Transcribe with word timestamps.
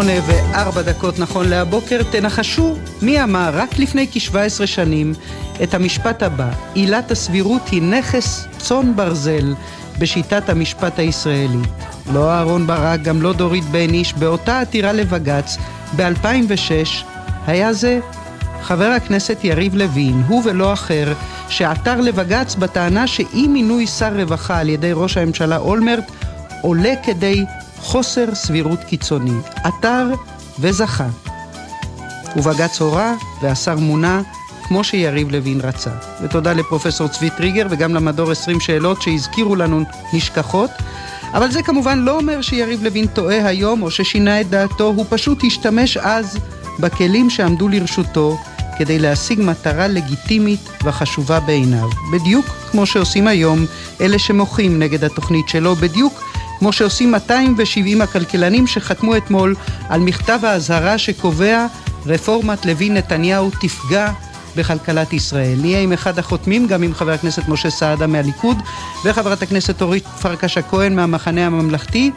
שמונה 0.00 0.20
וארבע 0.26 0.82
דקות 0.82 1.18
נכון 1.18 1.48
להבוקר, 1.48 2.02
תנחשו 2.10 2.76
מי 3.02 3.22
אמר 3.22 3.50
רק 3.52 3.78
לפני 3.78 4.06
כ-17 4.12 4.66
שנים 4.66 5.14
את 5.62 5.74
המשפט 5.74 6.22
הבא: 6.22 6.50
עילת 6.74 7.10
הסבירות 7.10 7.68
היא 7.68 7.82
נכס 7.82 8.46
צאן 8.58 8.96
ברזל 8.96 9.54
בשיטת 9.98 10.48
המשפט 10.48 10.98
הישראלית. 10.98 11.68
לא 12.12 12.30
אהרון 12.30 12.66
ברק, 12.66 13.02
גם 13.02 13.22
לא 13.22 13.32
דורית 13.32 13.64
בייניש, 13.64 14.14
באותה 14.14 14.60
עתירה 14.60 14.92
לבג"ץ 14.92 15.56
ב-2006 15.96 17.04
היה 17.46 17.72
זה 17.72 18.00
חבר 18.62 18.90
הכנסת 18.96 19.38
יריב 19.44 19.74
לוין, 19.74 20.22
הוא 20.28 20.42
ולא 20.44 20.72
אחר, 20.72 21.12
שעתר 21.48 22.00
לבג"ץ 22.00 22.54
בטענה 22.54 23.06
שאי 23.06 23.48
מינוי 23.48 23.86
שר 23.86 24.16
רווחה 24.16 24.58
על 24.58 24.68
ידי 24.68 24.92
ראש 24.92 25.16
הממשלה 25.16 25.56
אולמרט 25.56 26.10
עולה 26.62 26.94
כדי 27.02 27.44
חוסר 27.82 28.34
סבירות 28.34 28.84
קיצוני. 28.84 29.38
עתר 29.64 30.06
וזכה. 30.58 31.08
ובג"ץ 32.36 32.80
הורה 32.80 33.14
והשר 33.42 33.76
מונה 33.76 34.22
כמו 34.62 34.84
שיריב 34.84 35.30
לוין 35.30 35.60
רצה. 35.60 35.90
ותודה 36.22 36.52
לפרופסור 36.52 37.08
צבי 37.08 37.30
טריגר 37.30 37.66
וגם 37.70 37.94
למדור 37.94 38.30
20 38.30 38.60
שאלות 38.60 39.02
שהזכירו 39.02 39.56
לנו 39.56 39.84
נשכחות. 40.12 40.70
אבל 41.34 41.50
זה 41.50 41.62
כמובן 41.62 41.98
לא 41.98 42.16
אומר 42.16 42.42
שיריב 42.42 42.82
לוין 42.82 43.06
טועה 43.06 43.46
היום 43.46 43.82
או 43.82 43.90
ששינה 43.90 44.40
את 44.40 44.50
דעתו, 44.50 44.84
הוא 44.84 45.06
פשוט 45.08 45.44
השתמש 45.44 45.96
אז 45.96 46.38
בכלים 46.78 47.30
שעמדו 47.30 47.68
לרשותו 47.68 48.38
כדי 48.78 48.98
להשיג 48.98 49.40
מטרה 49.40 49.88
לגיטימית 49.88 50.68
וחשובה 50.84 51.40
בעיניו. 51.40 51.88
בדיוק 52.12 52.46
כמו 52.70 52.86
שעושים 52.86 53.26
היום 53.26 53.66
אלה 54.00 54.18
שמוחים 54.18 54.78
נגד 54.78 55.04
התוכנית 55.04 55.48
שלו, 55.48 55.74
בדיוק 55.74 56.29
כמו 56.60 56.72
שעושים 56.72 57.10
270 57.10 58.00
הכלכלנים 58.00 58.66
שחתמו 58.66 59.16
אתמול 59.16 59.54
על 59.88 60.00
מכתב 60.00 60.38
האזהרה 60.42 60.98
שקובע 60.98 61.66
רפורמת 62.06 62.66
לוין 62.66 62.96
נתניהו 62.96 63.50
תפגע 63.60 64.12
בכלכלת 64.56 65.12
ישראל. 65.12 65.58
נהיה 65.60 65.80
עם 65.80 65.92
אחד 65.92 66.18
החותמים, 66.18 66.66
גם 66.66 66.82
עם 66.82 66.94
חבר 66.94 67.12
הכנסת 67.12 67.48
משה 67.48 67.70
סעדה 67.70 68.06
מהליכוד 68.06 68.56
וחברת 69.04 69.42
הכנסת 69.42 69.82
אורית 69.82 70.06
פרקש 70.06 70.58
הכהן 70.58 70.96
מהמחנה 70.96 71.46
הממלכתי. 71.46 72.10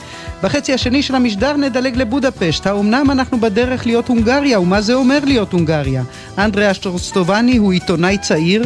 בחצי 0.44 0.74
השני 0.74 1.04
של 1.04 1.16
המשדר 1.16 1.58
נדלג 1.58 1.98
לבודפשט. 1.98 2.68
האומנם 2.68 3.12
אנחנו 3.12 3.40
בדרך 3.42 3.86
להיות 3.86 4.08
הונגריה, 4.08 4.60
ומה 4.60 4.82
זה 4.82 4.94
אומר 4.94 5.20
להיות 5.26 5.54
הונגריה? 5.54 6.04
אנדרי 6.38 6.72
אשטרוסטובני 6.72 7.58
הוא 7.58 7.74
עיתונאי 7.74 8.18
צעיר, 8.18 8.64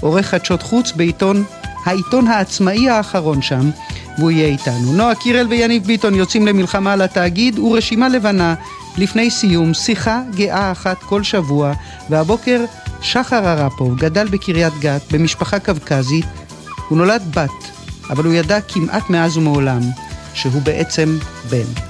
עורך 0.00 0.26
חדשות 0.26 0.62
חוץ 0.62 0.92
בעיתון, 0.92 1.44
העיתון 1.84 2.26
העצמאי 2.26 2.88
האחרון 2.88 3.42
שם. 3.42 3.70
והוא 4.18 4.30
יהיה 4.30 4.46
איתנו. 4.46 4.92
נועה 4.92 5.14
קירל 5.14 5.46
ויניב 5.46 5.84
ביטון 5.84 6.14
יוצאים 6.14 6.46
למלחמה 6.46 6.92
על 6.92 7.02
התאגיד 7.02 7.58
ורשימה 7.58 8.08
לבנה 8.08 8.54
לפני 8.98 9.30
סיום, 9.30 9.74
שיחה 9.74 10.20
גאה 10.34 10.72
אחת 10.72 10.98
כל 10.98 11.22
שבוע, 11.22 11.72
והבוקר 12.10 12.64
שחר 13.02 13.48
הרפוב 13.48 13.96
גדל 13.98 14.28
בקריית 14.28 14.72
גת 14.80 15.12
במשפחה 15.12 15.58
קווקזית, 15.58 16.26
הוא 16.88 16.98
נולד 16.98 17.22
בת, 17.36 17.70
אבל 18.10 18.24
הוא 18.24 18.34
ידע 18.34 18.60
כמעט 18.60 19.10
מאז 19.10 19.36
ומעולם 19.36 19.80
שהוא 20.34 20.62
בעצם 20.62 21.18
בן. 21.50 21.89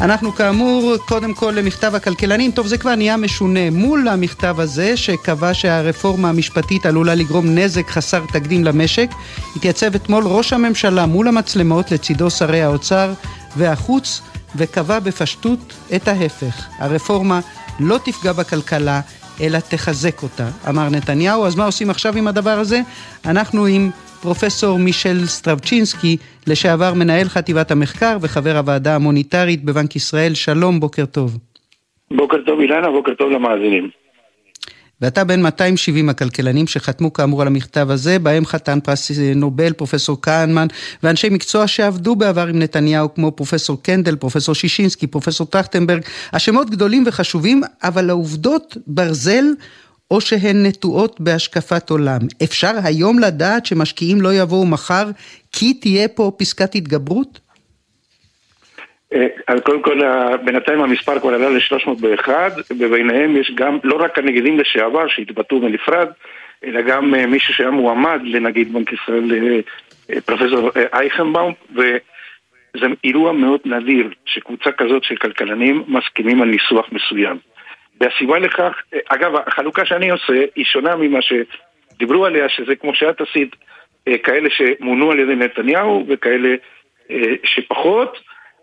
אנחנו 0.00 0.32
כאמור, 0.34 0.94
קודם 1.08 1.34
כל 1.34 1.52
למכתב 1.56 1.94
הכלכלנים, 1.94 2.50
טוב 2.50 2.66
זה 2.66 2.78
כבר 2.78 2.94
נהיה 2.94 3.16
משונה. 3.16 3.70
מול 3.70 4.08
המכתב 4.08 4.60
הזה, 4.60 4.96
שקבע 4.96 5.54
שהרפורמה 5.54 6.28
המשפטית 6.28 6.86
עלולה 6.86 7.14
לגרום 7.14 7.54
נזק 7.54 7.90
חסר 7.90 8.24
תקדים 8.32 8.64
למשק, 8.64 9.08
התייצב 9.56 9.94
אתמול 9.94 10.26
ראש 10.26 10.52
הממשלה 10.52 11.06
מול 11.06 11.28
המצלמות 11.28 11.90
לצידו 11.90 12.30
שרי 12.30 12.62
האוצר 12.62 13.12
והחוץ, 13.56 14.20
וקבע 14.56 14.98
בפשטות 14.98 15.72
את 15.96 16.08
ההפך. 16.08 16.66
הרפורמה 16.78 17.40
לא 17.80 17.98
תפגע 18.04 18.32
בכלכלה, 18.32 19.00
אלא 19.40 19.58
תחזק 19.58 20.22
אותה, 20.22 20.48
אמר 20.68 20.88
נתניהו. 20.88 21.46
אז 21.46 21.56
מה 21.56 21.64
עושים 21.64 21.90
עכשיו 21.90 22.16
עם 22.16 22.28
הדבר 22.28 22.50
הזה? 22.50 22.80
אנחנו 23.26 23.66
עם 23.66 23.90
פרופסור 24.22 24.78
מישל 24.78 25.26
סטרבצ'ינסקי, 25.26 26.16
לשעבר 26.46 26.94
מנהל 26.94 27.28
חטיבת 27.28 27.70
המחקר 27.70 28.16
וחבר 28.20 28.56
הוועדה 28.56 28.94
המוניטרית 28.94 29.64
בבנק 29.64 29.96
ישראל. 29.96 30.34
שלום, 30.34 30.80
בוקר 30.80 31.06
טוב. 31.06 31.38
בוקר 32.10 32.36
טוב 32.46 32.60
אילנה, 32.60 32.90
בוקר 32.90 33.14
טוב 33.14 33.30
למאזינים. 33.30 33.99
ואתה 35.02 35.24
בין 35.24 35.42
270 35.42 36.08
הכלכלנים 36.08 36.66
שחתמו 36.66 37.12
כאמור 37.12 37.42
על 37.42 37.46
המכתב 37.46 37.90
הזה, 37.90 38.18
בהם 38.18 38.46
חתן 38.46 38.80
פרס 38.80 39.10
נובל, 39.34 39.72
פרופסור 39.72 40.18
כהנמן, 40.22 40.66
ואנשי 41.02 41.28
מקצוע 41.28 41.66
שעבדו 41.66 42.16
בעבר 42.16 42.46
עם 42.46 42.58
נתניהו, 42.58 43.14
כמו 43.14 43.32
פרופסור 43.32 43.82
קנדל, 43.82 44.16
פרופסור 44.16 44.54
שישינסקי, 44.54 45.06
פרופסור 45.06 45.46
טרכטנברג. 45.46 46.02
השמות 46.32 46.70
גדולים 46.70 47.04
וחשובים, 47.06 47.62
אבל 47.82 48.10
העובדות 48.10 48.76
ברזל 48.86 49.44
או 50.10 50.20
שהן 50.20 50.66
נטועות 50.66 51.20
בהשקפת 51.20 51.90
עולם. 51.90 52.20
אפשר 52.42 52.72
היום 52.82 53.18
לדעת 53.18 53.66
שמשקיעים 53.66 54.20
לא 54.20 54.34
יבואו 54.34 54.66
מחר 54.66 55.10
כי 55.52 55.74
תהיה 55.74 56.08
פה 56.08 56.32
פסקת 56.36 56.74
התגברות? 56.74 57.40
אה, 59.14 59.26
אז 59.46 59.60
קודם 59.60 59.82
כל, 59.82 60.00
בינתיים 60.44 60.80
המספר 60.80 61.20
כבר 61.20 61.34
עלה 61.34 61.50
ל-301, 61.50 62.28
וביניהם 62.78 63.36
יש 63.36 63.52
גם, 63.54 63.78
לא 63.84 63.96
רק 64.04 64.18
הנגידים 64.18 64.58
לשעבר 64.58 65.08
שהתבטאו 65.08 65.60
בנפרד, 65.60 66.08
אלא 66.64 66.80
גם 66.80 67.14
אה, 67.14 67.26
מישהו 67.26 67.54
שהיה 67.54 67.70
מועמד 67.70 68.20
לנגיד 68.24 68.72
בנק 68.72 68.92
ישראל, 68.92 69.32
אה, 69.32 70.20
פרופסור 70.20 70.70
אייכנבאום, 70.92 71.54
וזה 71.74 72.86
אירוע 73.04 73.32
מאוד 73.32 73.60
נדיר 73.64 74.08
שקבוצה 74.26 74.72
כזאת 74.72 75.04
של 75.04 75.16
כלכלנים 75.16 75.84
מסכימים 75.88 76.42
על 76.42 76.48
ניסוח 76.48 76.86
מסוים. 76.92 77.38
והסיבה 78.00 78.38
לכך, 78.38 78.72
אגב, 79.08 79.32
החלוקה 79.46 79.84
שאני 79.84 80.10
עושה 80.10 80.44
היא 80.56 80.64
שונה 80.64 80.96
ממה 80.96 81.18
שדיברו 81.22 82.26
עליה, 82.26 82.48
שזה 82.48 82.76
כמו 82.76 82.94
שאת 82.94 83.20
עשית, 83.20 83.56
כאלה 84.22 84.48
שמונו 84.50 85.10
על 85.10 85.18
ידי 85.18 85.34
נתניהו 85.34 86.04
וכאלה 86.08 86.54
שפחות. 87.44 88.18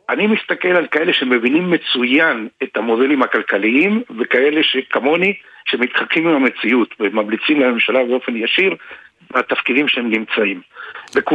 אני 0.10 0.28
מסתכל 0.28 0.68
על 0.68 0.88
כאלה 0.92 1.14
שמבינים 1.14 1.72
מצוין 1.72 2.48
את 2.64 2.78
המודלים 2.78 3.24
הכלכליים 3.24 4.04
וכאלה 4.20 4.64
שכמוני 4.64 5.34
שמתחקים 5.66 6.28
עם 6.28 6.36
המציאות 6.36 6.90
וממליצים 7.00 7.60
לממשלה 7.62 8.04
באופן 8.04 8.36
ישיר 8.36 8.76
בתפקידים 9.34 9.88
שהם 9.88 10.10
נמצאים. 10.10 10.62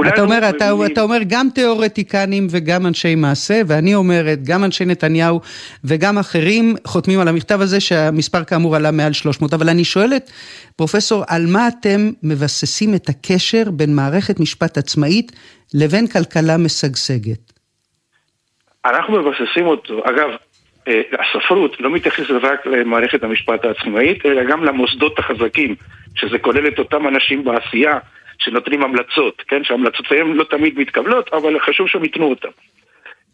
אתה 0.08 0.22
אומר, 0.22 0.38
אתה, 0.48 0.70
אתה 0.92 1.02
אומר 1.02 1.18
גם 1.28 1.48
תיאורטיקנים 1.54 2.46
וגם 2.50 2.86
אנשי 2.86 3.14
מעשה, 3.14 3.60
ואני 3.66 3.94
אומרת, 3.94 4.38
גם 4.42 4.64
אנשי 4.64 4.84
נתניהו 4.84 5.40
וגם 5.84 6.18
אחרים 6.18 6.74
חותמים 6.86 7.20
על 7.20 7.28
המכתב 7.28 7.60
הזה 7.60 7.80
שהמספר 7.80 8.44
כאמור 8.44 8.76
עלה 8.76 8.90
מעל 8.90 9.12
300. 9.12 9.54
אבל 9.54 9.68
אני 9.68 9.84
שואלת, 9.84 10.30
פרופסור, 10.76 11.24
על 11.28 11.46
מה 11.46 11.68
אתם 11.68 12.10
מבססים 12.22 12.94
את 12.94 13.08
הקשר 13.08 13.70
בין 13.70 13.94
מערכת 13.94 14.40
משפט 14.40 14.78
עצמאית 14.78 15.32
לבין 15.74 16.06
כלכלה 16.06 16.56
משגשגת? 16.56 17.51
אנחנו 18.84 19.22
מבססים 19.22 19.66
אותו, 19.66 20.02
אגב, 20.04 20.30
אה, 20.88 21.02
הספרות 21.18 21.80
לא 21.80 21.90
מתייחסת 21.90 22.30
רק 22.30 22.66
למערכת 22.66 23.22
המשפט 23.22 23.64
העצמאית, 23.64 24.26
אלא 24.26 24.44
גם 24.44 24.64
למוסדות 24.64 25.18
החזקים, 25.18 25.74
שזה 26.14 26.38
כולל 26.38 26.68
את 26.68 26.78
אותם 26.78 27.08
אנשים 27.08 27.44
בעשייה 27.44 27.98
שנותנים 28.38 28.82
המלצות, 28.82 29.42
כן? 29.48 29.64
שהמלצותיהם 29.64 30.34
לא 30.34 30.44
תמיד 30.44 30.78
מתקבלות, 30.78 31.32
אבל 31.32 31.60
חשוב 31.60 31.88
שהם 31.88 32.04
ייתנו 32.04 32.30
אותן. 32.30 32.48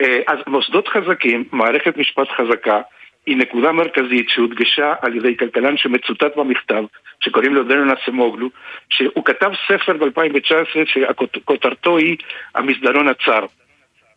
אה, 0.03 0.20
אז 0.26 0.38
מוסדות 0.47 0.88
חזקים, 0.88 1.44
מערכת 1.53 1.97
משפט 1.97 2.28
חזקה, 2.36 2.80
היא 3.27 3.36
נקודה 3.36 3.72
מרכזית 3.72 4.28
שהודגשה 4.28 4.94
על 5.03 5.16
ידי 5.16 5.36
כלכלן 5.36 5.77
שמצוטט 5.77 6.36
במכתב, 6.36 6.84
שקוראים 7.21 7.54
לו 7.54 7.65
דנון 7.65 7.91
אסמוגלו, 7.91 8.48
שהוא 8.91 9.24
כתב 9.24 9.51
ספר 9.68 9.92
ב-2019 9.92 10.86
שכותרתו 10.86 11.97
היא 11.97 12.16
המסדרון 12.54 13.09
הצר. 13.09 13.47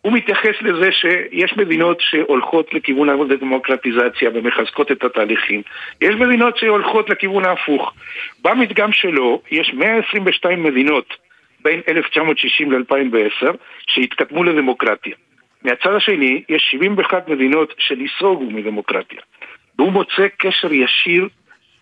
הוא 0.01 0.13
מתייחס 0.13 0.61
לזה 0.61 0.91
שיש 0.91 1.57
מדינות 1.57 1.97
שהולכות 2.01 2.73
לכיוון 2.73 3.09
הדמוקרטיזציה 3.09 4.29
ומחזקות 4.33 4.91
את 4.91 5.03
התהליכים. 5.03 5.61
יש 6.01 6.15
מדינות 6.15 6.57
שהולכות 6.57 7.09
לכיוון 7.09 7.45
ההפוך. 7.45 7.93
במדגם 8.41 8.91
שלו 8.91 9.41
יש 9.51 9.73
122 9.73 10.63
מדינות 10.63 11.05
בין 11.63 11.81
1960 11.87 12.71
ל-2010 12.71 13.47
שהתקדמו 13.87 14.43
לדמוקרטיה. 14.43 15.15
מהצד 15.63 15.93
השני, 15.93 16.43
יש 16.49 16.67
71 16.71 17.27
מדינות 17.27 17.73
שנסוגו 17.77 18.45
מדמוקרטיה. 18.51 19.19
והוא 19.79 19.91
מוצא 19.91 20.27
קשר 20.37 20.73
ישיר 20.73 21.27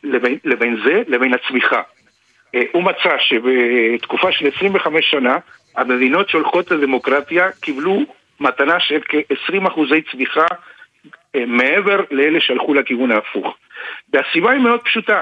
לבין, 0.03 0.37
לבין 0.45 0.77
זה 0.85 1.01
לבין 1.07 1.33
הצמיחה. 1.33 1.81
אה, 2.55 2.61
הוא 2.71 2.83
מצא 2.83 3.17
שבתקופה 3.19 4.31
של 4.31 4.47
25 4.55 5.05
שנה 5.11 5.37
המדינות 5.75 6.29
שהולכות 6.29 6.71
לדמוקרטיה 6.71 7.51
קיבלו 7.51 7.99
מתנה 8.39 8.79
של 8.79 8.99
כ-20 9.09 9.67
אחוזי 9.67 10.01
צמיחה 10.11 10.45
אה, 11.35 11.45
מעבר 11.45 11.99
לאלה 12.11 12.39
שהלכו 12.41 12.73
לכיוון 12.73 13.11
ההפוך. 13.11 13.57
והסיבה 14.13 14.51
היא 14.51 14.61
מאוד 14.61 14.81
פשוטה. 14.81 15.21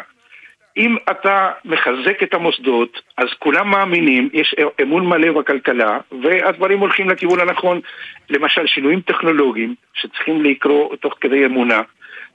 אם 0.77 0.95
אתה 1.11 1.51
מחזק 1.65 2.23
את 2.23 2.33
המוסדות, 2.33 3.01
אז 3.17 3.27
כולם 3.39 3.69
מאמינים, 3.69 4.29
יש 4.33 4.55
אמון 4.81 5.05
מלא 5.05 5.31
בכלכלה, 5.31 5.99
והדברים 6.23 6.79
הולכים 6.79 7.09
לכיוון 7.09 7.39
הנכון. 7.39 7.81
למשל, 8.29 8.67
שינויים 8.67 9.01
טכנולוגיים 9.01 9.75
שצריכים 9.93 10.43
לקרוא 10.43 10.95
תוך 10.95 11.13
כדי 11.21 11.45
אמונה, 11.45 11.81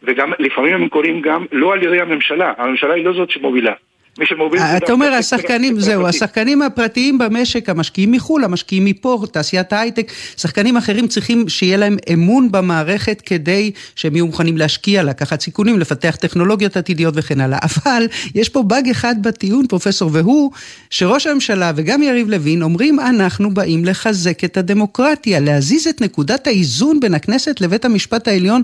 וגם 0.02 0.32
לפעמים 0.38 0.74
הם 0.74 0.88
קורים 0.88 1.20
גם 1.20 1.46
לא 1.52 1.72
על 1.72 1.82
ידי 1.82 2.00
הממשלה, 2.00 2.52
הממשלה 2.58 2.94
היא 2.94 3.04
לא 3.04 3.12
זאת 3.12 3.30
שמובילה. 3.30 3.72
מי 4.18 4.26
שמוביל... 4.26 4.60
אתה 4.60 4.92
אומר, 4.92 5.12
השחקנים, 5.12 5.80
זהו, 5.80 6.06
השחקנים 6.06 6.62
הפרטיים 6.62 7.18
במשק, 7.18 7.68
המשקיעים 7.68 8.12
מחו"ל, 8.12 8.44
המשקיעים 8.44 8.84
מפה, 8.84 9.24
תעשיית 9.32 9.72
ההייטק, 9.72 10.12
שחקנים 10.36 10.76
אחרים 10.76 11.08
צריכים 11.08 11.48
שיהיה 11.48 11.76
להם 11.76 11.96
אמון 12.12 12.52
במערכת 12.52 13.22
כדי 13.26 13.70
שהם 13.96 14.16
יהיו 14.16 14.26
מוכנים 14.26 14.56
להשקיע, 14.56 15.02
לקחת 15.02 15.40
סיכונים, 15.40 15.78
לפתח 15.78 16.16
טכנולוגיות 16.20 16.76
עתידיות 16.76 17.14
וכן 17.16 17.40
הלאה. 17.40 17.58
אבל 17.68 18.06
יש 18.34 18.48
פה 18.48 18.62
באג 18.62 18.88
אחד 18.88 19.14
בטיעון, 19.22 19.66
פרופסור, 19.66 20.10
והוא 20.12 20.50
שראש 20.90 21.26
הממשלה 21.26 21.72
וגם 21.76 22.02
יריב 22.02 22.28
לוין 22.28 22.62
אומרים, 22.62 23.00
אנחנו 23.00 23.54
באים 23.54 23.84
לחזק 23.84 24.44
את 24.44 24.56
הדמוקרטיה, 24.56 25.40
להזיז 25.40 25.86
את 25.86 26.00
נקודת 26.00 26.46
האיזון 26.46 27.00
בין 27.00 27.14
הכנסת 27.14 27.60
לבית 27.60 27.84
המשפט 27.84 28.28
העליון. 28.28 28.62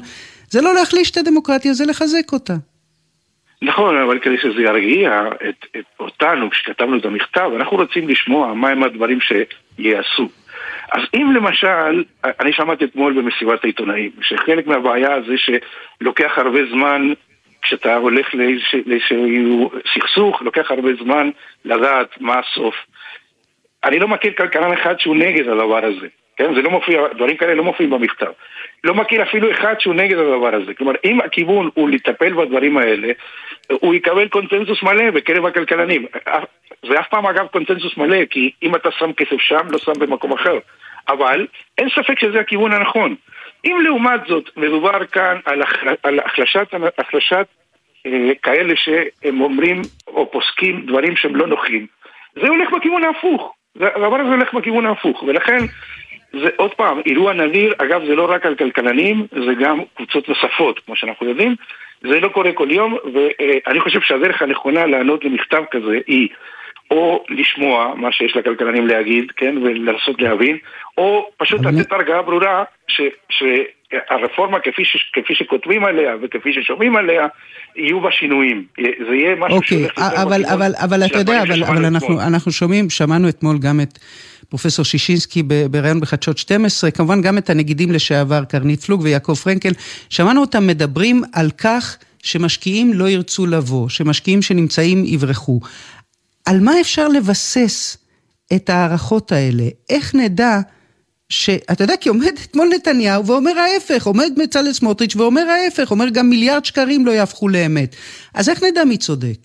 זה 0.51 0.61
לא 0.61 0.75
להחליש 0.75 1.11
את 1.11 1.17
הדמוקרטיה, 1.17 1.75
זה 1.75 1.85
לחזק 1.85 2.33
אותה. 2.33 2.57
נכון, 3.63 3.97
אבל 3.97 4.19
כדי 4.19 4.39
שזה 4.39 4.63
ירגיע 4.63 5.23
את, 5.49 5.67
את 5.79 5.85
אותנו 6.01 6.51
כשכתבנו 6.51 6.99
את 6.99 7.05
המכתב, 7.05 7.51
אנחנו 7.57 7.77
רוצים 7.77 8.09
לשמוע 8.09 8.55
מהם 8.55 8.83
הדברים 8.83 9.19
שיעשו. 9.21 10.29
אז 10.93 11.03
אם 11.15 11.33
למשל, 11.35 12.05
אני 12.25 12.53
שמעתי 12.53 12.85
אתמול 12.85 13.13
במסיבת 13.13 13.65
העיתונאים, 13.65 14.11
שחלק 14.21 14.67
מהבעיה 14.67 15.21
זה 15.27 15.35
שלוקח 15.37 16.33
הרבה 16.37 16.61
זמן, 16.71 17.13
כשאתה 17.63 17.97
הולך 17.97 18.35
לאיזשהו 18.87 19.71
סכסוך, 19.95 20.43
לוקח 20.43 20.71
הרבה 20.71 20.91
זמן 21.03 21.31
לדעת 21.65 22.21
מה 22.21 22.39
הסוף. 22.39 22.75
אני 23.85 23.99
לא 23.99 24.09
מכיר 24.09 24.33
כלכלן 24.33 24.73
אחד 24.73 25.01
שהוא 25.01 25.17
נגד 25.17 25.49
הדבר 25.49 25.85
הזה. 25.85 26.07
כן? 26.37 26.55
זה 26.55 26.63
לא 26.63 26.71
מופיע, 26.71 27.01
דברים 27.17 27.37
כאלה 27.37 27.55
לא 27.55 27.65
מופיעים 27.65 27.91
במכתב. 27.91 28.31
לא 28.85 28.95
מכיר 28.95 29.23
אפילו 29.23 29.51
אחד 29.53 29.75
שהוא 29.79 29.95
נגד 29.95 30.19
הדבר 30.19 30.55
הזה. 30.55 30.75
כלומר, 30.75 30.93
אם 31.05 31.21
הכיוון 31.21 31.71
הוא 31.75 31.89
לטפל 31.89 32.33
בדברים 32.33 32.79
האלה, 32.79 33.09
הוא 33.73 33.95
יקבל 33.95 34.29
קונצנזוס 34.29 34.83
מלא 34.83 35.11
בקרב 35.11 35.47
הכלכלנים. 35.47 36.07
זה 36.89 37.01
אף 37.01 37.09
פעם 37.09 37.27
אגב 37.27 37.47
קונצנזוס 37.47 37.97
מלא, 37.97 38.25
כי 38.25 38.51
אם 38.63 38.75
אתה 38.75 38.91
שם 38.91 39.13
כסף 39.13 39.41
שם, 39.41 39.71
לא 39.71 39.79
שם 39.79 39.93
במקום 39.99 40.33
אחר. 40.33 40.59
אבל 41.09 41.47
אין 41.79 41.89
ספק 41.89 42.19
שזה 42.19 42.41
הכיוון 42.41 42.73
הנכון. 42.73 43.15
אם 43.65 43.79
לעומת 43.85 44.21
זאת 44.29 44.51
מדובר 44.57 45.07
כאן 45.07 45.39
על, 45.45 45.63
על 46.03 46.19
החלשת, 46.19 46.75
החלשת 46.99 47.47
אה, 48.07 48.33
כאלה 48.43 48.75
שהם 48.77 49.41
אומרים 49.41 49.83
או 50.07 50.31
פוסקים 50.31 50.87
דברים 50.87 51.17
שהם 51.17 51.37
לא 51.37 51.47
נוחים, 51.47 51.87
זה 52.35 52.49
הולך 52.49 52.69
בכיוון 52.71 53.05
ההפוך. 53.05 53.55
הדבר 53.77 54.17
הזה 54.17 54.31
הולך 54.31 54.55
בכיוון 54.55 54.87
ההפוך, 54.87 55.23
ולכן 55.23 55.59
זה 56.33 56.49
עוד 56.57 56.75
פעם, 56.75 57.01
אירוע 57.07 57.33
נדיר, 57.33 57.75
אגב 57.79 58.07
זה 58.07 58.15
לא 58.15 58.31
רק 58.31 58.47
על 58.47 58.55
כלכלנים, 58.55 59.27
זה 59.31 59.55
גם 59.61 59.81
קבוצות 59.95 60.29
נוספות, 60.29 60.79
כמו 60.79 60.97
שאנחנו 60.97 61.29
יודעים, 61.29 61.57
זה 62.03 62.21
לא 62.21 62.29
קורה 62.29 62.53
כל 62.53 62.69
יום, 62.71 62.97
ואני 63.15 63.81
חושב 63.81 64.01
שהדרך 64.01 64.43
הנכונה 64.43 64.87
לענות 64.87 65.25
למכתב 65.25 65.63
כזה 65.71 65.99
היא 66.07 66.29
או 66.91 67.25
לשמוע 67.29 67.95
מה 67.97 68.13
שיש 68.13 68.37
לכלכלנים 68.37 68.87
להגיד, 68.87 69.31
כן, 69.37 69.59
ולנסות 69.63 70.23
להבין, 70.23 70.59
או 70.99 71.31
פשוט 71.37 71.61
לתת 71.65 71.93
הרגעה 71.93 72.23
ברורה 72.23 72.65
ש, 72.89 73.01
שהרפורמה 73.93 74.59
כפי, 74.61 74.85
ש, 74.85 75.11
כפי 75.13 75.35
שכותבים 75.35 75.85
עליה 75.85 76.15
וכפי 76.23 76.53
ששומעים 76.53 76.97
עליה, 76.97 77.27
יהיו 77.77 78.01
בה 78.01 78.11
שינויים. 78.13 78.65
זה 79.09 79.15
יהיה 79.15 79.37
משהו 79.37 79.57
אוקיי, 79.57 79.79
שהולך 79.79 79.99
יותר 79.99 80.23
אבל, 80.23 80.45
אבל, 80.45 80.73
אבל 80.77 81.07
אתה 81.07 81.19
יודע, 81.19 81.43
אבל, 81.43 81.65
אבל 81.65 81.85
אנחנו, 81.85 82.21
אנחנו 82.21 82.53
שומעים, 82.53 82.91
שמענו 82.91 83.29
אתמול 83.29 83.59
גם 83.59 83.81
את... 83.81 83.99
פרופסור 84.49 84.85
שישינסקי 84.85 85.43
בריאיון 85.71 86.01
בחדשות 86.01 86.39
12, 86.39 86.91
כמובן 86.91 87.23
גם 87.23 87.39
את 87.39 87.51
הנגידים 87.51 87.93
לשעבר, 87.93 88.45
קרנית 88.45 88.81
פלוג 88.81 89.01
ויעקב 89.03 89.35
פרנקל, 89.35 89.73
שמענו 90.11 90.41
אותם 90.41 90.67
מדברים 90.67 91.23
על 91.33 91.51
כך 91.51 91.97
שמשקיעים 92.23 92.93
לא 92.95 93.09
ירצו 93.09 93.47
לבוא, 93.47 93.89
שמשקיעים 93.89 94.43
שנמצאים 94.43 95.05
יברחו. 95.07 95.61
על 96.47 96.61
מה 96.61 96.81
אפשר 96.81 97.09
לבסס 97.09 97.99
את 98.57 98.71
ההערכות 98.71 99.33
האלה? 99.33 99.65
איך 99.91 100.15
נדע 100.15 100.59
שאתה 101.33 101.85
יודע, 101.85 101.97
כי 102.01 102.09
עומד 102.09 102.35
אתמול 102.51 102.69
נתניהו 102.75 103.27
ואומר 103.27 103.59
ההפך, 103.59 104.07
עומד 104.07 104.31
בצלאל 104.43 104.73
סמוטריץ' 104.73 105.17
ואומר 105.17 105.41
ההפך, 105.41 105.91
אומר 105.91 106.05
גם 106.15 106.27
מיליארד 106.31 106.65
שקרים 106.65 107.07
לא 107.07 107.11
יהפכו 107.11 107.49
לאמת. 107.49 107.97
אז 108.35 108.49
איך 108.49 108.63
נדע 108.63 108.85
מי 108.85 108.99
צודק? 108.99 109.41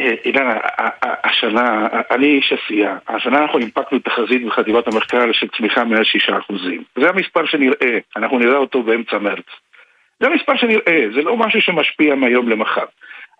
אה, 0.00 0.14
אילנה, 0.24 0.58
השנה, 1.24 1.86
אני 2.10 2.26
איש 2.26 2.52
עשייה, 2.52 2.96
השנה 3.08 3.38
אנחנו 3.38 3.58
הנפקנו 3.58 3.98
תחזית 3.98 4.46
בחטיבת 4.46 4.86
המחקר 4.86 5.32
של 5.32 5.46
צמיחה 5.56 5.84
מעל 5.84 6.04
שישה 6.04 6.38
אחוזים. 6.38 6.82
זה 7.00 7.08
המספר 7.08 7.46
שנראה, 7.46 7.98
אנחנו 8.16 8.38
נראה 8.38 8.56
אותו 8.56 8.82
באמצע 8.82 9.18
מרץ. 9.18 9.46
זה 10.20 10.26
המספר 10.26 10.56
שנראה, 10.56 11.06
זה 11.14 11.22
לא 11.22 11.36
משהו 11.36 11.60
שמשפיע 11.60 12.14
מהיום 12.14 12.48
למחר. 12.48 12.84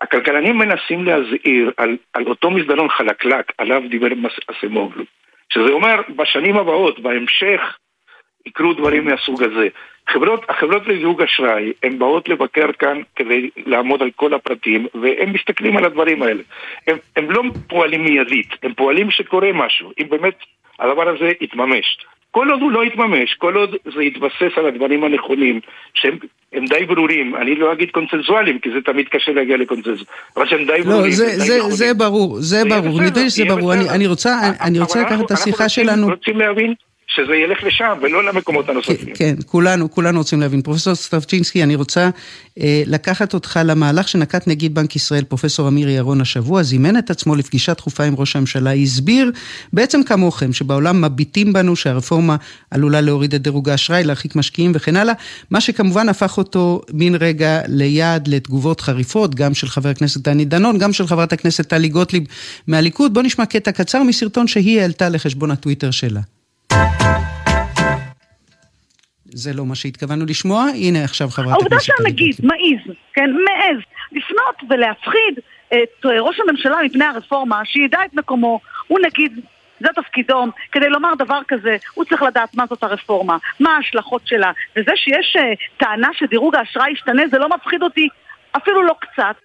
הכלכלנים 0.01 0.57
מנסים 0.57 1.05
להזהיר 1.05 1.71
על, 1.77 1.97
על 2.13 2.23
אותו 2.27 2.51
מסדרון 2.51 2.89
חלקלק 2.89 3.51
עליו 3.57 3.81
דיבר 3.89 4.07
אסמוגלו, 4.51 5.03
שזה 5.51 5.71
אומר 5.71 6.01
בשנים 6.15 6.57
הבאות, 6.57 6.99
בהמשך, 6.99 7.77
יקרו 8.45 8.73
דברים 8.73 9.05
מהסוג 9.05 9.43
הזה. 9.43 9.67
חברות, 10.09 10.49
החברות 10.49 10.87
לזיווג 10.87 11.21
אשראי, 11.21 11.73
הן 11.83 11.99
באות 11.99 12.29
לבקר 12.29 12.71
כאן 12.79 13.01
כדי 13.15 13.49
לעמוד 13.65 14.01
על 14.01 14.11
כל 14.15 14.33
הפרטים, 14.33 14.87
והם 15.01 15.33
מסתכלים 15.33 15.77
על 15.77 15.85
הדברים 15.85 16.23
האלה. 16.23 16.43
הם, 16.87 16.97
הם 17.15 17.31
לא 17.31 17.43
פועלים 17.67 18.03
מיידית, 18.03 18.49
הם 18.63 18.73
פועלים 18.73 19.11
שקורה 19.11 19.51
משהו, 19.53 19.91
אם 19.99 20.09
באמת 20.09 20.35
הדבר 20.79 21.09
הזה 21.09 21.31
יתממש. 21.41 21.97
כל 22.31 22.49
עוד 22.49 22.61
הוא 22.61 22.71
לא 22.71 22.85
יתממש, 22.85 23.33
כל 23.33 23.55
עוד 23.55 23.75
זה 23.95 24.03
יתבסס 24.03 24.57
על 24.57 24.65
הדברים 24.65 25.03
הנכונים, 25.03 25.59
שהם 25.93 26.17
די 26.69 26.85
ברורים, 26.85 27.35
אני 27.35 27.55
לא 27.55 27.73
אגיד 27.73 27.91
קונצנזואליים, 27.91 28.59
כי 28.59 28.69
זה 28.71 28.81
תמיד 28.85 29.07
קשה 29.07 29.31
להגיע 29.31 29.57
לקונצנזוס, 29.57 30.07
אבל 30.37 30.47
שהם 30.47 30.65
די 30.65 30.77
לא, 30.77 30.83
ברורים. 30.83 31.09
לא, 31.09 31.11
זה, 31.11 31.39
זה, 31.39 31.61
זה 31.69 31.93
ברור, 31.93 32.35
זה 32.39 32.63
ברור, 32.69 33.01
נדמה 33.01 33.23
לי 33.23 33.29
שזה 33.29 33.45
ברור, 33.45 33.73
אני, 33.73 33.89
אני 33.89 34.07
רוצה, 34.07 34.39
אני 34.61 34.79
רוצה 34.79 35.01
לקחת 35.01 35.25
את 35.25 35.31
השיחה 35.31 35.69
שלנו. 35.69 35.91
אנחנו 35.91 36.09
רוצים 36.09 36.39
להבין 36.39 36.73
שזה 37.15 37.35
ילך 37.35 37.63
לשם 37.63 37.97
ולא 38.01 38.23
למקומות 38.23 38.69
הנוספים. 38.69 39.05
כן, 39.05 39.13
כן, 39.15 39.35
כולנו, 39.45 39.91
כולנו 39.91 40.17
רוצים 40.17 40.41
להבין. 40.41 40.61
פרופסור 40.61 40.95
סטרבצ'ינסקי, 40.95 41.63
אני 41.63 41.75
רוצה 41.75 42.09
אה, 42.59 42.83
לקחת 42.85 43.33
אותך 43.33 43.59
למהלך 43.65 44.07
שנקט 44.07 44.47
נגיד 44.47 44.75
בנק 44.75 44.95
ישראל, 44.95 45.23
פרופסור 45.23 45.67
אמיר 45.67 45.89
ירון 45.89 46.21
השבוע, 46.21 46.63
זימן 46.63 46.97
את 46.97 47.09
עצמו 47.09 47.35
לפגישה 47.35 47.73
דחופה 47.73 48.03
עם 48.03 48.15
ראש 48.17 48.35
הממשלה, 48.35 48.73
הסביר 48.73 49.31
בעצם 49.73 50.03
כמוכם, 50.03 50.53
שבעולם 50.53 51.01
מביטים 51.01 51.53
בנו 51.53 51.75
שהרפורמה 51.75 52.35
עלולה 52.71 53.01
להוריד 53.01 53.33
את 53.33 53.41
דירוג 53.41 53.69
האשראי, 53.69 54.03
להרחיק 54.03 54.35
משקיעים 54.35 54.71
וכן 54.75 54.95
הלאה, 54.95 55.13
מה 55.49 55.61
שכמובן 55.61 56.09
הפך 56.09 56.37
אותו 56.37 56.81
מן 56.93 57.15
רגע 57.15 57.61
ליעד 57.67 58.27
לתגובות 58.27 58.81
חריפות, 58.81 59.35
גם 59.35 59.53
של 59.53 59.67
חבר 59.67 59.89
הכנסת 59.89 60.21
דני 60.21 60.45
דנון, 60.45 60.77
גם 60.77 60.93
של 60.93 61.07
חברת 61.07 61.33
הכנסת 61.33 61.67
טלי 61.67 61.89
גוטליב 61.89 62.23
מהליכוד. 62.67 63.13
בוא 63.13 63.21
נשמע 63.21 63.45
קטע 63.45 63.71
קצר 63.71 64.03
מסרטון 64.03 64.47
שהיא 64.47 64.81
העלתה 64.81 65.09
לחשבון 65.09 65.51
הטוויטר 65.51 65.91
שלה. 65.91 66.21
זה 69.33 69.53
לא 69.53 69.65
מה 69.65 69.75
שהתכוונו 69.75 70.25
לשמוע, 70.25 70.65
הנה 70.75 71.03
עכשיו 71.03 71.29
חברת 71.29 71.47
הכנסת. 71.47 71.61
העובדה 71.61 71.79
שהנגיד 71.79 72.35
מעז, 72.43 72.95
כן, 73.13 73.29
מעז, 73.31 73.77
לפנות 74.11 74.55
ולהפחיד 74.69 75.39
את 75.67 76.05
ראש 76.05 76.39
הממשלה 76.39 76.77
מפני 76.85 77.05
הרפורמה, 77.05 77.61
שידע 77.65 77.99
את 78.05 78.13
מקומו, 78.13 78.59
הוא 78.87 78.99
נגיד, 79.05 79.39
זה 79.79 79.87
תפקידו, 79.95 80.45
כדי 80.71 80.89
לומר 80.89 81.13
דבר 81.19 81.39
כזה, 81.47 81.77
הוא 81.93 82.05
צריך 82.05 82.21
לדעת 82.21 82.55
מה 82.55 82.63
זאת 82.69 82.83
הרפורמה, 82.83 83.37
מה 83.59 83.75
ההשלכות 83.75 84.21
שלה, 84.25 84.51
וזה 84.75 84.91
שיש 84.95 85.35
uh, 85.39 85.77
טענה 85.77 86.09
שדירוג 86.13 86.55
האשראי 86.55 86.91
ישתנה, 86.91 87.23
זה 87.31 87.37
לא 87.37 87.49
מפחיד 87.49 87.83
אותי 87.83 88.07
אפילו 88.57 88.83
לא 88.83 88.95
קצת. 88.99 89.35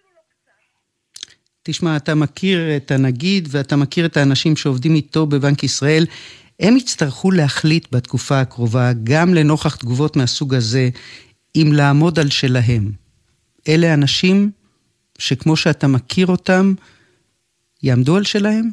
תשמע, 1.62 1.96
אתה 1.96 2.14
מכיר 2.14 2.58
את 2.76 2.90
הנגיד 2.90 3.48
ואתה 3.50 3.76
מכיר 3.76 4.06
את 4.06 4.16
האנשים 4.16 4.56
שעובדים 4.56 4.94
איתו 4.94 5.26
בבנק 5.26 5.64
ישראל. 5.64 6.04
הם 6.60 6.76
יצטרכו 6.76 7.30
להחליט 7.30 7.86
בתקופה 7.92 8.40
הקרובה, 8.40 8.90
גם 9.04 9.34
לנוכח 9.34 9.76
תגובות 9.76 10.16
מהסוג 10.16 10.54
הזה, 10.54 10.88
אם 11.56 11.70
לעמוד 11.72 12.18
על 12.18 12.30
שלהם. 12.30 12.82
אלה 13.68 13.94
אנשים 13.94 14.50
שכמו 15.18 15.56
שאתה 15.56 15.86
מכיר 15.86 16.26
אותם, 16.26 16.74
יעמדו 17.82 18.16
על 18.16 18.24
שלהם? 18.24 18.64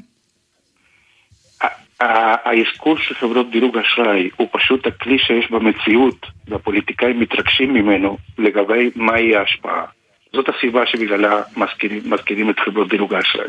האזכור 2.00 2.98
של 2.98 3.16
חברות 3.16 3.52
דירוג 3.52 3.78
אשראי 3.78 4.30
הוא 4.38 4.48
פשוט 4.52 4.88
הכלי 4.88 5.20
שיש 5.20 5.52
במציאות, 5.52 6.26
והפוליטיקאים 6.48 7.20
מתרגשים 7.20 7.74
ממנו 7.74 8.18
לגבי 8.38 8.92
מהי 8.96 9.36
ההשפעה. 9.36 9.86
זאת 10.34 10.50
הסיבה 10.50 10.86
שבגללה 10.86 11.42
מזכירים, 11.58 12.50
את 12.50 12.60
חברות 12.60 12.90
דירוג 12.90 13.14
האשראי. 13.14 13.48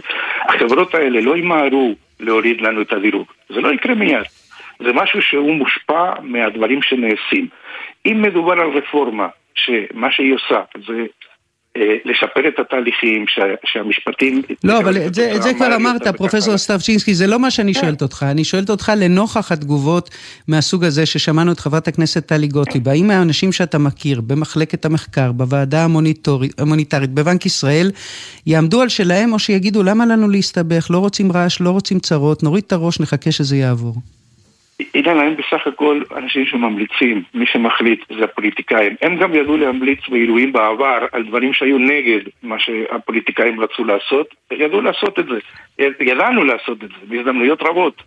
החברות 0.48 0.94
האלה 0.94 1.20
לא 1.20 1.36
ימהרו 1.36 1.94
להוריד 2.24 2.60
לנו 2.60 2.82
את 2.82 2.92
הדירוג, 2.92 3.26
זה 3.48 3.60
לא 3.60 3.72
יקרה 3.72 3.94
מיד. 3.94 4.24
זה 4.78 4.92
משהו 4.92 5.22
שהוא 5.22 5.54
מושפע 5.54 6.12
מהדברים 6.22 6.82
שנעשים. 6.82 7.48
אם 8.06 8.22
מדובר 8.22 8.52
על 8.52 8.70
רפורמה, 8.70 9.28
שמה 9.54 10.10
שהיא 10.10 10.34
עושה 10.34 10.62
זה 10.86 11.06
לשפר 12.04 12.48
את 12.48 12.58
התהליכים, 12.58 13.24
שה, 13.28 13.42
שהמשפטים... 13.64 14.42
לא, 14.64 14.78
אבל 14.78 14.96
את 15.06 15.14
זה, 15.14 15.32
את 15.36 15.42
זה 15.42 15.54
כבר 15.54 15.76
אמרת, 15.76 16.06
פרופסור 16.06 16.56
סטבצ'ינסקי, 16.56 17.14
זה 17.14 17.26
לא 17.26 17.38
מה 17.38 17.50
שאני 17.50 17.74
כן. 17.74 17.80
שואלת 17.80 18.02
אותך. 18.02 18.26
אני 18.30 18.44
שואלת 18.44 18.70
אותך 18.70 18.92
לנוכח 18.96 19.52
התגובות 19.52 20.10
מהסוג 20.48 20.84
הזה 20.84 21.06
ששמענו 21.06 21.52
את 21.52 21.60
חברת 21.60 21.88
הכנסת 21.88 22.26
טלי 22.26 22.46
גוטליב. 22.46 22.88
האם 22.88 23.10
האנשים 23.10 23.52
שאתה 23.52 23.78
מכיר 23.78 24.20
במחלקת 24.20 24.84
המחקר, 24.84 25.32
בוועדה 25.32 25.84
המוניטרית, 25.84 27.10
בבנק 27.14 27.46
ישראל, 27.46 27.90
יעמדו 28.46 28.80
על 28.80 28.88
שלהם 28.88 29.32
או 29.32 29.38
שיגידו 29.38 29.82
למה 29.82 30.06
לנו 30.06 30.28
להסתבך, 30.28 30.86
לא 30.90 30.98
רוצים 30.98 31.32
רעש, 31.32 31.60
לא 31.60 31.70
רוצים 31.70 31.98
צרות, 31.98 32.42
נוריד 32.42 32.64
את 32.66 32.72
הראש, 32.72 33.00
נחכה 33.00 33.32
שזה 33.32 33.56
יעבור. 33.56 33.94
אילן, 34.94 35.18
הם 35.18 35.34
בסך 35.36 35.66
הכל 35.66 36.02
אנשים 36.16 36.46
שממליצים, 36.46 37.22
מי 37.34 37.46
שמחליט 37.46 38.04
זה 38.18 38.24
הפוליטיקאים. 38.24 38.96
הם 39.02 39.16
גם 39.16 39.34
ידעו 39.34 39.56
להמליץ 39.56 40.08
באירועים 40.08 40.52
בעבר 40.52 41.06
על 41.12 41.24
דברים 41.26 41.52
שהיו 41.52 41.78
נגד 41.78 42.20
מה 42.42 42.58
שהפוליטיקאים 42.58 43.60
רצו 43.60 43.84
לעשות, 43.84 44.34
ידעו 44.52 44.80
לעשות 44.80 45.18
את 45.18 45.24
זה. 45.26 45.38
ידענו 46.00 46.44
לעשות 46.44 46.84
את 46.84 46.88
זה 46.88 47.06
בהזדמנויות 47.08 47.62
רבות. 47.62 48.02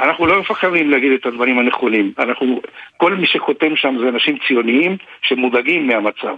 אנחנו 0.00 0.26
לא 0.26 0.40
מפחדים 0.40 0.90
להגיד 0.90 1.12
את 1.12 1.26
הדברים 1.26 1.58
הנכונים. 1.58 2.12
אנחנו, 2.18 2.60
כל 2.96 3.14
מי 3.14 3.26
שחותם 3.26 3.76
שם 3.76 3.96
זה 4.00 4.08
אנשים 4.08 4.38
ציוניים 4.48 4.96
שמודאגים 5.22 5.86
מהמצב. 5.86 6.34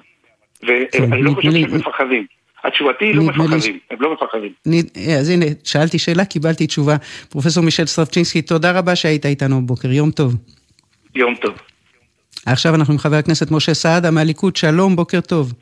ואני 0.62 1.22
לא 1.22 1.30
חושב 1.30 1.50
שהם 1.50 1.76
מפחדים. 1.76 2.26
התשובתי 2.64 3.04
היא 3.04 3.14
לא 3.14 3.22
מפחדים, 3.22 3.78
הם 3.90 3.96
לא 4.00 4.14
מפחדים. 4.14 4.52
אז 5.18 5.28
הנה, 5.28 5.46
שאלתי 5.64 5.98
שאלה, 5.98 6.24
קיבלתי 6.24 6.66
תשובה. 6.66 6.96
פרופסור 7.28 7.64
מישל 7.64 7.86
סטרפצ'ינסקי, 7.86 8.42
תודה 8.42 8.78
רבה 8.78 8.96
שהיית 8.96 9.26
איתנו 9.26 9.62
בבוקר, 9.62 9.92
יום 9.92 10.10
טוב. 10.10 10.36
יום 11.14 11.34
טוב. 11.34 11.54
עכשיו 12.46 12.74
אנחנו 12.74 12.92
עם 12.92 12.98
חבר 12.98 13.16
הכנסת 13.16 13.50
משה 13.50 13.74
סעדה 13.74 14.10
מהליכוד, 14.10 14.56
שלום, 14.56 14.96
בוקר 14.96 15.20
טוב. 15.20 15.52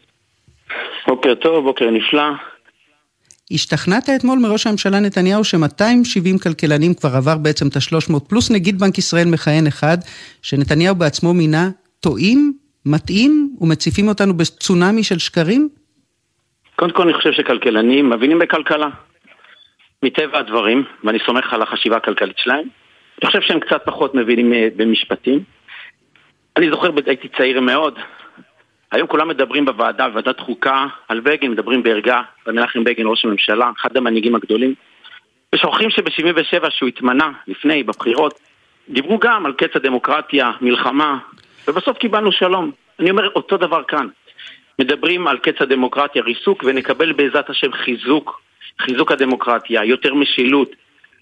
בוקר 1.07 1.35
טוב, 1.35 1.64
בוקר 1.64 1.90
נפלא. 1.90 2.23
השתכנעת 3.50 4.09
אתמול 4.09 4.38
מראש 4.38 4.67
הממשלה 4.67 5.00
נתניהו 5.00 5.45
ש-270 5.45 6.43
כלכלנים 6.43 6.95
כבר 6.95 7.17
עבר 7.17 7.37
בעצם 7.37 7.69
את 7.69 7.76
ה-300, 7.76 8.21
פלוס 8.21 8.50
נגיד 8.50 8.78
בנק 8.78 8.99
ישראל 8.99 9.28
מכהן 9.28 9.67
אחד, 9.67 9.99
שנתניהו 10.43 10.95
בעצמו 10.95 11.35
מינה, 11.35 11.71
טועים, 12.00 12.52
מטעים 12.87 13.57
ומציפים 13.61 14.09
אותנו 14.09 14.37
בצונאמי 14.37 15.05
של 15.05 15.19
שקרים? 15.19 15.69
קודם 16.78 16.90
כל 16.92 17.02
אני 17.02 17.12
חושב 17.12 17.32
שכלכלנים 17.32 18.11
מבינים 18.11 18.38
בכלכלה. 18.38 18.88
מטבע 20.02 20.38
הדברים, 20.38 20.85
ואני 21.04 21.18
סומך 21.26 21.52
על 21.52 21.62
החשיבה 21.62 21.97
הכלכלית 21.97 22.38
שלהם. 22.38 22.64
אני 23.23 23.26
חושב 23.26 23.40
שהם 23.40 23.61
קצת 23.61 23.82
פחות 23.85 24.14
מבינים 24.14 24.52
אה, 24.52 24.68
במשפטים. 24.76 25.42
אני 26.56 26.70
זוכר, 26.70 26.90
הייתי 27.06 27.28
צעיר 27.28 27.61
מאוד, 27.61 27.99
היום 28.92 29.08
כולם 29.08 29.28
מדברים 29.28 29.64
בוועדה, 29.64 30.08
בוועדת 30.08 30.40
חוקה, 30.40 30.87
על 31.08 31.20
בגין, 31.20 31.50
מדברים 31.50 31.82
בערגה, 31.82 32.23
על 32.47 32.52
מנחם 32.52 32.85
בגין, 32.85 33.06
ראש 33.06 33.25
הממשלה, 33.25 33.70
אחד 33.80 33.97
המנהיגים 33.97 34.35
הגדולים. 34.35 34.75
ושוכחים 35.54 35.90
שב-77' 35.90 36.70
שהוא 36.70 36.88
התמנה, 36.88 37.30
לפני, 37.47 37.82
בבחירות, 37.82 38.40
דיברו 38.88 39.18
גם 39.18 39.47
על 39.47 39.52
קץ 39.52 39.76
הדמוקרטיה, 39.76 40.50
מלחמה, 40.61 41.18
ובסוף 41.68 41.99
קיבלנו 41.99 42.32
שלום. 42.32 42.70
אני 43.00 43.11
אומר 43.11 43.28
אותו 43.37 43.56
דבר 43.56 43.82
כאן. 43.82 44.06
מדברים 44.78 45.26
על 45.28 45.38
קץ 45.38 45.54
הדמוקרטיה, 45.61 46.23
ריסוק, 46.23 46.64
ונקבל 46.66 47.12
בעזרת 47.12 47.50
השם 47.50 47.73
חיזוק, 47.73 48.40
חיזוק 48.82 49.12
הדמוקרטיה, 49.12 49.85
יותר 49.85 50.14
משילות. 50.14 50.70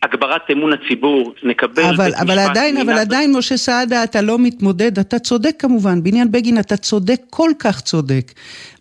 הגברת 0.02 0.50
אמון 0.52 0.72
הציבור, 0.72 1.34
נקבל 1.42 1.82
אבל, 1.82 2.10
אבל. 2.20 2.38
עדיין, 2.38 2.76
אבל 2.76 2.92
עדיין, 2.92 3.36
משה 3.36 3.56
סעדה, 3.56 4.04
אתה 4.04 4.20
לא 4.20 4.38
מתמודד, 4.38 4.98
אתה 4.98 5.18
צודק 5.18 5.54
כמובן, 5.58 6.02
בעניין 6.02 6.32
בגין 6.32 6.58
אתה 6.58 6.76
צודק, 6.76 7.20
כל 7.30 7.50
כך 7.58 7.80
צודק. 7.80 8.32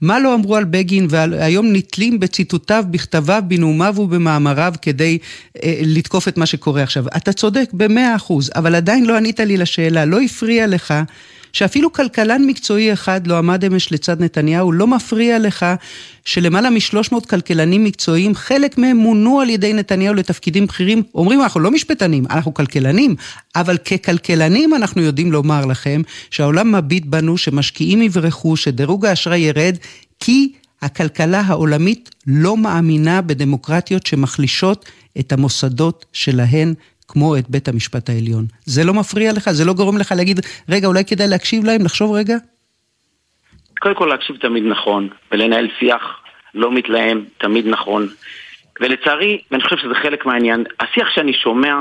מה 0.01 0.19
לא 0.19 0.33
אמרו 0.33 0.55
על 0.55 0.63
בגין, 0.63 1.07
והיום 1.09 1.65
נתלים 1.73 2.19
בציטוטיו, 2.19 2.83
בכתביו, 2.91 3.41
בנאומיו 3.47 3.93
ובמאמריו 3.97 4.73
כדי 4.81 5.17
אה, 5.63 5.79
לתקוף 5.85 6.27
את 6.27 6.37
מה 6.37 6.45
שקורה 6.45 6.83
עכשיו. 6.83 7.03
אתה 7.17 7.33
צודק 7.33 7.69
במאה 7.73 8.15
אחוז, 8.15 8.51
אבל 8.55 8.75
עדיין 8.75 9.05
לא 9.05 9.15
ענית 9.17 9.39
לי 9.39 9.57
לשאלה, 9.57 10.05
לא 10.05 10.21
הפריע 10.21 10.67
לך 10.67 10.93
שאפילו 11.55 11.93
כלכלן 11.93 12.45
מקצועי 12.45 12.93
אחד 12.93 13.27
לא 13.27 13.37
עמד 13.37 13.65
אמש 13.65 13.91
לצד 13.91 14.21
נתניהו, 14.21 14.71
לא 14.71 14.87
מפריע 14.87 15.39
לך 15.39 15.65
שלמעלה 16.25 16.69
מ-300 16.69 17.27
כלכלנים 17.29 17.83
מקצועיים, 17.83 18.35
חלק 18.35 18.77
מהם 18.77 18.97
מונו 18.97 19.39
על 19.39 19.49
ידי 19.49 19.73
נתניהו 19.73 20.13
לתפקידים 20.13 20.65
בכירים, 20.65 21.03
אומרים 21.15 21.41
אנחנו 21.41 21.59
לא 21.59 21.71
משפטנים, 21.71 22.25
אנחנו 22.29 22.53
כלכלנים, 22.53 23.15
אבל 23.55 23.77
ככלכלנים 23.77 24.73
אנחנו 24.73 25.01
יודעים 25.01 25.31
לומר 25.31 25.65
לכם 25.65 26.01
שהעולם 26.31 26.75
מביט 26.75 27.05
בנו, 27.05 27.37
שמשקיעים 27.37 28.01
יברחו, 28.01 28.57
שדירוג 28.57 29.05
האשראי 29.05 29.39
ירד, 29.39 29.77
כי 30.19 30.51
הכלכלה 30.81 31.41
העולמית 31.41 32.09
לא 32.27 32.57
מאמינה 32.57 33.21
בדמוקרטיות 33.21 34.05
שמחלישות 34.05 34.85
את 35.19 35.31
המוסדות 35.31 36.05
שלהן 36.13 36.73
כמו 37.15 37.37
את 37.37 37.49
בית 37.49 37.67
המשפט 37.67 38.09
העליון. 38.09 38.45
זה 38.65 38.83
לא 38.83 38.93
מפריע 38.93 39.31
לך? 39.33 39.51
זה 39.51 39.65
לא 39.65 39.73
גורם 39.73 39.97
לך 39.97 40.13
להגיד, 40.17 40.39
רגע, 40.69 40.87
אולי 40.87 41.05
כדאי 41.05 41.27
להקשיב 41.27 41.63
להם, 41.63 41.81
לחשוב 41.85 42.15
רגע? 42.15 42.35
קודם 43.79 43.95
כל 43.95 44.05
להקשיב 44.05 44.35
תמיד 44.35 44.63
נכון, 44.63 45.09
ולנהל 45.31 45.67
שיח 45.79 46.19
לא 46.53 46.71
מתלהם, 46.71 47.25
תמיד 47.37 47.67
נכון. 47.67 48.07
ולצערי, 48.81 49.41
ואני 49.51 49.63
חושב 49.63 49.77
שזה 49.77 49.95
חלק 49.95 50.25
מהעניין, 50.25 50.63
השיח 50.79 51.09
שאני 51.15 51.33
שומע, 51.33 51.75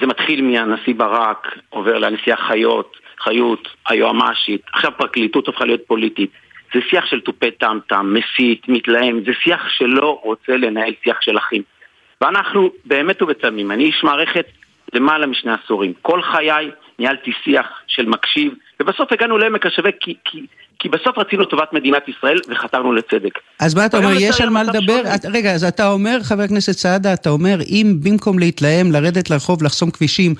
זה 0.00 0.06
מתחיל 0.06 0.42
מהנשיא 0.42 0.94
ברק, 0.94 1.58
עובר 1.70 1.98
לנשיאה 1.98 2.36
חיות, 2.36 2.96
חיות, 3.24 3.68
היועמ"שית, 3.88 4.60
עכשיו 4.72 4.92
פרקליטות 4.98 5.48
הפכה 5.48 5.64
להיות 5.64 5.82
פוליטית. 5.86 6.30
זה 6.74 6.80
שיח 6.90 7.06
של 7.06 7.20
תופי 7.20 7.50
טם-טם, 7.50 8.14
מסית, 8.14 8.68
מתלהם, 8.68 9.20
זה 9.26 9.32
שיח 9.42 9.68
שלא 9.68 10.20
רוצה 10.24 10.56
לנהל 10.56 10.92
שיח 11.04 11.16
של 11.20 11.38
אחים. 11.38 11.62
ואנחנו 12.20 12.70
באמת 12.84 13.22
ובתמים, 13.22 13.70
אני 13.70 13.84
איש 13.84 14.00
מערכת 14.04 14.46
למעלה 14.92 15.26
משני 15.26 15.52
עשורים. 15.52 15.92
כל 16.02 16.22
חיי 16.22 16.70
ניהלתי 16.98 17.30
שיח 17.44 17.66
של 17.86 18.06
מקשיב, 18.06 18.52
ובסוף 18.80 19.12
הגענו 19.12 19.38
לעמק 19.38 19.66
השווה 19.66 19.90
כי, 20.00 20.14
כי, 20.24 20.46
כי 20.78 20.88
בסוף 20.88 21.18
רצינו 21.18 21.44
טובת 21.44 21.72
מדינת 21.72 22.08
ישראל 22.08 22.38
וחתרנו 22.48 22.92
לצדק. 22.92 23.38
אז 23.60 23.74
מה 23.74 23.86
אתה 23.86 23.98
אומר, 23.98 24.12
יש 24.20 24.40
על 24.40 24.50
מה 24.50 24.62
לדבר? 24.62 25.02
את, 25.14 25.26
רגע, 25.32 25.52
אז 25.52 25.64
אתה 25.64 25.88
אומר, 25.88 26.18
חבר 26.22 26.42
הכנסת 26.42 26.72
סעדה, 26.72 27.12
אתה 27.12 27.30
אומר, 27.30 27.58
אם 27.68 27.96
במקום 28.02 28.38
להתלהם, 28.38 28.92
לרדת 28.92 29.30
לרחוב, 29.30 29.62
לחסום 29.62 29.90
כבישים, 29.90 30.34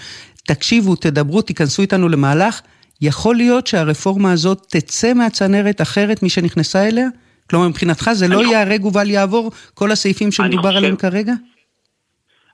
תקשיבו, 0.47 0.97
תדברו, 0.97 1.43
תיכנסו 1.43 1.83
איתנו 1.83 2.09
למהלך, 2.09 2.61
יכול 3.01 3.37
להיות 3.37 3.67
שהרפורמה 3.67 4.33
הזאת 4.33 4.67
תצא 4.71 5.15
מהצנרת 5.15 5.81
אחרת 5.81 6.23
משנכנסה 6.23 6.89
אליה? 6.89 7.07
כלומר, 7.51 7.69
מבחינתך 7.69 8.11
זה 8.13 8.29
לא 8.29 8.45
ייהרג 8.45 8.85
ובל 8.85 9.11
יעבור 9.11 9.51
כל 9.75 9.91
הסעיפים 9.91 10.33
שמדובר 10.33 10.77
עליהם 10.77 10.97
כרגע? 10.97 11.33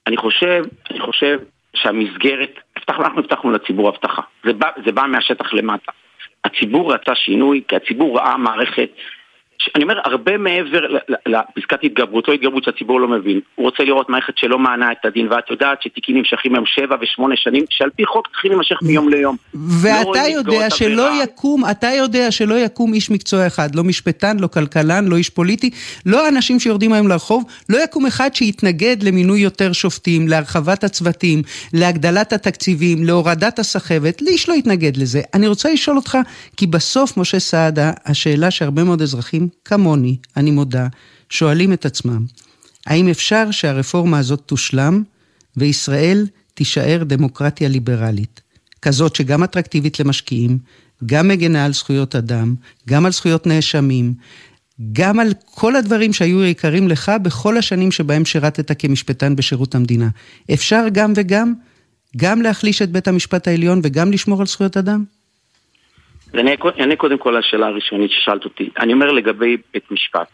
אני 0.07 0.17
חושב, 0.17 0.65
אני 0.91 1.01
חושב 1.01 1.39
שהמסגרת, 1.75 2.61
אנחנו 2.89 3.19
הבטחנו 3.19 3.51
לציבור 3.51 3.89
הבטחה. 3.89 4.23
זה 4.45 4.53
בא, 4.53 4.69
זה 4.87 4.93
בא 4.93 5.03
מהשטח 5.09 5.53
למטה. 5.53 5.93
הציבור 6.45 6.95
רצה 6.95 7.15
שינוי, 7.15 7.63
כי 7.69 7.77
הציבור 7.77 8.19
ראה 8.19 8.37
מערכת 8.37 8.91
אני 9.75 9.83
אומר, 9.85 9.95
הרבה 10.05 10.39
מעבר 10.39 10.81
לפסקת 11.27 11.79
התגברות, 11.83 12.29
לא 12.29 12.33
התגברות 12.33 12.65
שהציבור 12.65 13.01
לא 13.01 13.09
מבין. 13.09 13.41
הוא 13.55 13.67
רוצה 13.67 13.83
לראות 13.85 14.09
מערכת 14.09 14.39
שלא 14.39 14.59
מענה 14.59 14.93
את 14.93 15.05
הדין, 15.05 15.33
ואת 15.33 15.51
יודעת 15.51 15.83
שתיקים 15.83 16.17
נמשכים 16.17 16.55
היום 16.55 16.67
שבע 16.67 16.97
ושמונה 17.01 17.35
שנים, 17.37 17.65
שעל 17.71 17.91
פי 17.97 18.07
חוק 18.07 18.29
צריכים 18.29 18.51
להימשך 18.51 18.77
מיום 18.83 19.09
ליום. 19.09 19.37
ואתה 19.55 20.09
לא 20.13 20.19
יודע 20.19 20.71
שלא 20.71 21.23
יקום, 21.23 21.63
אתה 21.71 21.87
יודע 21.87 22.31
שלא 22.31 22.55
יקום 22.55 22.95
איש 22.95 23.11
מקצוע 23.11 23.47
אחד, 23.47 23.75
לא 23.75 23.85
משפטן, 23.85 24.37
לא 24.39 24.47
כלכלן, 24.47 25.05
לא 25.09 25.17
איש 25.17 25.31
פוליטי, 25.31 25.71
לא 26.07 26.29
אנשים 26.29 26.61
שיורדים 26.61 26.93
היום 26.93 27.09
לרחוב, 27.09 27.45
לא 27.69 27.79
יקום 27.85 28.07
אחד 28.07 28.35
שיתנגד 28.35 29.03
למינוי 29.03 29.41
יותר 29.41 29.73
שופטים, 29.73 30.29
להרחבת 30.29 30.85
הצוותים, 30.85 31.43
להגדלת 31.73 32.33
התקציבים, 32.33 33.05
להורדת 33.05 33.59
הסחבת, 33.59 34.23
לאיש 34.23 34.49
לא 34.49 34.55
יתנגד 34.55 34.97
לזה. 34.97 35.21
אני 35.35 35.47
רוצה 35.47 35.73
לשאול 35.73 35.97
אותך, 35.97 36.19
כי 36.57 36.67
בסוף, 36.67 37.17
משה 37.17 37.39
סעדה, 37.39 37.91
השאלה 38.07 38.51
שהרבה 38.51 38.85
מאוד 38.85 39.03
אזרחים 39.03 39.44
כמוני, 39.65 40.17
אני 40.37 40.51
מודה, 40.51 40.87
שואלים 41.29 41.73
את 41.73 41.87
עצמם, 41.87 42.25
האם 42.87 43.09
אפשר 43.09 43.51
שהרפורמה 43.51 44.19
הזאת 44.19 44.43
תושלם 44.47 45.03
וישראל 45.57 46.27
תישאר 46.55 47.03
דמוקרטיה 47.07 47.69
ליברלית, 47.69 48.41
כזאת 48.83 49.17
שגם 49.17 49.45
אטרקטיבית 49.45 50.01
למשקיעים, 50.01 50.59
גם 51.07 51.29
מגנה 51.29 51.65
על 51.65 51.73
זכויות 51.73 52.17
אדם, 52.17 52.55
גם 52.89 53.07
על 53.07 53.13
זכויות 53.13 53.47
נאשמים, 53.47 54.15
גם 54.93 55.21
על 55.21 55.33
כל 55.45 55.77
הדברים 55.77 56.13
שהיו 56.13 56.45
יקרים 56.45 56.89
לך 56.89 57.13
בכל 57.23 57.59
השנים 57.59 57.93
שבהם 57.93 58.25
שירתת 58.25 58.81
כמשפטן 58.81 59.37
בשירות 59.37 59.75
המדינה. 59.75 60.09
אפשר 60.55 60.85
גם 60.93 61.13
וגם? 61.17 61.55
גם 62.17 62.43
להחליש 62.43 62.83
את 62.83 62.91
בית 62.91 63.09
המשפט 63.09 63.49
העליון 63.49 63.81
וגם 63.83 64.13
לשמור 64.13 64.41
על 64.41 64.47
זכויות 64.47 64.77
אדם? 64.77 65.05
אני 66.35 66.57
אענה 66.81 66.97
קודם 66.97 67.19
כל 67.19 67.37
לשאלה 67.39 67.67
הראשונית 67.67 68.11
ששאלת 68.11 68.45
אותי. 68.45 68.71
אני 68.79 68.93
אומר 68.93 69.13
לגבי 69.13 69.57
בית 69.75 69.91
משפט. 69.91 70.29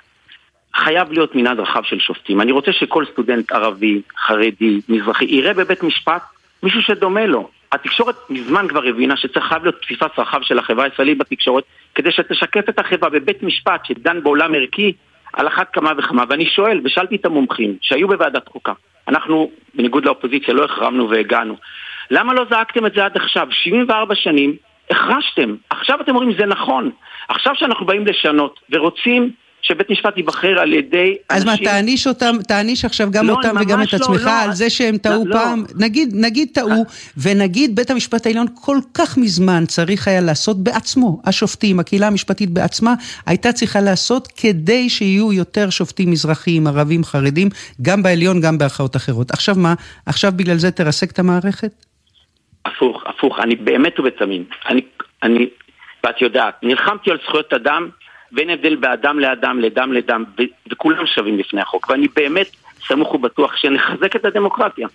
חייב 0.74 1.12
להיות 1.12 1.34
מנעד 1.34 1.60
רחב 1.60 1.82
של 1.82 1.98
שופטים. 1.98 2.40
אני 2.40 2.52
רוצה 2.52 2.72
שכל 2.72 3.04
סטודנט 3.12 3.52
ערבי, 3.52 4.00
חרדי, 4.18 4.80
מזרחי, 4.88 5.24
יראה 5.24 5.54
בבית 5.54 5.82
משפט 5.82 6.22
מישהו 6.62 6.82
שדומה 6.82 7.26
לו. 7.26 7.48
התקשורת 7.72 8.16
מזמן 8.30 8.68
כבר 8.68 8.84
הבינה 8.84 9.16
שצריך 9.16 9.52
להיות 9.62 9.82
פסיפס 9.82 10.18
רחב 10.18 10.42
של 10.42 10.58
החברה 10.58 10.84
הישראלית 10.84 11.18
בתקשורת 11.18 11.64
כדי 11.94 12.12
שתשקף 12.12 12.68
את 12.68 12.78
החברה 12.78 13.10
בבית 13.10 13.42
משפט 13.42 13.84
שדן 13.84 14.22
בעולם 14.22 14.54
ערכי 14.54 14.92
על 15.32 15.48
אחת 15.48 15.72
כמה 15.72 15.92
וכמה 15.98 16.24
ואני 16.28 16.46
שואל 16.46 16.80
ושאלתי 16.84 17.16
את 17.16 17.24
המומחים 17.24 17.76
שהיו 17.80 18.08
בוועדת 18.08 18.48
חוקה 18.48 18.72
אנחנו 19.08 19.50
בניגוד 19.74 20.04
לאופוזיציה 20.04 20.54
לא 20.54 20.64
החרמנו 20.64 21.10
והגענו 21.10 21.56
למה 22.10 22.34
לא 22.34 22.44
זעקתם 22.50 22.86
את 22.86 22.92
זה 22.94 23.04
עד 23.04 23.16
עכשיו? 23.16 23.48
74 23.50 24.14
שנים 24.14 24.56
החרשתם 24.90 25.54
עכשיו 25.70 26.00
אתם 26.00 26.14
אומרים 26.16 26.32
זה 26.38 26.46
נכון 26.46 26.90
עכשיו 27.28 27.52
שאנחנו 27.56 27.86
באים 27.86 28.06
לשנות 28.06 28.60
ורוצים 28.70 29.32
שבית 29.62 29.90
משפט 29.90 30.16
ייבחר 30.16 30.58
על 30.58 30.72
ידי 30.72 31.16
אז 31.28 31.42
אנשים... 31.48 31.64
מה, 31.64 31.70
תעניש 31.70 32.06
אותם, 32.06 32.36
תעניש 32.48 32.84
עכשיו 32.84 33.10
גם 33.10 33.26
לא, 33.26 33.32
אותם 33.32 33.54
וגם 33.60 33.82
את 33.82 33.92
לא, 33.92 33.98
עצמך 33.98 34.24
לא. 34.24 34.30
על 34.30 34.52
זה 34.52 34.70
שהם 34.70 34.98
טעו 34.98 35.26
לא. 35.26 35.36
פעם? 35.36 35.64
נגיד, 35.76 36.08
נגיד 36.14 36.48
טעו, 36.52 36.84
ונגיד 37.16 37.76
בית 37.76 37.90
המשפט 37.90 38.26
העליון 38.26 38.46
כל 38.54 38.78
כך 38.94 39.18
מזמן 39.18 39.66
צריך 39.66 40.08
היה 40.08 40.20
לעשות 40.20 40.64
בעצמו, 40.64 41.20
השופטים, 41.24 41.80
הקהילה 41.80 42.06
המשפטית 42.06 42.50
בעצמה, 42.50 42.94
הייתה 43.26 43.52
צריכה 43.52 43.80
לעשות 43.80 44.28
כדי 44.36 44.88
שיהיו 44.88 45.32
יותר 45.32 45.70
שופטים 45.70 46.10
מזרחיים, 46.10 46.66
ערבים, 46.66 47.04
חרדים, 47.04 47.48
גם 47.82 48.02
בעליון, 48.02 48.40
גם 48.40 48.58
בערכאות 48.58 48.96
אחרות. 48.96 49.30
עכשיו 49.30 49.54
מה, 49.58 49.74
עכשיו 50.06 50.32
בגלל 50.36 50.56
זה 50.56 50.70
תרסק 50.70 51.10
את 51.10 51.18
המערכת? 51.18 51.89
הפוך, 52.80 53.02
הפוך, 53.06 53.40
אני 53.40 53.56
באמת 53.56 54.00
ובתמים. 54.00 54.44
אני, 54.68 54.80
אני, 55.22 55.48
ואת 56.04 56.22
יודעת, 56.22 56.54
נלחמתי 56.62 57.10
על 57.10 57.18
זכויות 57.24 57.52
אדם, 57.52 57.88
ואין 58.32 58.50
הבדל 58.50 58.76
באדם 58.76 59.18
לאדם, 59.18 59.60
לדם 59.60 59.92
לדם, 59.92 60.24
וכולם 60.70 61.06
שווים 61.06 61.36
בפני 61.36 61.60
החוק. 61.60 61.90
ואני 61.90 62.08
באמת 62.16 62.50
סמוך 62.88 63.14
ובטוח 63.14 63.56
שנחזק 63.56 64.16
את 64.16 64.24
הדמוקרטיה. 64.24 64.88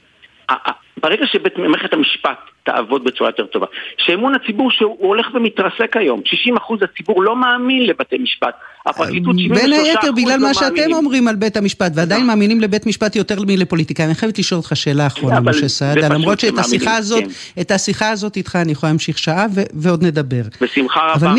ברגע 1.02 1.26
שמערכת 1.28 1.94
המשפט 1.94 2.38
תעבוד 2.64 3.04
בצורה 3.04 3.30
יותר 3.30 3.46
טובה, 3.46 3.66
שאמון 3.98 4.36
הציבור 4.36 4.72
שהוא 4.72 4.98
הולך 5.00 5.28
ומתרסק 5.34 5.98
היום, 5.98 6.22
60% 6.56 6.74
הציבור 6.84 7.24
לא 7.24 7.36
מאמין 7.36 7.86
לבתי 7.86 8.18
משפט, 8.18 8.56
הפרקליטות 8.86 9.36
73% 9.36 9.54
בין 9.54 9.74
היתר 9.74 10.12
בגלל 10.12 10.40
לא 10.40 10.48
מה 10.48 10.54
שאתם 10.54 10.66
מאמינים. 10.76 10.96
אומרים 10.96 11.28
על 11.28 11.36
בית 11.36 11.58
המשפט, 11.58 11.92
ועדיין 11.96 12.22
לא. 12.22 12.28
מאמינים 12.28 12.62
לבית 12.62 12.86
משפט 12.86 13.16
יותר 13.16 13.36
מלפוליטיקאים. 13.48 14.08
אני 14.08 14.16
חייבת 14.16 14.40
לשאול 14.40 14.58
אותך 14.58 14.76
שאלה 14.76 15.08
אחרונה, 15.08 15.40
משה 15.40 15.68
סעדה, 15.68 16.10
למרות 16.10 16.40
שאת 16.40 16.58
השיחה 16.58 16.96
הזאת, 16.96 17.24
כן. 17.24 17.62
את 17.62 17.72
השיחה 17.72 18.10
הזאת 18.10 18.38
איתך 18.38 18.56
אני 18.56 18.72
יכולה 18.72 18.92
להמשיך 18.92 19.18
שעה 19.18 19.46
ועוד 19.74 20.04
נדבר. 20.04 20.42
בשמחה 20.62 21.00
רבה. 21.16 21.34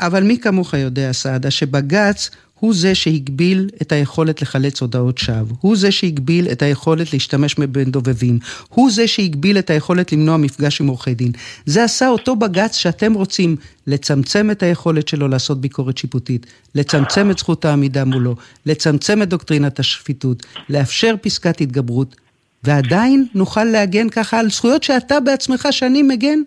אבל 0.00 0.22
מי 0.22 0.38
כמוך 0.40 0.74
יודע, 0.74 1.12
סעדה, 1.12 1.50
שבג"ץ 1.50 2.30
הוא 2.60 2.74
זה 2.74 2.94
שהגביל 2.94 3.68
את 3.82 3.92
היכולת 3.92 4.42
לחלץ 4.42 4.80
הודעות 4.82 5.18
שווא. 5.18 5.56
הוא 5.60 5.76
זה 5.76 5.92
שהגביל 5.92 6.48
את 6.52 6.62
היכולת 6.62 7.12
להשתמש 7.12 7.54
בבין 7.54 7.90
דובבים. 7.90 8.38
הוא 8.68 8.90
זה 8.90 9.08
שהגביל 9.08 9.58
את 9.58 9.70
היכולת 9.70 10.12
למנוע 10.12 10.36
מפגש 10.36 10.80
עם 10.80 10.86
עורכי 10.86 11.14
דין. 11.14 11.32
זה 11.66 11.84
עשה 11.84 12.08
אותו 12.08 12.36
בג"ץ 12.36 12.76
שאתם 12.76 13.12
רוצים 13.12 13.56
לצמצם 13.86 14.50
את 14.50 14.62
היכולת 14.62 15.08
שלו 15.08 15.28
לעשות 15.28 15.60
ביקורת 15.60 15.98
שיפוטית, 15.98 16.46
לצמצם 16.74 17.30
את 17.30 17.38
זכות 17.38 17.64
העמידה 17.64 18.04
מולו, 18.04 18.34
לצמצם 18.66 19.22
את 19.22 19.28
דוקטרינת 19.28 19.78
השפיטות, 19.78 20.46
לאפשר 20.70 21.14
פסקת 21.22 21.60
התגברות, 21.60 22.16
ועדיין 22.64 23.26
נוכל 23.34 23.64
להגן 23.64 24.08
ככה 24.08 24.40
על 24.40 24.48
זכויות 24.48 24.82
שאתה 24.82 25.20
בעצמך 25.20 25.68
שנים 25.70 26.08
מגן? 26.08 26.38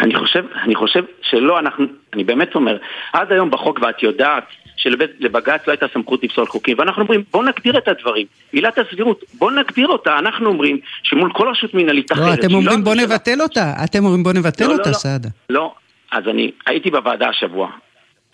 אני 0.00 0.14
חושב, 0.14 0.44
אני 0.64 0.74
חושב 0.74 1.02
שלא, 1.22 1.58
אנחנו, 1.58 1.84
אני 2.14 2.24
באמת 2.24 2.54
אומר, 2.54 2.78
עד 3.12 3.32
היום 3.32 3.50
בחוק, 3.50 3.78
ואת 3.82 4.02
יודעת, 4.02 4.44
שלבג"ץ 4.78 5.66
לא 5.66 5.72
הייתה 5.72 5.86
סמכות 5.94 6.24
לפסול 6.24 6.46
חוקים, 6.46 6.76
ואנחנו 6.78 7.02
אומרים, 7.02 7.22
בואו 7.32 7.42
נגדיר 7.42 7.78
את 7.78 7.88
הדברים. 7.88 8.26
עילת 8.52 8.78
הסבירות, 8.78 9.24
בואו 9.34 9.50
נגדיר 9.50 9.88
אותה. 9.88 10.18
אנחנו 10.18 10.46
אומרים 10.48 10.78
שמול 11.02 11.32
כל 11.32 11.48
רשות 11.48 11.74
מנהלית 11.74 12.12
אחרת... 12.12 12.26
לא, 12.26 12.34
אתם 12.34 12.54
אומרים 12.54 12.84
בוא 12.84 12.92
הממשלה- 12.92 13.14
נבטל 13.16 13.40
אותה, 13.42 13.72
אתם 13.84 14.04
אומרים 14.04 14.22
בוא 14.22 14.32
נבטל 14.32 14.64
לא, 14.64 14.70
לא, 14.70 14.74
אותה, 14.78 14.88
לא. 14.90 14.94
סעדה. 14.94 15.28
לא, 15.50 15.74
אז 16.12 16.24
אני 16.28 16.50
הייתי 16.66 16.90
בוועדה 16.90 17.28
השבוע, 17.28 17.70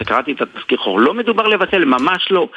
וקראתי 0.03 0.33
את 0.33 0.41
התזכיר 0.41 0.79
חור, 0.79 1.01
לא 1.01 1.15
מדובר 1.15 1.49
לבטל, 1.49 1.85
ממש 1.85 2.29
לא. 2.31 2.49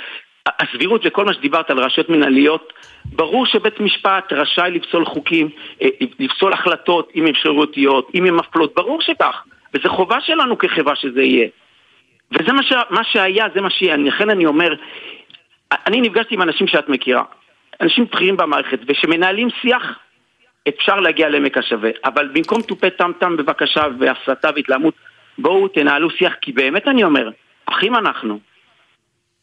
הסבירות 0.59 1.01
וכל 1.05 1.25
מה 1.25 1.33
שדיברת 1.33 1.69
על 1.69 1.79
רשויות 1.79 2.09
מנהליות, 2.09 2.73
ברור 3.05 3.45
שבית 3.45 3.79
משפט 3.79 4.33
רשאי 4.33 4.71
לפסול 4.71 5.05
חוקים, 5.05 5.49
אה, 5.81 5.87
לפסול 6.19 6.53
החלטות 6.53 7.11
אם 7.15 7.25
הן 7.25 7.33
שרירותיות, 7.35 8.11
אם 8.15 8.25
הן 8.25 8.33
מפלות, 8.33 8.75
ברור 8.75 9.01
שכך, 9.01 9.43
וזו 9.73 9.89
חובה 9.89 10.17
שלנו 10.21 10.57
כחברה 10.57 10.95
שזה 10.95 11.21
יהיה. 11.21 11.47
וזה 12.31 12.53
מה, 12.53 12.63
ש... 12.63 12.73
מה 12.89 13.03
שהיה, 13.03 13.45
זה 13.55 13.61
מה 13.61 13.69
שיהיה, 13.69 13.97
לכן 13.97 14.29
אני 14.29 14.45
אומר, 14.45 14.75
אני 15.71 16.01
נפגשתי 16.01 16.35
עם 16.35 16.41
אנשים 16.41 16.67
שאת 16.67 16.89
מכירה, 16.89 17.23
אנשים 17.81 18.05
בכירים 18.11 18.37
במערכת, 18.37 18.79
ושמנהלים 18.87 19.47
שיח, 19.61 19.83
אפשר 20.67 20.95
להגיע 20.95 21.29
לעמק 21.29 21.57
השווה, 21.57 21.89
אבל 22.05 22.29
במקום 22.33 22.61
תופי 22.61 22.89
טם-טם 22.89 23.37
בבקשה 23.37 23.83
והסתה 23.99 24.49
והתלהמות, 24.55 24.93
בואו 25.37 25.67
תנהלו 25.67 26.09
שיח, 26.09 26.33
כי 26.41 26.51
באמת 26.51 26.87
אני 26.87 27.03
אומר, 27.03 27.29
אחים 27.65 27.95
אנחנו. 27.95 28.39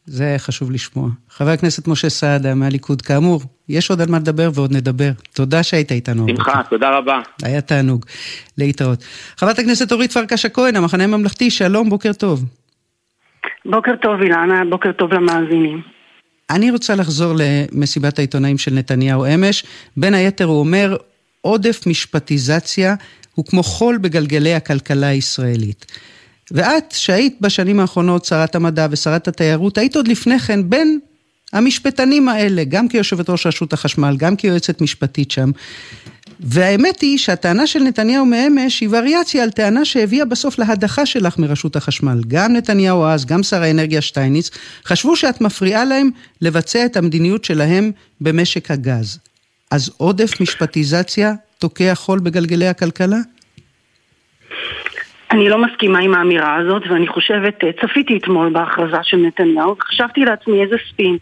זה 0.05 0.35
חשוב 0.37 0.71
לשמוע. 0.71 1.09
חבר 1.29 1.49
הכנסת 1.49 1.87
משה 1.87 2.09
סעדה 2.09 2.55
מהליכוד, 2.55 3.01
כאמור, 3.01 3.41
יש 3.69 3.89
עוד 3.89 4.01
על 4.01 4.07
מה 4.09 4.17
לדבר 4.17 4.49
ועוד 4.53 4.71
נדבר. 4.71 5.09
תודה 5.33 5.63
שהיית 5.63 5.91
איתנו. 5.91 6.25
שמחה. 6.29 6.61
תודה 6.69 6.97
רבה. 6.97 7.21
היה 7.43 7.61
תענוג. 7.61 8.05
להתראות. 8.57 9.03
חברת 9.37 9.59
הכנסת 9.59 9.91
אורית 9.91 10.11
פרקש 10.11 10.45
הכהן, 10.45 10.75
המחנה 10.75 11.03
הממלכתי, 11.03 11.51
שלום, 11.51 11.89
בוקר 11.89 12.13
טוב. 12.13 12.43
בוקר 13.65 13.91
טוב 14.01 14.21
אילנה, 14.21 14.61
בוקר 14.69 14.91
טוב 14.91 15.13
למאזינים. 15.13 15.81
אני 16.49 16.71
רוצה 16.71 16.95
לחזור 16.95 17.33
למסיבת 17.37 18.19
העיתונאים 18.19 18.57
של 18.57 18.73
נתניהו 18.73 19.25
אמש. 19.25 19.65
בין 19.97 20.13
היתר 20.13 20.45
הוא 20.45 20.59
אומר, 20.59 20.95
עודף 21.41 21.87
משפטיזציה 21.87 22.95
הוא 23.35 23.45
כמו 23.45 23.63
חול 23.63 23.97
בגלגלי 23.97 24.53
הכלכלה 24.53 25.07
הישראלית. 25.07 25.85
ואת, 26.51 26.91
שהיית 26.91 27.37
בשנים 27.41 27.79
האחרונות 27.79 28.25
שרת 28.25 28.55
המדע 28.55 28.87
ושרת 28.91 29.27
התיירות, 29.27 29.77
היית 29.77 29.95
עוד 29.95 30.07
לפני 30.07 30.39
כן 30.39 30.69
בין 30.69 30.99
המשפטנים 31.53 32.29
האלה, 32.29 32.63
גם 32.63 32.87
כיושבת 32.87 33.29
ראש 33.29 33.47
רשות 33.47 33.73
החשמל, 33.73 34.15
גם 34.17 34.35
כיועצת 34.35 34.81
משפטית 34.81 35.31
שם. 35.31 35.51
והאמת 36.39 37.01
היא 37.01 37.17
שהטענה 37.17 37.67
של 37.67 37.79
נתניהו 37.79 38.25
מאמש 38.25 38.81
היא 38.81 38.89
וריאציה 38.91 39.43
על 39.43 39.49
טענה 39.49 39.85
שהביאה 39.85 40.25
בסוף 40.25 40.59
להדחה 40.59 41.05
שלך 41.05 41.39
מרשות 41.39 41.75
החשמל. 41.75 42.17
גם 42.27 42.53
נתניהו 42.53 43.05
אז, 43.05 43.25
גם 43.25 43.43
שר 43.43 43.61
האנרגיה 43.61 44.01
שטייניץ, 44.01 44.49
חשבו 44.85 45.15
שאת 45.15 45.41
מפריעה 45.41 45.85
להם 45.85 46.09
לבצע 46.41 46.85
את 46.85 46.97
המדיניות 46.97 47.43
שלהם 47.43 47.91
במשק 48.21 48.71
הגז. 48.71 49.19
אז 49.71 49.91
עודף 49.97 50.41
משפטיזציה 50.41 51.33
תוקע 51.59 51.95
חול 51.95 52.19
בגלגלי 52.19 52.67
הכלכלה? 52.67 53.17
אני 55.31 55.49
לא 55.49 55.57
מסכימה 55.57 55.99
עם 55.99 56.13
האמירה 56.13 56.55
הזאת, 56.55 56.83
ואני 56.89 57.07
חושבת, 57.07 57.63
אה, 57.63 57.69
צפיתי 57.81 58.17
אתמול 58.17 58.49
בהכרזה 58.53 58.97
של 59.03 59.17
נתניהו, 59.17 59.75
וחשבתי 59.77 60.21
לעצמי 60.21 60.63
איזה 60.63 60.75
ספין. 60.89 61.17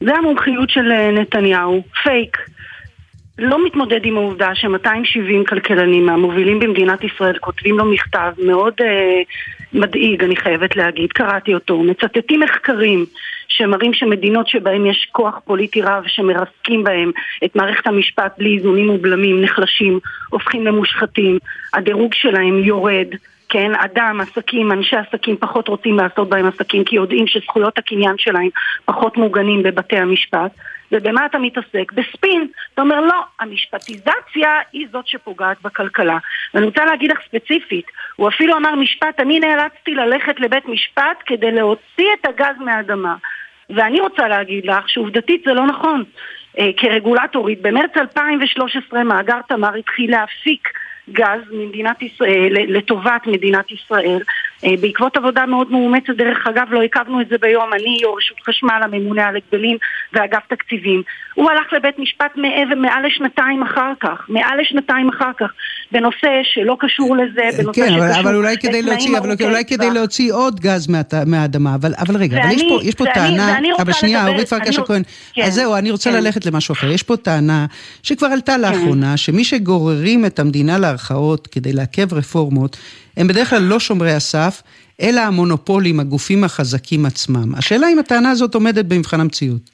זה 0.00 0.14
המומחיות 0.14 0.70
של 0.70 0.92
אה, 0.92 1.10
נתניהו, 1.10 1.82
פייק. 2.02 2.36
לא 3.38 3.66
מתמודד 3.66 4.00
עם 4.04 4.16
העובדה 4.16 4.54
ש-270 4.54 5.48
כלכלנים 5.48 6.06
מהמובילים 6.06 6.58
במדינת 6.58 7.04
ישראל 7.04 7.38
כותבים 7.38 7.78
לו 7.78 7.84
מכתב 7.84 8.32
מאוד 8.38 8.74
אה, 8.80 9.22
מדאיג, 9.72 10.24
אני 10.24 10.36
חייבת 10.36 10.76
להגיד, 10.76 11.12
קראתי 11.12 11.54
אותו, 11.54 11.82
מצטטים 11.82 12.40
מחקרים 12.40 13.06
שמראים 13.48 13.94
שמדינות 13.94 14.48
שבהן 14.48 14.86
יש 14.86 15.08
כוח 15.12 15.40
פוליטי 15.44 15.82
רב 15.82 16.04
שמרסקים 16.06 16.84
בהם 16.84 17.10
את 17.44 17.56
מערכת 17.56 17.86
המשפט 17.86 18.34
בלי 18.38 18.56
איזונים 18.56 18.90
ובלמים, 18.90 19.42
נחלשים, 19.42 19.98
הופכים 20.30 20.66
למושחתים, 20.66 21.38
הדירוג 21.74 22.14
שלהם 22.14 22.58
יורד, 22.58 23.06
כן, 23.48 23.72
אדם, 23.74 24.20
עסקים, 24.20 24.72
אנשי 24.72 24.96
עסקים 24.96 25.36
פחות 25.36 25.68
רוצים 25.68 25.96
לעשות 25.96 26.28
בהם 26.28 26.46
עסקים 26.46 26.84
כי 26.84 26.96
יודעים 26.96 27.26
שזכויות 27.26 27.78
הקניין 27.78 28.14
שלהם 28.18 28.48
פחות 28.84 29.16
מוגנים 29.16 29.62
בבתי 29.62 29.96
המשפט 29.96 30.50
ובמה 30.92 31.26
אתה 31.26 31.38
מתעסק? 31.38 31.92
בספין. 31.92 32.46
אתה 32.74 32.82
אומר 32.82 33.00
לא, 33.00 33.20
המשפטיזציה 33.40 34.58
היא 34.72 34.86
זאת 34.92 35.06
שפוגעת 35.06 35.56
בכלכלה. 35.62 36.18
ואני 36.54 36.66
רוצה 36.66 36.84
להגיד 36.84 37.10
לך 37.10 37.18
ספציפית, 37.28 37.86
הוא 38.16 38.28
אפילו 38.28 38.56
אמר 38.56 38.74
משפט, 38.74 39.20
אני 39.20 39.40
נאלצתי 39.40 39.94
ללכת 39.94 40.40
לבית 40.40 40.68
משפט 40.68 41.22
כדי 41.26 41.52
להוציא 41.52 42.08
את 42.20 42.26
הגז 42.26 42.56
מהאדמה. 42.60 43.16
ואני 43.70 44.00
רוצה 44.00 44.28
להגיד 44.28 44.66
לך 44.66 44.88
שעובדתית 44.88 45.42
זה 45.46 45.54
לא 45.54 45.66
נכון. 45.66 46.04
אה, 46.58 46.70
כרגולטורית, 46.76 47.62
במרץ 47.62 47.96
2013 47.96 49.04
מאגר 49.04 49.40
תמר 49.48 49.74
התחיל 49.74 50.10
להפיק 50.10 50.68
גז 51.10 51.40
ממדינת 51.50 52.02
ישראל, 52.02 52.52
לטובת 52.68 53.26
מדינת 53.26 53.70
ישראל. 53.70 54.20
אה, 54.64 54.74
בעקבות 54.80 55.16
עבודה 55.16 55.46
מאוד 55.46 55.70
מאומצת, 55.70 56.10
דרך 56.16 56.46
אגב, 56.46 56.66
לא 56.70 56.80
עיכבנו 56.80 57.20
את 57.20 57.28
זה 57.28 57.36
ביום, 57.40 57.72
אני, 57.72 57.98
יו"ר 58.02 58.16
רשות 58.18 58.36
חשמל, 58.48 58.80
הממונה 58.82 59.26
על 59.26 59.36
הגבלים 59.36 59.76
ואגף 60.12 60.42
תקציבים. 60.48 61.02
הוא 61.34 61.50
הלך 61.50 61.72
לבית 61.72 61.98
משפט 61.98 62.36
מעבר, 62.36 62.74
מעל 62.74 63.06
לשנתיים 63.06 63.62
אחר 63.62 63.92
כך, 64.00 64.26
מעל 64.28 64.60
לשנתיים 64.60 65.08
אחר 65.08 65.30
כך, 65.38 65.50
בנושא 65.92 66.28
שלא 66.42 66.76
קשור 66.80 67.16
לזה, 67.16 67.62
בנושא 67.62 67.80
כן, 67.80 67.88
שקשור 67.90 68.06
אבל, 68.06 68.20
אבל 68.20 68.34
אולי 68.34 68.56
כדי 68.58 68.82
להוציא, 68.82 69.18
אבל 69.18 69.30
אולי 69.40 69.64
כדי 69.64 69.90
להוציא 69.90 70.32
עוד 70.32 70.60
גז 70.60 70.88
מה, 70.88 71.00
מהאדמה, 71.26 71.74
אבל, 71.74 71.92
אבל 71.98 72.16
רגע, 72.16 72.36
ואני, 72.36 72.46
אבל 72.46 72.54
יש 72.54 72.62
פה, 72.68 72.78
יש 72.82 72.94
פה 72.94 73.04
ואני, 73.04 73.14
טענה, 73.14 73.58
אבל 73.78 73.92
שנייה, 73.92 74.28
אורית 74.28 74.48
פרקש 74.48 74.78
הכהן, 74.78 75.02
כן, 75.34 75.42
אז 75.42 75.54
זהו, 75.54 75.76
אני 75.76 75.90
רוצה 75.90 76.10
כן. 76.10 76.16
ללכת 76.16 76.46
למשהו 76.46 76.72
אחר. 76.72 76.90
יש 76.90 77.02
פה 77.02 77.16
טענה 77.16 77.66
שכבר 78.02 78.26
עלתה 78.26 78.52
כן. 78.52 78.60
לאחרונה, 78.60 79.10
כן. 79.10 79.16
שמי 79.16 79.44
שגוררים 79.44 80.26
את 80.26 80.38
המדינה 80.38 80.78
לערכאות 80.78 81.46
כדי 81.46 81.72
לעכב 81.72 82.14
רפורמות, 82.14 82.76
הם 83.16 83.28
בדרך 83.28 83.50
כלל 83.50 83.62
לא 83.62 83.80
שומרי 83.80 84.12
הסף, 84.12 84.62
אלא 85.02 85.20
המונופולים, 85.20 86.00
הגופים 86.00 86.44
החזקים 86.44 87.06
עצמם. 87.06 87.54
השאלה 87.58 87.86
אם 87.92 87.98
הטענה 87.98 88.30
הזאת 88.30 88.54
עומדת 88.54 88.84
במבחן 88.84 89.20
המציאות. 89.20 89.70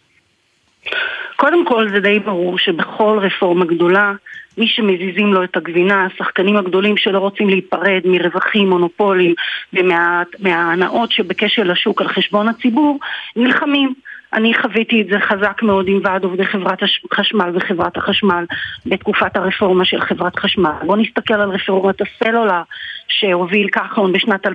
קודם 1.37 1.67
כל 1.67 1.89
זה 1.95 2.01
די 2.01 2.19
ברור 2.19 2.59
שבכל 2.59 3.19
רפורמה 3.23 3.65
גדולה 3.65 4.13
מי 4.59 4.67
שמזיזים 4.67 5.35
לו 5.35 5.45
את 5.45 5.57
הגבינה, 5.57 6.07
השחקנים 6.07 6.57
הגדולים 6.57 6.97
שלא 6.97 7.19
רוצים 7.19 7.49
להיפרד 7.49 8.01
מרווחים, 8.05 8.71
מונופולים 8.71 9.35
ומההנאות 9.73 11.13
שבקשר 11.13 11.63
לשוק 11.63 12.01
על 12.01 12.09
חשבון 12.09 12.49
הציבור, 12.49 12.99
נלחמים. 13.37 13.95
אני 14.33 14.55
חוויתי 14.55 15.01
את 15.01 15.07
זה 15.07 15.19
חזק 15.21 15.63
מאוד 15.63 15.89
עם 15.89 16.01
ועד 16.05 16.25
עובדי 16.25 16.45
חברת 16.45 16.79
חשמל 17.15 17.51
וחברת 17.55 17.97
החשמל 17.97 18.45
בתקופת 18.87 19.37
הרפורמה 19.37 19.85
של 19.85 20.01
חברת 20.01 20.39
חשמל. 20.39 20.73
בואו 20.87 20.97
נסתכל 20.97 21.35
על 21.35 21.51
רפורמת 21.51 22.01
הסלולר 22.01 22.63
שהוביל 23.11 23.69
כחלון 23.69 24.13
בשנת 24.13 24.47
2010-2011, 24.47 24.51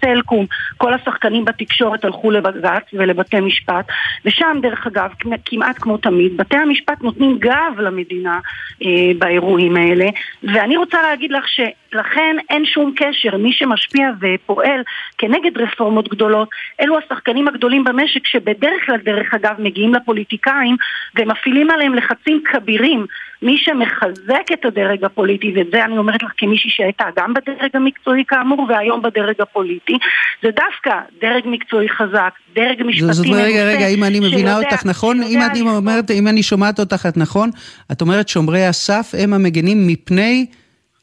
סלקום, 0.00 0.46
כל 0.76 0.94
השחקנים 0.94 1.44
בתקשורת 1.44 2.04
הלכו 2.04 2.30
לבג"ץ 2.30 2.82
ולבתי 2.92 3.40
משפט, 3.40 3.86
ושם 4.24 4.58
דרך 4.62 4.86
אגב, 4.86 5.10
כמעט 5.44 5.78
כמו 5.78 5.96
תמיד, 5.96 6.36
בתי 6.36 6.56
המשפט 6.56 7.02
נותנים 7.02 7.38
גב 7.38 7.78
למדינה 7.78 8.40
אה, 8.84 9.12
באירועים 9.18 9.76
האלה, 9.76 10.06
ואני 10.42 10.76
רוצה 10.76 11.02
להגיד 11.02 11.32
לך 11.32 11.44
שלכן 11.92 12.36
אין 12.50 12.64
שום 12.66 12.92
קשר, 12.96 13.36
מי 13.36 13.52
שמשפיע 13.52 14.10
ופועל 14.20 14.80
כנגד 15.18 15.58
רפורמות 15.58 16.08
גדולות, 16.08 16.48
אלו 16.80 16.98
השחקנים 16.98 17.48
הגדולים 17.48 17.84
במשק 17.84 18.26
שבדרך 18.26 18.86
כלל, 18.86 18.96
דרך 19.04 19.34
אגב, 19.34 19.54
מגיעים 19.58 19.94
לפוליטיקאים 19.94 20.76
ומפעילים 21.18 21.70
עליהם 21.70 21.94
לחצים 21.94 22.42
כבירים. 22.44 23.06
מי 23.42 23.56
שמחזק 23.58 24.52
את 24.52 24.64
הדרג 24.64 25.04
הפוליטי, 25.04 25.52
ואת 25.56 25.66
זה 25.72 25.84
אני 25.84 25.98
אומרת 25.98 26.22
לך 26.22 26.30
כמישהי 26.36 26.70
שהייתה 26.70 27.04
גם 27.16 27.34
בדרג 27.34 27.70
המקצועי 27.74 28.24
כאמור, 28.28 28.66
והיום 28.68 29.02
בדרג 29.02 29.40
הפוליטי, 29.40 29.98
זה 30.42 30.50
דווקא 30.50 31.00
דרג 31.20 31.42
מקצועי 31.46 31.88
חזק, 31.88 32.30
דרג 32.54 32.82
משפטי 32.82 33.04
מנוסה. 33.04 33.12
זאת 33.12 33.26
אומרת, 33.26 33.44
רגע, 33.44 33.64
רגע, 33.64 33.86
אם 33.86 34.04
אני 34.04 34.20
מבינה 34.20 34.56
אותך 34.56 34.86
נכון, 34.86 35.22
אם 35.22 35.40
אני 35.50 35.60
אומרת, 35.60 36.10
אם 36.10 36.28
אני 36.28 36.42
שומעת 36.42 36.80
אותך 36.80 37.06
את 37.08 37.16
נכון, 37.16 37.50
את 37.92 38.00
אומרת 38.00 38.28
שומרי 38.28 38.64
הסף 38.64 39.14
הם 39.18 39.34
המגנים 39.34 39.86
מפני... 39.86 40.46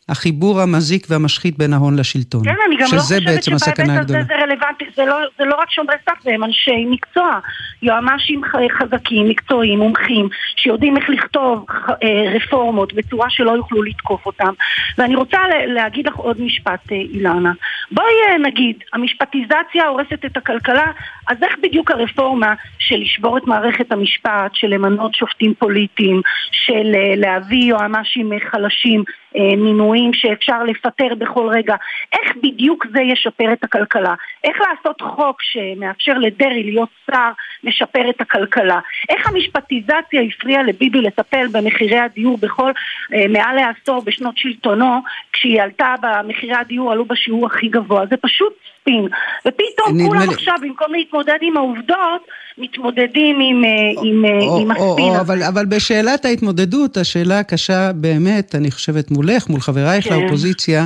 החיבור 0.09 0.61
המזיק 0.61 1.07
והמשחית 1.09 1.57
בין 1.57 1.73
ההון 1.73 1.99
לשלטון. 1.99 2.43
כן, 2.43 2.55
אני 2.67 2.75
גם 2.75 2.87
לא 2.93 2.99
חושבת 2.99 3.43
שבהיבט 3.43 3.99
הזה 3.99 4.21
זה 4.27 4.35
רלוונטי, 4.35 4.85
זה 4.95 5.05
לא, 5.05 5.15
זה 5.37 5.45
לא 5.45 5.55
רק 5.55 5.71
שומרי 5.71 5.95
סף, 6.05 6.23
זה 6.23 6.31
הם 6.31 6.43
אנשי 6.43 6.85
מקצוע, 6.89 7.39
יועמ"שים 7.81 8.41
חזקים, 8.79 9.29
מקצועיים, 9.29 9.79
מומחים, 9.79 10.29
שיודעים 10.55 10.97
איך 10.97 11.09
לכתוב 11.09 11.65
אה, 12.03 12.33
רפורמות 12.35 12.93
בצורה 12.93 13.29
שלא 13.29 13.51
יוכלו 13.51 13.83
לתקוף 13.83 14.25
אותם. 14.25 14.53
ואני 14.97 15.15
רוצה 15.15 15.37
להגיד 15.67 16.07
לך 16.07 16.15
עוד 16.15 16.41
משפט, 16.41 16.91
אה, 16.91 16.97
אילנה. 16.97 17.51
בואי 17.91 18.13
אה, 18.29 18.37
נגיד, 18.37 18.75
המשפטיזציה 18.93 19.87
הורסת 19.87 20.25
את 20.25 20.37
הכלכלה, 20.37 20.91
אז 21.27 21.37
איך 21.43 21.55
בדיוק 21.63 21.91
הרפורמה 21.91 22.53
של 22.79 22.95
לשבור 22.95 23.37
את 23.37 23.47
מערכת 23.47 23.91
המשפט, 23.91 24.51
של 24.53 24.67
למנות 24.67 25.15
שופטים 25.15 25.53
פוליטיים, 25.59 26.21
של 26.51 26.95
להביא 27.15 27.63
יועמ"שים 27.63 28.31
חלשים, 28.51 29.03
מינויים 29.35 30.13
שאפשר 30.13 30.63
לפטר 30.63 31.15
בכל 31.17 31.49
רגע, 31.49 31.75
איך 32.13 32.35
בדיוק 32.43 32.85
זה 32.93 33.01
ישפר 33.01 33.53
את 33.53 33.63
הכלכלה? 33.63 34.15
איך 34.43 34.57
לעשות 34.69 35.01
חוק 35.01 35.41
שמאפשר 35.41 36.13
לדרעי 36.13 36.63
להיות 36.63 36.89
שר 37.11 37.31
משפר 37.63 38.09
את 38.09 38.21
הכלכלה? 38.21 38.79
איך 39.09 39.27
המשפטיזציה 39.27 40.21
הפריעה 40.21 40.63
לביבי 40.63 41.01
לטפל 41.01 41.47
במחירי 41.51 41.99
הדיור 41.99 42.37
בכל, 42.37 42.71
אה, 43.13 43.27
מעל 43.29 43.55
לעשור 43.55 44.01
בשנות 44.05 44.37
שלטונו, 44.37 45.01
כשהיא 45.33 45.61
עלתה 45.61 45.95
במחירי 46.01 46.55
הדיור 46.55 46.91
עלו 46.91 47.05
בשיעור 47.05 47.45
הכי 47.45 47.67
גבוה? 47.67 48.05
זה 48.09 48.17
פשוט 48.17 48.53
ספין. 48.81 49.07
ופתאום 49.47 50.07
כולם 50.07 50.29
לי... 50.29 50.33
עכשיו, 50.33 50.53
במקום 50.61 50.93
להתמודד 50.93 51.37
עם 51.41 51.57
העובדות, 51.57 52.21
מתמודדים 52.57 53.39
עם, 53.41 53.65
אה, 53.65 53.69
או, 53.97 54.05
עם, 54.05 54.25
אה, 54.25 54.47
או, 54.47 54.59
עם 54.59 54.71
או, 54.71 54.91
הספין. 54.91 55.05
או, 55.05 55.19
אבל, 55.19 55.43
אבל 55.43 55.65
בשאלת 55.65 56.25
ההתמודדות, 56.25 56.97
השאלה 56.97 57.39
הקשה 57.39 57.91
באמת, 57.95 58.55
אני 58.55 58.71
חושבת 58.71 59.11
מולך, 59.11 59.49
מול 59.49 59.59
חברייך 59.59 60.05
כן. 60.05 60.19
לאופוזיציה, 60.19 60.85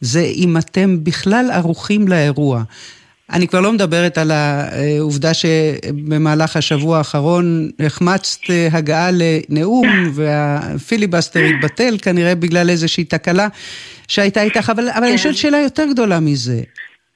זה 0.00 0.20
אם 0.20 0.56
אתם 0.56 1.04
בכלל 1.04 1.50
ערוכים 1.52 2.08
לאירוע. 2.08 2.62
אני 3.32 3.48
כבר 3.48 3.60
לא 3.60 3.72
מדברת 3.72 4.18
על 4.18 4.30
העובדה 4.30 5.34
שבמהלך 5.34 6.56
השבוע 6.56 6.98
האחרון 6.98 7.70
החמצת 7.80 8.40
הגעה 8.72 9.10
לנאום 9.12 9.86
והפיליבסטר 10.14 11.40
התבטל 11.40 11.96
כנראה 12.02 12.34
בגלל 12.34 12.70
איזושהי 12.70 13.04
תקלה 13.04 13.48
שהייתה 14.08 14.42
איתך, 14.42 14.70
אבל, 14.70 14.88
אבל 14.88 15.04
אני 15.04 15.18
שואלת 15.18 15.36
כן. 15.36 15.42
שאלה 15.42 15.58
יותר 15.58 15.86
גדולה 15.90 16.20
מזה. 16.20 16.60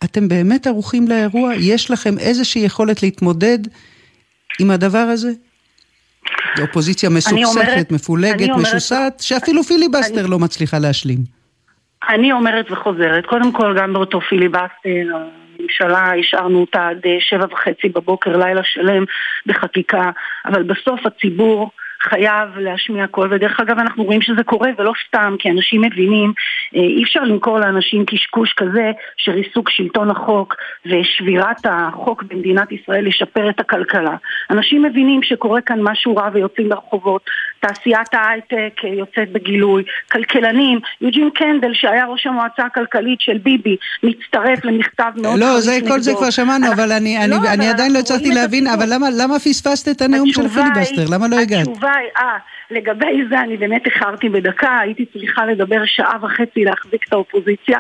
אתם 0.04 0.28
באמת 0.28 0.66
ערוכים 0.66 1.08
לאירוע? 1.08 1.54
יש 1.54 1.90
לכם 1.90 2.18
איזושהי 2.18 2.62
יכולת 2.64 3.02
להתמודד 3.02 3.58
עם 4.60 4.70
הדבר 4.70 4.98
הזה? 4.98 5.30
אופוזיציה 6.60 7.10
מסוכסכת, 7.10 7.92
מפולגת, 7.92 8.48
משוסעת, 8.48 9.20
שאפילו 9.20 9.62
פיליבסטר 9.62 10.20
אני... 10.20 10.30
לא 10.30 10.38
מצליחה 10.38 10.78
להשלים. 10.78 11.18
אני 12.08 12.32
אומרת 12.32 12.70
וחוזרת, 12.70 13.26
קודם 13.26 13.52
כל 13.52 13.74
גם 13.78 13.92
באותו 13.92 14.20
פיליבסטר, 14.20 15.06
הממשלה 15.58 16.12
השארנו 16.20 16.60
אותה 16.60 16.88
עד 16.88 17.00
אה, 17.06 17.16
שבע 17.20 17.46
וחצי 17.52 17.88
בבוקר, 17.88 18.36
לילה 18.36 18.60
שלם 18.64 19.04
בחקיקה, 19.46 20.10
אבל 20.46 20.62
בסוף 20.62 21.00
הציבור 21.06 21.70
חייב 22.02 22.58
להשמיע 22.58 23.06
קול, 23.06 23.34
ודרך 23.34 23.60
אגב 23.60 23.78
אנחנו 23.78 24.04
רואים 24.04 24.22
שזה 24.22 24.44
קורה 24.44 24.70
ולא 24.78 24.92
סתם, 25.08 25.34
כי 25.38 25.50
אנשים 25.50 25.80
מבינים, 25.80 26.32
אה, 26.76 26.80
אי 26.80 27.02
אפשר 27.02 27.20
למכור 27.20 27.58
לאנשים 27.58 28.04
קשקוש 28.06 28.52
כזה 28.52 28.90
שריסוק 29.16 29.70
שלטון 29.70 30.10
החוק 30.10 30.54
ושבירת 30.86 31.56
החוק 31.64 32.22
במדינת 32.22 32.72
ישראל 32.72 33.06
לשפר 33.06 33.50
את 33.50 33.60
הכלכלה. 33.60 34.16
אנשים 34.50 34.82
מבינים 34.82 35.22
שקורה 35.22 35.60
כאן 35.60 35.78
משהו 35.82 36.16
רע 36.16 36.28
ויוצאים 36.32 36.68
לרחובות, 36.70 37.22
תעשיית 37.66 38.14
ההייטק 38.14 38.84
אה, 38.84 38.88
יוצאת 38.88 39.32
בגילוי, 39.32 39.82
כלכלנים, 40.12 40.78
יוג'ין 41.00 41.30
קנדל 41.34 41.74
שהיה 41.74 42.06
ראש 42.06 42.26
המועצה 42.26 42.64
הכלכלית 42.64 43.20
של 43.20 43.38
ביבי, 43.38 43.76
מצטרף 44.02 44.64
למכתב 44.64 45.10
מאוד 45.16 45.38
לא, 45.38 45.60
זה, 45.60 45.78
כל 45.88 46.00
זה 46.00 46.12
כבר 46.14 46.30
שמענו, 46.30 46.66
אבל 46.72 46.92
אני, 46.92 47.14
לא, 47.14 47.24
אני, 47.24 47.36
אבל 47.36 47.46
אני 47.46 47.68
עדיין 47.68 47.92
לא 47.92 47.98
הצלחתי 47.98 48.30
להבין, 48.30 48.66
אבל 48.66 48.86
למה, 48.94 49.06
למה 49.22 49.38
פספסת 49.38 49.96
את 49.96 50.02
הנאום 50.02 50.28
של 50.28 50.48
פיליבסטר? 50.48 51.04
למה 51.14 51.28
לא 51.28 51.36
הגעת? 51.36 51.68
התשובה 51.68 51.92
היא, 51.96 52.08
אה, 52.16 52.38
לגבי 52.70 53.22
זה 53.30 53.40
אני 53.40 53.56
באמת 53.56 53.86
איחרתי 53.86 54.28
בדקה, 54.28 54.78
הייתי 54.78 55.06
צריכה 55.06 55.46
לדבר 55.46 55.82
שעה 55.84 56.16
וחצי 56.22 56.64
להחזיק 56.64 57.04
את 57.08 57.12
האופוזיציה. 57.12 57.78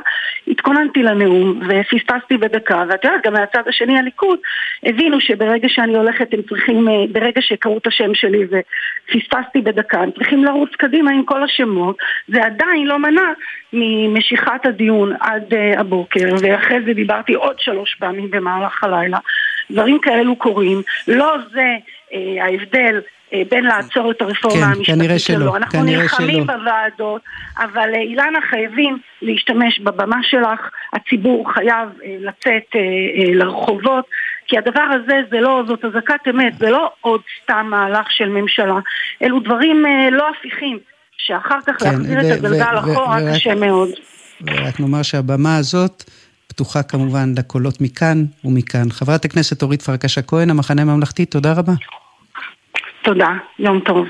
התכוננתי 0.48 1.02
לנאום 1.02 1.60
ופספסתי 1.68 2.36
בדקה, 2.36 2.84
ואת 2.88 3.04
יודעת, 3.04 3.26
גם 3.26 3.32
מהצד 3.32 3.62
השני 3.68 3.98
הליכוד 3.98 4.38
הבינו 4.84 5.20
שברגע 5.20 5.68
שאני 5.68 5.96
הולכת 5.96 6.34
הם 6.34 6.42
צריכים, 6.48 6.88
אה, 6.88 6.94
ברגע 7.12 7.40
שקראו 7.40 7.78
את 7.78 7.86
השם 7.86 8.14
שלי 8.14 8.44
ופספסתי 8.44 9.60
בדקה, 9.72 10.00
הם 10.00 10.10
צריכים 10.10 10.44
לרוץ 10.44 10.70
קדימה 10.78 11.10
עם 11.10 11.24
כל 11.24 11.42
השמות, 11.42 11.96
זה 12.28 12.44
עדיין 12.44 12.86
לא 12.86 12.98
מנע 12.98 13.32
ממשיכת 13.72 14.66
הדיון 14.66 15.12
עד 15.20 15.52
uh, 15.52 15.80
הבוקר, 15.80 16.28
ואחרי 16.40 16.82
זה 16.86 16.92
דיברתי 16.92 17.34
עוד 17.34 17.56
שלוש 17.58 17.94
פעמים 17.94 18.30
במהלך 18.30 18.84
הלילה. 18.84 19.18
דברים 19.70 19.98
כאלו 19.98 20.36
קורים, 20.36 20.82
לא 21.08 21.36
זה 21.52 21.76
uh, 22.10 22.14
ההבדל 22.40 23.00
אה, 23.34 23.42
בין 23.50 23.64
לעצור 23.64 24.10
את 24.10 24.22
הרפורמה 24.22 24.66
כן, 24.84 24.92
המשפטית 24.92 25.20
שלו. 25.20 25.56
אנחנו 25.56 25.84
נלחמים 25.84 26.44
שלא. 26.44 26.56
בוועדות, 26.56 27.22
אבל 27.58 27.94
אילנה 27.94 28.38
חייבים 28.50 28.98
להשתמש 29.22 29.78
בבמה 29.78 30.18
שלך, 30.22 30.70
הציבור 30.92 31.52
חייב 31.52 31.88
לצאת 32.20 32.76
לרחובות. 33.34 34.04
כי 34.52 34.58
הדבר 34.58 34.82
הזה 34.82 35.20
זה 35.30 35.40
לא, 35.40 35.62
זאת 35.66 35.84
אזעקת 35.84 36.28
אמת, 36.30 36.58
זה 36.58 36.70
לא 36.70 36.90
עוד 37.00 37.20
סתם 37.42 37.66
מהלך 37.70 38.06
של 38.10 38.28
ממשלה, 38.28 38.78
אלו 39.22 39.40
דברים 39.40 39.84
לא 40.12 40.28
הפיכים, 40.30 40.78
שאחר 41.16 41.58
כך 41.66 41.72
כן, 41.78 41.88
להחזיר 41.88 42.20
את 42.20 42.38
הגלגל 42.38 42.78
אחורה 42.78 43.18
קשה 43.34 43.54
מאוד. 43.54 43.88
ורק 44.46 44.80
נאמר 44.80 45.02
שהבמה 45.02 45.56
הזאת 45.56 46.04
פתוחה 46.46 46.82
כמובן 46.82 47.32
לקולות 47.38 47.80
מכאן 47.80 48.24
ומכאן. 48.44 48.90
חברת 48.90 49.24
הכנסת 49.24 49.62
אורית 49.62 49.82
פרקש 49.82 50.18
הכהן, 50.18 50.50
המחנה 50.50 50.82
הממלכתי, 50.82 51.26
תודה 51.26 51.52
רבה. 51.52 51.72
תודה, 53.02 53.28
יום 53.58 53.80
טוב. 53.80 54.06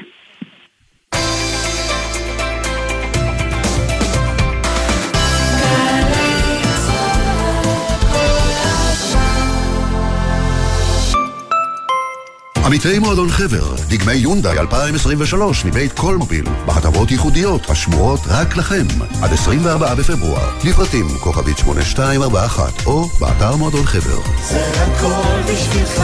עמיתי 12.64 12.98
מועדון 12.98 13.28
חבר, 13.28 13.74
דגמי 13.88 14.12
יונדאי 14.12 14.58
2023 14.58 15.64
מבית 15.64 15.92
קולמוביל, 15.92 16.44
בהטבות 16.66 17.10
ייחודיות 17.10 17.70
השמורות 17.70 18.20
רק 18.26 18.56
לכם, 18.56 18.86
עד 19.22 19.32
24 19.32 19.94
בפברואר. 19.94 20.50
לפרטים 20.64 21.08
כוכבית 21.20 21.58
8241 21.58 22.86
או 22.86 23.04
באתר 23.20 23.56
מועדון 23.56 23.84
חבר. 23.84 24.20
זה 24.42 24.72
הכל 24.82 25.52
בשבילך, 25.52 26.02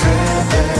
חבר. 0.00 0.76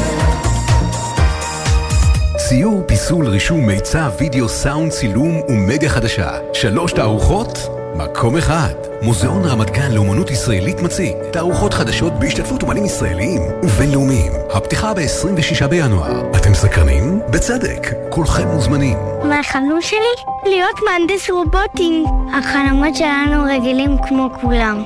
ציור, 2.48 2.83
פיסול, 2.87 3.29
רישום, 3.29 3.66
מיצע, 3.66 4.09
וידאו, 4.20 4.48
סאונד, 4.48 4.92
צילום 4.92 5.40
ומדיה 5.48 5.90
חדשה. 5.90 6.31
שלוש 6.52 6.92
תערוכות? 6.92 7.59
מקום 7.96 8.37
אחד. 8.37 8.86
מוזיאון 9.02 9.44
רמת 9.44 9.70
גן 9.70 9.92
לאומנות 9.92 10.30
ישראלית 10.30 10.80
מציג 10.80 11.12
תערוכות 11.32 11.74
חדשות 11.74 12.12
בהשתתפות 12.12 12.62
אומנים 12.62 12.85
ישראליים 12.85 13.42
ובינלאומיים. 13.62 14.32
הפתיחה 14.52 14.94
ב-26 14.94 15.66
בינואר. 15.66 16.30
אתם 16.37 16.54
סקרנים? 16.54 17.20
בצדק, 17.30 17.92
כולכם 18.11 18.48
מוזמנים. 18.48 18.98
מה 19.24 19.40
החלום 19.40 19.80
שלי? 19.80 19.98
להיות 20.46 20.80
מהנדס 20.85 21.30
רובוטים. 21.30 22.04
החלומות 22.38 22.96
שלנו 22.96 23.44
רגילים 23.44 23.96
כמו 24.09 24.28
כולם. 24.40 24.85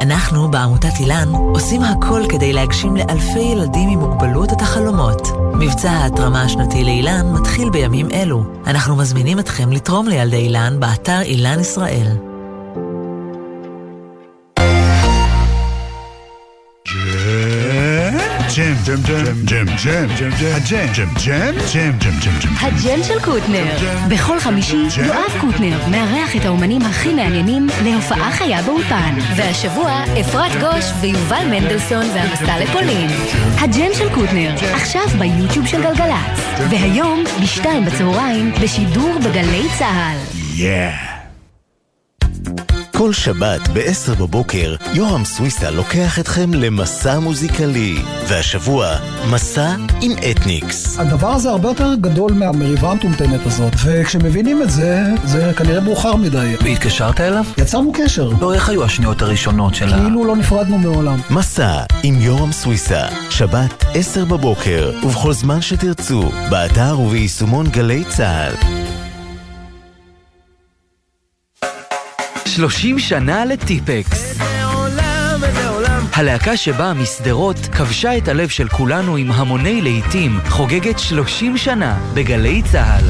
אנחנו 0.00 0.50
בעמותת 0.50 1.00
אילן 1.00 1.28
עושים 1.54 1.82
הכל 1.82 2.22
כדי 2.28 2.52
להגשים 2.52 2.96
לאלפי 2.96 3.38
ילדים 3.38 3.88
עם 3.88 3.98
מוגבלות 3.98 4.52
את 4.52 4.60
החלומות. 4.60 5.28
מבצע 5.54 5.90
ההתרמה 5.90 6.42
השנתי 6.42 6.84
לאילן 6.84 7.32
מתחיל 7.32 7.70
בימים 7.70 8.08
אלו. 8.10 8.44
אנחנו 8.66 8.96
מזמינים 8.96 9.38
אתכם 9.38 9.72
לתרום 9.72 10.08
לילדי 10.08 10.36
אילן 10.36 10.80
באתר 10.80 11.20
אילן 11.22 11.60
ישראל. 11.60 12.33
ג'ם, 18.86 19.02
ג'ם, 19.02 19.24
ג'ם, 19.44 19.66
ג'ם, 19.84 20.06
ג'ם, 20.18 20.30
ג'ם, 20.30 20.30
ג'ם, 20.40 20.54
הג'ם, 20.54 20.88
ג'ם, 20.94 21.08
ג'ם, 21.24 21.54
ג'ם, 21.74 21.92
ג'ם, 21.98 22.18
ג'ם, 22.20 22.38
ג'ם. 22.40 22.54
הג'ם 22.60 23.02
של 23.02 23.20
קוטנר. 23.20 23.64
בכל 24.08 24.40
חמישי 24.40 24.76
יואב 25.06 25.40
קוטנר 25.40 25.88
מארח 25.90 26.36
את 26.36 26.44
האומנים 26.44 26.82
הכי 26.82 27.14
מעניינים 27.14 27.66
להופעה 27.84 28.32
חיה 28.32 28.62
באולפן. 28.62 29.14
והשבוע 29.36 30.04
אפרת 30.20 30.52
גוש 30.60 30.84
ויובל 31.00 31.44
מנדלסון 31.50 32.06
והמסע 32.14 32.58
לפולין. 32.58 33.10
הג'ם 33.58 33.90
של 33.98 34.14
קוטנר, 34.14 34.54
עכשיו 34.74 35.08
ביוטיוב 35.18 35.66
של 35.66 35.82
גלגלצ. 35.82 36.40
והיום, 36.70 37.24
בשתיים 37.42 37.84
בצהריים, 37.84 38.52
בשידור 38.62 39.18
בגלי 39.18 39.66
צה"ל. 39.78 40.16
Yeah. 40.56 41.14
כל 42.96 43.12
שבת 43.12 43.68
ב-10 43.68 44.14
בבוקר, 44.18 44.74
יורם 44.92 45.24
סוויסה 45.24 45.70
לוקח 45.70 46.18
אתכם 46.18 46.54
למסע 46.54 47.18
מוזיקלי. 47.18 47.94
והשבוע, 48.28 48.96
מסע 49.30 49.74
עם 50.00 50.12
אתניקס. 50.30 50.98
הדבר 50.98 51.28
הזה 51.28 51.50
הרבה 51.50 51.68
יותר 51.68 51.94
גדול 51.94 52.32
מהמריבה 52.32 52.90
המטומטמת 52.90 53.46
הזאת, 53.46 53.72
וכשמבינים 53.84 54.62
את 54.62 54.70
זה, 54.70 55.02
זה 55.24 55.52
כנראה 55.56 55.80
מאוחר 55.80 56.16
מדי. 56.16 56.54
והתקשרת 56.64 57.20
אליו? 57.20 57.44
יצרנו 57.58 57.92
קשר. 57.94 58.30
לא, 58.40 58.54
איך 58.54 58.68
היו 58.68 58.84
השניות 58.84 59.22
הראשונות 59.22 59.74
שלה? 59.74 59.98
כאילו 59.98 60.24
לא 60.24 60.36
נפרדנו 60.36 60.78
מעולם. 60.78 61.18
מסע 61.30 61.82
עם 62.02 62.20
יורם 62.20 62.52
סוויסה, 62.52 63.02
שבת 63.30 63.84
10 63.94 64.24
בבוקר, 64.24 64.92
ובכל 65.02 65.32
זמן 65.32 65.62
שתרצו, 65.62 66.30
באתר 66.50 67.00
וביישומון 67.00 67.66
גלי 67.66 68.04
צה"ל. 68.08 68.93
30 72.56 72.98
שנה 72.98 73.44
לטיפקס. 73.44 74.38
הלהקה 76.12 76.56
שבאה 76.56 76.94
משדרות 76.94 77.56
כבשה 77.56 78.16
את 78.16 78.28
הלב 78.28 78.48
של 78.48 78.68
כולנו 78.68 79.16
עם 79.16 79.32
המוני 79.32 79.82
להיטים, 79.82 80.38
חוגגת 80.48 80.98
30 80.98 81.56
שנה 81.56 81.98
בגלי 82.14 82.62
צה"ל. 82.72 83.04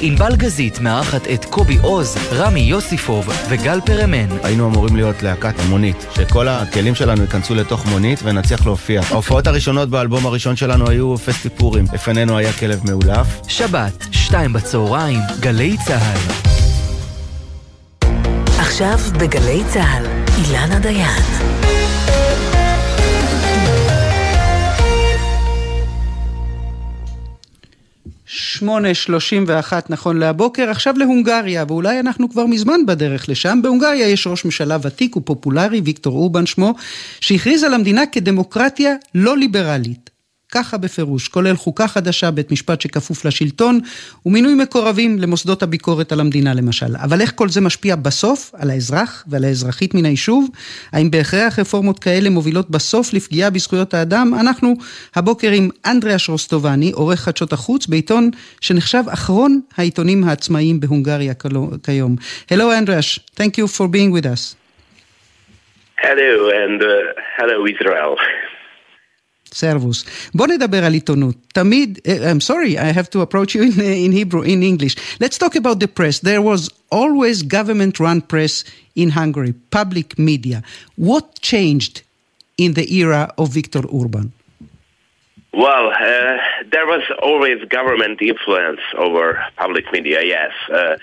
ענבל 0.00 0.36
גזית 0.36 0.80
מארחת 0.80 1.26
את 1.34 1.44
קובי 1.44 1.78
עוז, 1.82 2.16
רמי 2.32 2.60
יוסיפוב 2.60 3.28
וגל 3.48 3.80
פרמן. 3.86 4.38
היינו 4.42 4.66
אמורים 4.68 4.96
להיות 4.96 5.22
להקת 5.22 5.54
מונית, 5.68 6.06
שכל 6.14 6.48
הכלים 6.48 6.94
שלנו 6.94 7.22
ייכנסו 7.22 7.54
לתוך 7.54 7.86
מונית 7.86 8.20
ונצליח 8.22 8.66
להופיע. 8.66 9.02
ההופעות 9.10 9.46
הראשונות 9.46 9.88
באלבום 9.88 10.26
הראשון 10.26 10.56
שלנו 10.56 10.90
היו 10.90 11.16
פסטיפורים. 11.16 11.84
לפנינו 11.92 12.38
היה 12.38 12.52
כלב 12.52 12.80
מאולף. 12.84 13.26
שבת, 13.48 14.06
שתיים 14.12 14.52
בצהריים, 14.52 15.20
גלי 15.40 15.76
צה"ל. 15.86 16.63
עכשיו 18.74 18.98
בגלי 19.20 19.62
צה"ל, 19.72 20.06
אילנה 20.38 20.78
דיין. 20.78 21.22
שמונה 28.26 28.94
שלושים 28.94 29.44
ואחת 29.46 29.90
נכון 29.90 30.18
להבוקר, 30.18 30.70
עכשיו 30.70 30.94
להונגריה, 30.98 31.64
ואולי 31.68 32.00
אנחנו 32.00 32.30
כבר 32.30 32.46
מזמן 32.46 32.86
בדרך 32.86 33.28
לשם. 33.28 33.58
בהונגריה 33.62 34.08
יש 34.08 34.26
ראש 34.26 34.44
ממשלה 34.44 34.76
ותיק 34.82 35.16
ופופולרי, 35.16 35.80
ויקטור 35.84 36.16
אורבן 36.16 36.46
שמו, 36.46 36.74
שהכריז 37.20 37.64
על 37.64 37.74
המדינה 37.74 38.06
כדמוקרטיה 38.06 38.94
לא 39.14 39.36
ליברלית. 39.36 40.13
ככה 40.54 40.76
בפירוש, 40.76 41.28
כולל 41.28 41.56
חוקה 41.56 41.88
חדשה, 41.88 42.30
בית 42.30 42.52
משפט 42.52 42.80
שכפוף 42.80 43.24
לשלטון, 43.24 43.80
ומינוי 44.26 44.54
מקורבים 44.54 45.18
למוסדות 45.18 45.62
הביקורת 45.62 46.12
על 46.12 46.20
המדינה 46.20 46.54
למשל. 46.54 46.96
אבל 47.04 47.20
איך 47.20 47.32
כל 47.34 47.48
זה 47.48 47.60
משפיע 47.60 47.96
בסוף 47.96 48.50
על 48.58 48.70
האזרח 48.70 49.24
ועל 49.26 49.44
האזרחית 49.44 49.94
מן 49.94 50.04
היישוב? 50.04 50.48
האם 50.92 51.10
בהכרח 51.10 51.58
רפורמות 51.58 51.98
כאלה 51.98 52.30
מובילות 52.30 52.70
בסוף 52.70 53.12
לפגיעה 53.12 53.50
בזכויות 53.50 53.94
האדם? 53.94 54.34
אנחנו 54.40 54.74
הבוקר 55.16 55.50
עם 55.50 55.68
אנדריאש 55.86 56.28
רוסטובני, 56.28 56.90
עורך 56.92 57.20
חדשות 57.20 57.52
החוץ, 57.52 57.86
בעיתון 57.86 58.30
שנחשב 58.60 59.02
אחרון 59.12 59.60
העיתונים 59.76 60.24
העצמאיים 60.24 60.80
בהונגריה 60.80 61.34
כיום. 61.82 62.16
Hello 62.52 62.66
Andreas, 62.80 63.18
thank 63.40 63.58
you 63.58 63.66
for 63.66 63.86
being 63.88 64.12
with 64.16 64.26
us. 64.26 64.56
Hello 66.06 66.30
and 66.62 66.82
uh, 66.82 66.94
hello 67.38 67.66
Israel. 67.66 68.16
סרבוס. 69.53 70.29
בוא 70.33 70.47
נדבר 70.47 70.85
על 70.85 70.93
עיתונות. 70.93 71.35
תמיד, 71.53 71.99
I'm 72.05 72.41
sorry, 72.41 72.77
I 72.77 72.91
have 72.99 73.09
to 73.09 73.21
approach 73.21 73.55
you 73.55 73.61
in, 73.63 73.81
in 74.05 74.11
Hebrew, 74.11 74.41
in 74.41 74.63
English. 74.63 74.95
Let's 75.19 75.37
talk 75.37 75.55
about 75.55 75.79
the 75.79 75.87
press. 75.87 76.19
There 76.19 76.41
was 76.41 76.69
always 76.91 77.41
government-run 77.41 78.21
press 78.21 78.63
in 78.95 79.09
Hungary, 79.09 79.53
public 79.71 80.17
media. 80.19 80.61
What 80.95 81.25
changed 81.41 81.95
in 82.57 82.73
the 82.73 82.85
era 83.01 83.21
of 83.37 83.45
Viktor 83.59 83.83
Orban? 83.99 84.27
Well, 85.51 85.87
uh, 85.89 86.37
there 86.73 86.85
was 86.85 87.03
always 87.27 87.57
government 87.77 88.21
influence 88.21 88.81
over 89.05 89.25
public 89.57 89.85
media, 89.91 90.19
yes, 90.23 90.51
uh, 90.71 90.95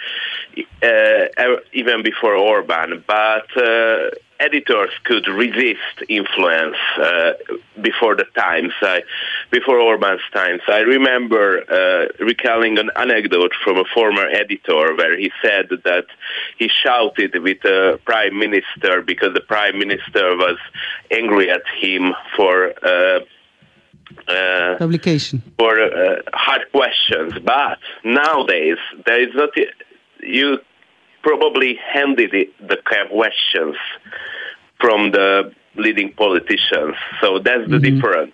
uh, 0.82 1.56
even 1.72 2.02
before 2.10 2.34
Orban. 2.36 3.02
But 3.06 3.48
editors 4.41 4.89
could 5.03 5.27
resist 5.27 5.97
influence 6.09 6.77
uh, 6.97 7.31
before 7.81 8.15
the 8.15 8.25
times, 8.35 8.73
I, 8.81 9.03
before 9.51 9.79
Orban's 9.79 10.21
times. 10.33 10.61
I 10.67 10.79
remember 10.79 11.63
uh, 11.69 12.23
recalling 12.23 12.77
an 12.79 12.89
anecdote 12.95 13.53
from 13.63 13.77
a 13.77 13.85
former 13.93 14.25
editor 14.25 14.95
where 14.95 15.17
he 15.17 15.31
said 15.43 15.69
that 15.85 16.05
he 16.57 16.69
shouted 16.83 17.31
with 17.41 17.61
the 17.61 17.99
prime 18.05 18.37
minister 18.37 19.01
because 19.01 19.33
the 19.33 19.41
prime 19.41 19.77
minister 19.77 20.35
was 20.35 20.57
angry 21.11 21.49
at 21.49 21.63
him 21.79 22.13
for. 22.35 22.73
Uh, 22.83 23.19
uh, 24.27 24.75
publication 24.77 25.41
for 25.57 25.79
uh, 25.79 26.17
hard 26.33 26.63
questions, 26.71 27.31
but 27.45 27.79
nowadays 28.03 28.77
there 29.05 29.21
is 29.21 29.33
not. 29.33 29.49
You 30.21 30.59
probably 31.23 31.79
handed 31.93 32.31
the 32.59 32.77
questions 32.85 33.75
from 34.79 35.11
the 35.11 35.53
leading 35.75 36.11
politicians. 36.13 36.95
So 37.21 37.39
that's 37.39 37.69
the 37.69 37.77
mm-hmm. 37.77 37.95
difference. 37.95 38.33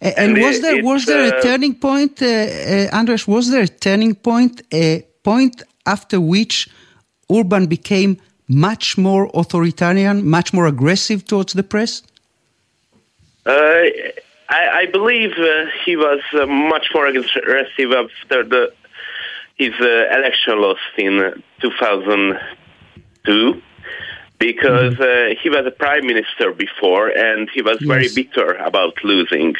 And, 0.00 0.14
and 0.18 0.38
was 0.38 0.60
there 0.60 0.82
was 0.82 1.04
there 1.06 1.32
a 1.32 1.38
uh, 1.38 1.42
turning 1.42 1.74
point, 1.76 2.20
uh, 2.20 2.26
uh, 2.26 2.98
Andres? 2.98 3.28
Was 3.28 3.50
there 3.50 3.62
a 3.62 3.68
turning 3.68 4.14
point, 4.16 4.62
a 4.72 5.06
point 5.22 5.62
after 5.86 6.20
which 6.20 6.68
Urban 7.30 7.66
became 7.66 8.16
much 8.48 8.98
more 8.98 9.30
authoritarian, 9.34 10.28
much 10.28 10.52
more 10.52 10.66
aggressive 10.66 11.24
towards 11.24 11.52
the 11.52 11.62
press? 11.62 12.02
Uh, 13.46 13.84
I, 14.48 14.62
I, 14.82 14.86
believe 14.86 15.32
uh, 15.38 15.66
he 15.84 15.96
was 15.96 16.20
uh, 16.32 16.46
much 16.46 16.88
more 16.94 17.06
aggressive 17.06 17.92
after 17.92 18.44
the, 18.44 18.72
his 19.61 19.73
election 19.79 20.61
loss 20.61 20.79
in 20.97 21.41
2002 21.61 23.61
because 24.39 24.93
mm-hmm. 24.93 25.01
uh, 25.01 25.35
he 25.41 25.49
was 25.49 25.65
a 25.65 25.71
prime 25.71 26.05
minister 26.05 26.51
before 26.51 27.07
and 27.09 27.49
he 27.53 27.61
was 27.61 27.77
yes. 27.81 27.87
very 27.87 28.09
bitter 28.13 28.53
about 28.69 28.93
losing. 29.03 29.55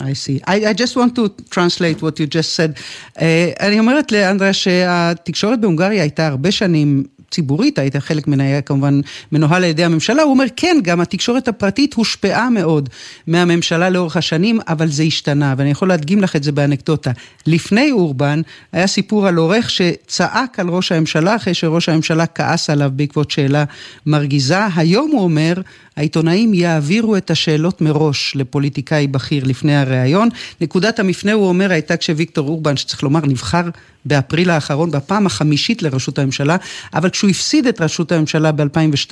I 0.00 0.14
see. 0.14 0.40
I, 0.46 0.66
I 0.66 0.72
just 0.72 0.96
want 0.96 1.14
to 1.16 1.28
translate 1.50 2.00
what 2.00 2.18
you 2.18 2.26
just 2.26 2.54
said. 2.54 2.78
Uh, 3.16 3.54
אני 3.60 3.78
אומרת 3.78 4.12
לאנדריה 4.12 4.52
שהתקשורת 4.52 5.60
בהונגריה 5.60 6.02
הייתה 6.02 6.26
הרבה 6.26 6.50
שנים 6.50 7.04
ציבורית, 7.31 7.79
היית 7.79 7.95
חלק 7.95 8.27
ממנה, 8.27 8.43
היה 8.43 8.61
כמובן 8.61 8.99
מנוהל 9.31 9.63
על 9.63 9.69
ידי 9.69 9.83
הממשלה, 9.83 10.23
הוא 10.23 10.31
אומר, 10.31 10.45
כן, 10.55 10.77
גם 10.83 11.01
התקשורת 11.01 11.47
הפרטית 11.47 11.93
הושפעה 11.93 12.49
מאוד 12.49 12.89
מהממשלה 13.27 13.89
לאורך 13.89 14.17
השנים, 14.17 14.59
אבל 14.67 14.87
זה 14.87 15.03
השתנה, 15.03 15.53
ואני 15.57 15.71
יכול 15.71 15.87
להדגים 15.87 16.21
לך 16.21 16.35
את 16.35 16.43
זה 16.43 16.51
באנקדוטה. 16.51 17.11
לפני 17.47 17.91
אורבן, 17.91 18.41
היה 18.71 18.87
סיפור 18.87 19.27
על 19.27 19.35
עורך 19.35 19.69
שצעק 19.69 20.59
על 20.59 20.69
ראש 20.69 20.91
הממשלה, 20.91 21.35
אחרי 21.35 21.53
שראש 21.53 21.89
הממשלה 21.89 22.25
כעס 22.25 22.69
עליו 22.69 22.91
בעקבות 22.95 23.31
שאלה 23.31 23.63
מרגיזה. 24.05 24.65
היום 24.75 25.11
הוא 25.11 25.21
אומר, 25.21 25.53
העיתונאים 25.97 26.53
יעבירו 26.53 27.17
את 27.17 27.31
השאלות 27.31 27.81
מראש 27.81 28.35
לפוליטיקאי 28.35 29.07
בכיר 29.07 29.43
לפני 29.43 29.75
הריאיון. 29.75 30.29
נקודת 30.61 30.99
המפנה, 30.99 31.33
הוא 31.33 31.47
אומר, 31.47 31.71
הייתה 31.71 31.97
כשוויקטור 31.97 32.47
אורבן, 32.47 32.77
שצריך 32.77 33.03
לומר, 33.03 33.19
נבחר 33.19 33.61
באפריל 34.05 34.49
האחרון 34.49 34.91
בפעם 34.91 35.25
החמישית 35.25 35.81
לראשות 35.81 36.19
הממשלה, 36.19 36.57
אבל 36.93 37.09
כשהוא 37.09 37.29
הפסיד 37.29 37.67
את 37.67 37.81
ראשות 37.81 38.11
הממשלה 38.11 38.51
ב-2002, 38.51 39.11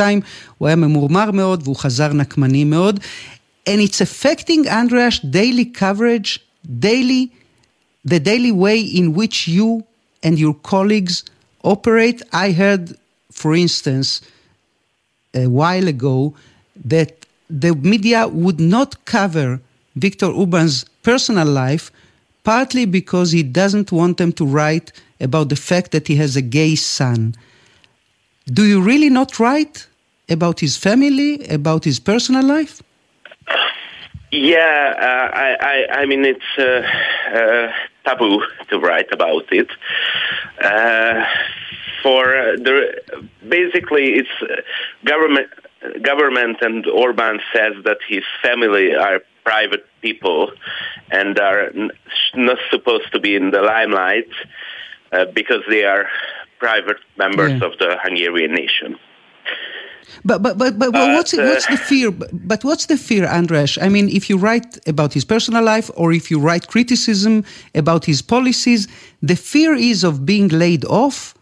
הוא 0.57 0.67
היה 0.67 0.75
ממורמר 0.75 1.31
מאוד 1.31 1.61
והוא 1.63 1.75
חזר 1.75 2.13
נקמני 2.13 2.63
מאוד. 2.63 2.99
And 3.69 3.79
it's 3.81 4.01
affecting, 4.01 4.67
Andreas, 4.67 5.19
daily 5.19 5.65
coverage, 5.65 6.39
daily, 6.79 7.31
the 8.07 8.19
daily 8.19 8.51
way 8.51 8.79
in 8.79 9.15
which 9.17 9.47
you 9.47 9.83
and 10.23 10.37
your 10.37 10.53
colleagues 10.71 11.23
operate. 11.63 12.21
I 12.31 12.51
heard, 12.51 12.95
for 13.31 13.55
instance, 13.55 14.21
a 15.33 15.47
while 15.47 15.87
ago, 15.87 16.33
that 16.85 17.25
the 17.49 17.75
media 17.75 18.27
would 18.27 18.59
not 18.59 19.05
cover 19.05 19.59
Viktor 19.95 20.27
Orban's 20.27 20.85
personal 21.03 21.47
life, 21.47 21.91
partly 22.43 22.85
because 22.85 23.31
he 23.31 23.43
doesn't 23.43 23.91
want 23.91 24.17
them 24.17 24.31
to 24.33 24.45
write 24.45 24.91
about 25.19 25.49
the 25.49 25.55
fact 25.55 25.91
that 25.91 26.07
he 26.07 26.15
has 26.15 26.35
a 26.35 26.41
gay 26.41 26.75
son. 26.75 27.35
Do 28.45 28.65
you 28.65 28.81
really 28.81 29.09
not 29.09 29.39
write 29.39 29.87
about 30.29 30.59
his 30.59 30.77
family, 30.77 31.45
about 31.47 31.83
his 31.83 31.99
personal 31.99 32.45
life? 32.45 32.81
Yeah, 34.31 34.93
uh, 34.97 35.37
I, 35.37 35.55
I, 35.61 35.99
I 36.01 36.05
mean, 36.05 36.25
it's 36.25 36.51
uh, 36.57 36.81
uh, 37.33 37.71
taboo 38.03 38.43
to 38.69 38.79
write 38.79 39.11
about 39.11 39.45
it. 39.51 39.69
Uh, 40.61 41.23
for 42.03 42.25
the 42.57 43.01
basically, 43.47 44.15
it's 44.15 44.29
uh, 44.41 44.61
government 45.05 45.49
government 46.01 46.57
and 46.61 46.85
Orban 46.87 47.39
says 47.53 47.73
that 47.83 47.97
his 48.07 48.23
family 48.41 48.95
are 48.95 49.21
private 49.43 49.85
people 50.01 50.51
and 51.11 51.39
are 51.39 51.71
not 52.35 52.57
supposed 52.71 53.11
to 53.13 53.19
be 53.19 53.35
in 53.35 53.51
the 53.51 53.61
limelight 53.61 54.29
uh, 55.11 55.25
because 55.39 55.61
they 55.69 55.83
are 55.83 56.05
private 56.59 56.97
members 57.17 57.51
Yeah. 57.51 57.67
of 57.67 57.71
the 57.81 57.89
Hungarian 58.03 58.53
nation. 58.53 58.97
But 60.23 60.41
but 60.45 60.57
but 60.57 60.77
but 60.79 60.91
But, 60.91 61.07
what's 61.15 61.33
what's 61.33 61.65
the 61.67 61.79
uh, 61.81 61.89
fear? 61.91 62.11
But, 62.51 62.63
what's 62.63 62.85
the 62.85 62.97
fear, 62.97 63.25
Andras? 63.39 63.77
I 63.81 63.89
mean, 63.89 64.07
if 64.09 64.23
you 64.29 64.37
write 64.37 64.71
about 64.87 65.13
his 65.13 65.25
personal 65.25 65.63
life 65.63 65.89
or 65.95 66.13
if 66.13 66.29
you 66.31 66.39
write 66.39 66.67
criticism 66.67 67.43
about 67.73 68.05
his 68.05 68.21
policies, 68.21 68.87
the 69.21 69.35
fear 69.35 69.73
is 69.91 70.03
of 70.03 70.13
being 70.25 70.47
laid 70.49 70.83
off, 70.85 71.33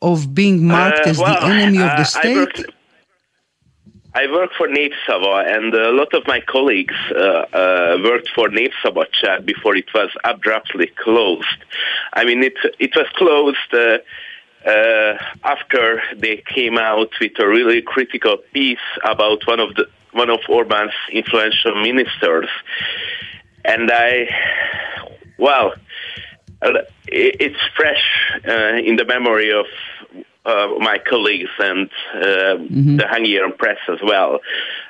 of 0.00 0.32
being 0.34 0.66
marked 0.66 1.06
Uh, 1.06 1.10
as 1.10 1.18
well, 1.18 1.34
the 1.40 1.46
enemy 1.46 1.78
of 1.78 1.90
uh, 1.90 1.96
the 2.02 2.08
I 2.08 2.18
state. 2.18 2.56
I 4.20 4.26
work 4.26 4.50
for 4.58 4.66
Népszava, 4.66 5.46
and 5.54 5.72
a 5.72 5.92
lot 5.92 6.12
of 6.12 6.26
my 6.26 6.40
colleagues 6.40 6.98
uh, 7.14 7.44
uh, 7.62 7.98
worked 8.02 8.28
for 8.34 8.48
Népszabadság 8.48 9.44
before 9.44 9.76
it 9.76 9.94
was 9.94 10.10
abruptly 10.24 10.88
closed. 11.04 11.60
I 12.12 12.24
mean, 12.24 12.42
it 12.42 12.58
it 12.80 12.92
was 12.96 13.06
closed 13.14 13.70
uh, 13.72 13.98
uh, 14.68 15.12
after 15.44 16.02
they 16.16 16.42
came 16.54 16.76
out 16.78 17.12
with 17.20 17.38
a 17.38 17.46
really 17.46 17.80
critical 17.80 18.38
piece 18.52 18.88
about 19.04 19.46
one 19.46 19.60
of 19.60 19.76
the 19.76 19.86
one 20.10 20.30
of 20.30 20.40
Orban's 20.48 20.98
influential 21.12 21.76
ministers, 21.80 22.50
and 23.64 23.88
I, 23.88 24.10
well, 25.38 25.74
uh, 26.60 26.82
it's 27.06 27.62
fresh 27.76 28.04
uh, 28.48 28.78
in 28.88 28.96
the 28.96 29.04
memory 29.04 29.52
of 29.52 29.66
my 30.89 30.97
colleagues 31.09 31.49
and 31.59 31.89
uh, 32.15 32.55
the 32.99 33.07
Hungarian 33.09 33.53
press 33.57 33.77
as 33.87 33.99
well. 34.03 34.39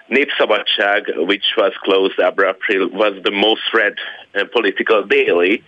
Népszabadság, 0.09 1.27
which 1.27 1.45
was 1.57 1.73
closed 1.83 2.19
abruptly, 2.19 2.77
was 2.85 3.13
the 3.23 3.31
most 3.31 3.61
read 3.73 3.95
uh, 4.35 4.43
political 4.51 5.03
daily, 5.03 5.63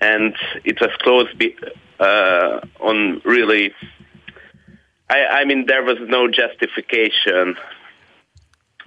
and 0.00 0.34
it 0.64 0.80
was 0.80 0.90
closed 0.98 1.36
be- 1.38 1.56
uh, 2.00 2.60
on 2.80 3.20
really. 3.24 3.72
I, 5.10 5.40
I 5.40 5.44
mean, 5.44 5.66
there 5.66 5.82
was 5.82 5.98
no 6.00 6.28
justification, 6.28 7.56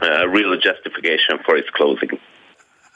uh, 0.01 0.27
real 0.27 0.57
justification 0.57 1.39
for 1.45 1.55
its 1.57 1.69
closing. 1.69 2.19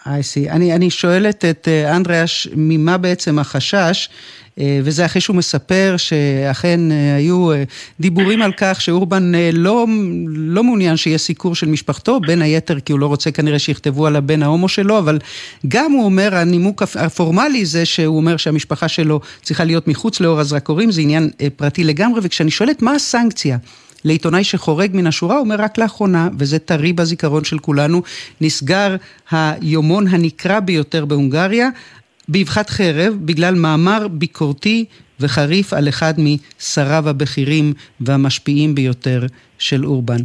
I 0.05 0.21
see. 0.21 0.49
אני, 0.49 0.75
אני 0.75 0.89
שואלת 0.89 1.45
את 1.45 1.67
אה, 1.67 1.95
אנדריאש, 1.97 2.47
ממה 2.55 2.97
בעצם 2.97 3.39
החשש, 3.39 4.10
אה, 4.10 4.35
וזה 4.58 5.04
אחרי 5.06 5.20
שהוא 5.20 5.36
מספר 5.36 5.94
שאכן 5.96 6.92
אה, 6.92 7.16
היו 7.16 7.52
אה, 7.52 7.62
דיבורים 8.00 8.42
על 8.42 8.52
כך 8.56 8.80
שאורבן 8.80 9.34
אה, 9.34 9.50
לא, 9.52 9.86
לא 10.28 10.64
מעוניין 10.64 10.96
שיהיה 10.96 11.18
סיקור 11.18 11.54
של 11.54 11.68
משפחתו, 11.68 12.20
בין 12.20 12.42
היתר 12.42 12.80
כי 12.80 12.92
הוא 12.92 13.00
לא 13.00 13.06
רוצה 13.06 13.30
כנראה 13.30 13.58
שיכתבו 13.58 14.06
על 14.06 14.16
הבן 14.16 14.42
ההומו 14.42 14.68
שלו, 14.68 14.98
אבל 14.98 15.18
גם 15.68 15.92
הוא 15.92 16.04
אומר, 16.04 16.36
הנימוק 16.36 16.82
הפ- 16.82 16.96
הפורמלי 16.96 17.64
זה 17.66 17.84
שהוא 17.84 18.16
אומר 18.16 18.36
שהמשפחה 18.36 18.88
שלו 18.88 19.20
צריכה 19.42 19.64
להיות 19.64 19.88
מחוץ 19.88 20.20
לאור 20.20 20.40
הזרקורים, 20.40 20.90
זה 20.90 21.00
עניין 21.00 21.30
אה, 21.40 21.48
פרטי 21.56 21.84
לגמרי, 21.84 22.20
וכשאני 22.22 22.50
שואלת 22.50 22.82
מה 22.82 22.92
הסנקציה? 22.92 23.58
לעיתונאי 24.04 24.44
שחורג 24.44 24.90
מן 24.94 25.06
השורה, 25.06 25.38
אומר 25.38 25.56
רק 25.58 25.78
לאחרונה, 25.78 26.28
וזה 26.38 26.58
טרי 26.58 26.92
בזיכרון 26.92 27.44
של 27.44 27.58
כולנו, 27.58 28.02
נסגר 28.40 28.96
היומון 29.30 30.08
הנקרא 30.08 30.60
ביותר 30.60 31.04
בהונגריה, 31.04 31.68
באבחת 32.28 32.70
חרב, 32.70 33.16
בגלל 33.20 33.54
מאמר 33.54 34.08
ביקורתי 34.08 34.84
וחריף 35.20 35.72
על 35.72 35.88
אחד 35.88 36.14
משריו 36.18 37.08
הבכירים 37.08 37.72
והמשפיעים 38.00 38.74
ביותר 38.74 39.26
של 39.58 39.84
אורבן. 39.84 40.20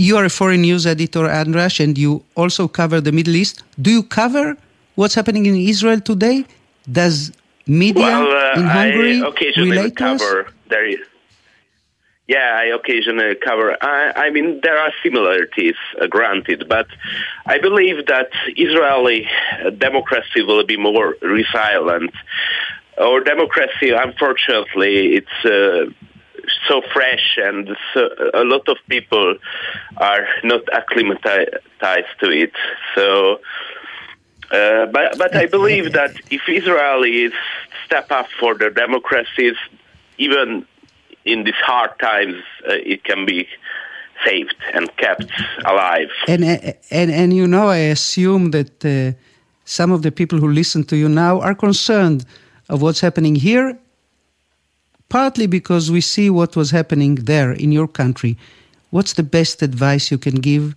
You 0.00 0.16
are 0.16 0.24
a 0.24 0.30
foreign 0.30 0.62
news 0.62 0.86
editor, 0.86 1.26
Andras, 1.28 1.78
and 1.80 1.98
you 1.98 2.22
also 2.34 2.66
cover 2.68 3.00
the 3.02 3.12
Middle 3.12 3.36
East. 3.36 3.62
Do 3.82 3.90
you 3.90 4.02
cover 4.02 4.56
what's 4.94 5.14
happening 5.14 5.44
in 5.44 5.56
Israel 5.72 6.00
today? 6.00 6.38
Does 6.90 7.32
media 7.66 8.02
well, 8.02 8.26
uh, 8.26 8.60
in 8.60 8.66
Hungary 8.78 9.16
I 9.22 9.28
occasionally 9.28 9.76
relate 9.76 9.96
to 9.96 10.06
us? 10.14 10.22
there 10.72 10.86
is. 10.86 11.09
Yeah, 12.30 12.60
I 12.62 12.66
occasionally 12.66 13.34
cover. 13.34 13.76
I, 13.80 14.12
I 14.26 14.30
mean, 14.30 14.60
there 14.62 14.78
are 14.78 14.92
similarities, 15.02 15.74
uh, 16.00 16.06
granted, 16.06 16.68
but 16.68 16.86
I 17.44 17.58
believe 17.58 18.06
that 18.06 18.30
Israeli 18.56 19.26
uh, 19.26 19.70
democracy 19.70 20.42
will 20.42 20.64
be 20.64 20.76
more 20.76 21.16
resilient. 21.20 22.12
Our 23.00 23.18
democracy, 23.32 23.90
unfortunately, 23.90 25.16
it's 25.18 25.38
uh, 25.44 25.86
so 26.68 26.82
fresh, 26.92 27.36
and 27.36 27.76
so, 27.92 28.08
a 28.32 28.44
lot 28.44 28.68
of 28.68 28.76
people 28.88 29.34
are 29.96 30.24
not 30.44 30.62
acclimatized 30.72 32.14
to 32.22 32.30
it. 32.30 32.52
So. 32.94 33.40
Uh, 34.52 34.86
but 34.86 35.16
but 35.16 35.36
I 35.36 35.46
believe 35.46 35.92
that 35.92 36.12
if 36.36 36.42
Israelis 36.60 37.32
step 37.86 38.10
up 38.10 38.28
for 38.40 38.56
their 38.58 38.70
democracies, 38.70 39.54
even 40.18 40.66
in 41.24 41.44
these 41.44 41.54
hard 41.64 41.90
times, 41.98 42.42
uh, 42.68 42.72
it 42.72 43.04
can 43.04 43.26
be 43.26 43.46
saved 44.24 44.56
and 44.74 44.94
kept 44.96 45.30
alive. 45.64 46.10
And, 46.28 46.44
and, 46.44 47.10
and 47.10 47.32
you 47.32 47.46
know, 47.46 47.68
I 47.68 47.78
assume 47.78 48.50
that 48.50 48.84
uh, 48.84 49.18
some 49.64 49.92
of 49.92 50.02
the 50.02 50.12
people 50.12 50.38
who 50.38 50.48
listen 50.48 50.84
to 50.84 50.96
you 50.96 51.08
now 51.08 51.40
are 51.40 51.54
concerned 51.54 52.24
of 52.68 52.82
what's 52.82 53.00
happening 53.00 53.34
here, 53.34 53.78
partly 55.08 55.46
because 55.46 55.90
we 55.90 56.00
see 56.00 56.30
what 56.30 56.56
was 56.56 56.70
happening 56.70 57.14
there 57.16 57.52
in 57.52 57.72
your 57.72 57.88
country. 57.88 58.36
What's 58.90 59.14
the 59.14 59.22
best 59.22 59.62
advice 59.62 60.10
you 60.10 60.18
can 60.18 60.36
give 60.36 60.74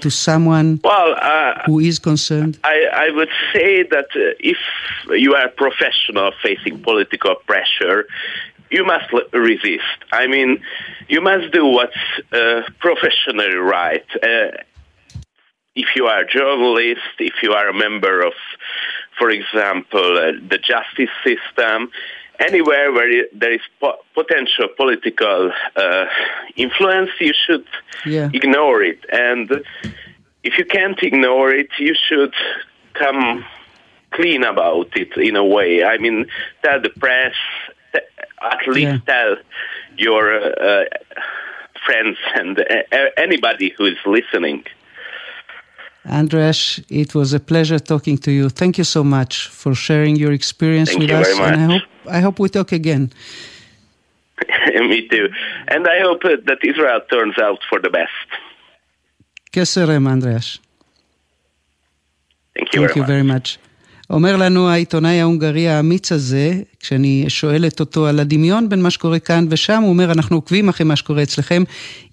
to 0.00 0.10
someone 0.10 0.80
Well, 0.84 1.16
uh, 1.20 1.62
who 1.64 1.80
is 1.80 1.98
concerned? 1.98 2.58
I, 2.64 2.86
I 2.92 3.10
would 3.10 3.30
say 3.52 3.82
that 3.84 4.08
uh, 4.14 4.36
if 4.38 4.58
you 5.10 5.34
are 5.34 5.46
a 5.46 5.48
professional 5.48 6.32
facing 6.42 6.82
political 6.82 7.34
pressure, 7.46 8.06
you 8.70 8.84
must 8.84 9.12
l- 9.12 9.22
resist. 9.32 9.98
I 10.12 10.26
mean, 10.26 10.60
you 11.08 11.20
must 11.20 11.52
do 11.52 11.66
what's 11.66 11.96
uh, 12.32 12.62
professionally 12.80 13.54
right. 13.56 14.04
Uh, 14.22 14.50
if 15.74 15.88
you 15.94 16.06
are 16.06 16.20
a 16.20 16.26
journalist, 16.26 17.02
if 17.18 17.34
you 17.42 17.52
are 17.52 17.68
a 17.68 17.74
member 17.74 18.22
of, 18.26 18.32
for 19.18 19.30
example, 19.30 20.00
uh, 20.18 20.32
the 20.48 20.58
justice 20.58 21.10
system, 21.24 21.90
anywhere 22.38 22.92
where 22.92 23.26
there 23.34 23.52
is 23.52 23.60
po- 23.80 23.98
potential 24.14 24.68
political 24.76 25.52
uh, 25.76 26.06
influence, 26.56 27.10
you 27.20 27.32
should 27.46 27.66
Yeah. 28.06 28.30
ignore 28.32 28.82
it. 28.82 29.00
And 29.12 29.50
if 30.42 30.58
you 30.58 30.64
can't 30.64 31.00
ignore 31.02 31.52
it, 31.52 31.68
you 31.78 31.94
should 32.08 32.34
come 32.94 33.44
clean 34.12 34.44
about 34.44 34.96
it 34.96 35.14
in 35.18 35.36
a 35.36 35.44
way. 35.44 35.84
I 35.84 35.98
mean, 35.98 36.26
tell 36.62 36.80
the 36.80 36.88
press, 36.90 37.34
at 38.42 38.66
least 38.68 38.80
yeah. 38.80 38.98
tell 39.06 39.36
your 39.96 40.34
uh, 40.34 40.48
uh 40.68 40.84
friends 41.86 42.18
and 42.34 42.58
uh, 42.58 42.96
anybody 43.16 43.68
who 43.76 43.84
is 43.86 43.98
listening. 44.04 44.64
Andres, 46.04 46.80
it 46.88 47.14
was 47.14 47.32
a 47.32 47.40
pleasure 47.40 47.80
talking 47.80 48.16
to 48.18 48.30
you. 48.30 48.48
Thank 48.48 48.78
you 48.78 48.84
so 48.84 49.02
much 49.02 49.48
for 49.48 49.74
sharing 49.74 50.14
your 50.16 50.32
experience 50.32 50.90
Thank 50.90 51.00
with 51.00 51.10
you 51.10 51.16
us, 51.16 51.28
and 51.38 51.60
I 51.60 51.66
hope 51.72 51.82
I 52.16 52.20
hope 52.20 52.38
we 52.38 52.48
talk 52.48 52.72
again. 52.72 53.12
Me 54.90 55.08
too, 55.08 55.28
and 55.68 55.86
I 55.88 56.00
hope 56.00 56.24
uh, 56.24 56.36
that 56.46 56.58
Israel 56.62 57.00
turns 57.10 57.38
out 57.38 57.60
for 57.68 57.80
the 57.80 57.90
best. 57.90 58.28
Keserem, 59.52 60.06
Andres. 60.06 60.60
Thank 62.54 62.72
you. 62.72 62.80
Thank 62.80 62.94
very 62.94 62.94
you 62.94 63.02
much. 63.02 63.08
very 63.08 63.22
much. 63.22 63.58
אומר 64.10 64.36
לנו 64.36 64.68
העיתונאי 64.68 65.20
ההונגרי 65.20 65.68
האמיץ 65.68 66.12
הזה, 66.12 66.60
כשאני 66.80 67.24
שואלת 67.28 67.80
אותו 67.80 68.06
על 68.06 68.20
הדמיון 68.20 68.68
בין 68.68 68.82
מה 68.82 68.90
שקורה 68.90 69.18
כאן 69.18 69.46
ושם, 69.50 69.82
הוא 69.82 69.88
אומר, 69.88 70.12
אנחנו 70.12 70.36
עוקבים 70.36 70.68
אחרי 70.68 70.86
מה 70.86 70.96
שקורה 70.96 71.22
אצלכם, 71.22 71.62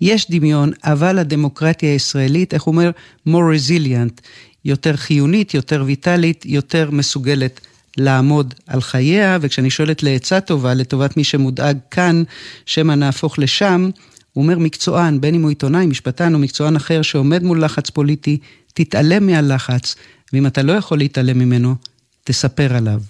יש 0.01 0.31
דמיון, 0.31 0.71
אבל 0.83 1.19
הדמוקרטיה 1.19 1.91
הישראלית, 1.91 2.53
איך 2.53 2.63
הוא 2.63 2.71
אומר? 2.71 2.91
more 3.27 3.57
resilient, 3.57 4.21
יותר 4.65 4.95
חיונית, 4.95 5.53
יותר 5.53 5.83
ויטאלית, 5.85 6.45
יותר 6.45 6.89
מסוגלת 6.91 7.59
לעמוד 7.97 8.53
על 8.67 8.81
חייה, 8.81 9.37
וכשאני 9.41 9.69
שואלת 9.69 10.03
לעצה 10.03 10.41
טובה, 10.41 10.73
לטובת 10.73 11.17
מי 11.17 11.23
שמודאג 11.23 11.77
כאן, 11.91 12.23
שמא 12.65 12.93
נהפוך 12.93 13.39
לשם, 13.39 13.89
הוא 14.33 14.43
אומר 14.43 14.59
מקצוען, 14.59 15.21
בין 15.21 15.35
אם 15.35 15.41
הוא 15.41 15.49
עיתונאי, 15.49 15.85
משפטן 15.85 16.33
או 16.33 16.39
מקצוען 16.39 16.75
אחר 16.75 17.01
שעומד 17.01 17.43
מול 17.43 17.63
לחץ 17.63 17.89
פוליטי, 17.89 18.37
תתעלם 18.73 19.25
מהלחץ, 19.25 19.95
ואם 20.33 20.47
אתה 20.47 20.61
לא 20.61 20.73
יכול 20.73 20.97
להתעלם 20.97 21.39
ממנו, 21.39 21.75
תספר 22.23 22.75
עליו. 22.75 23.01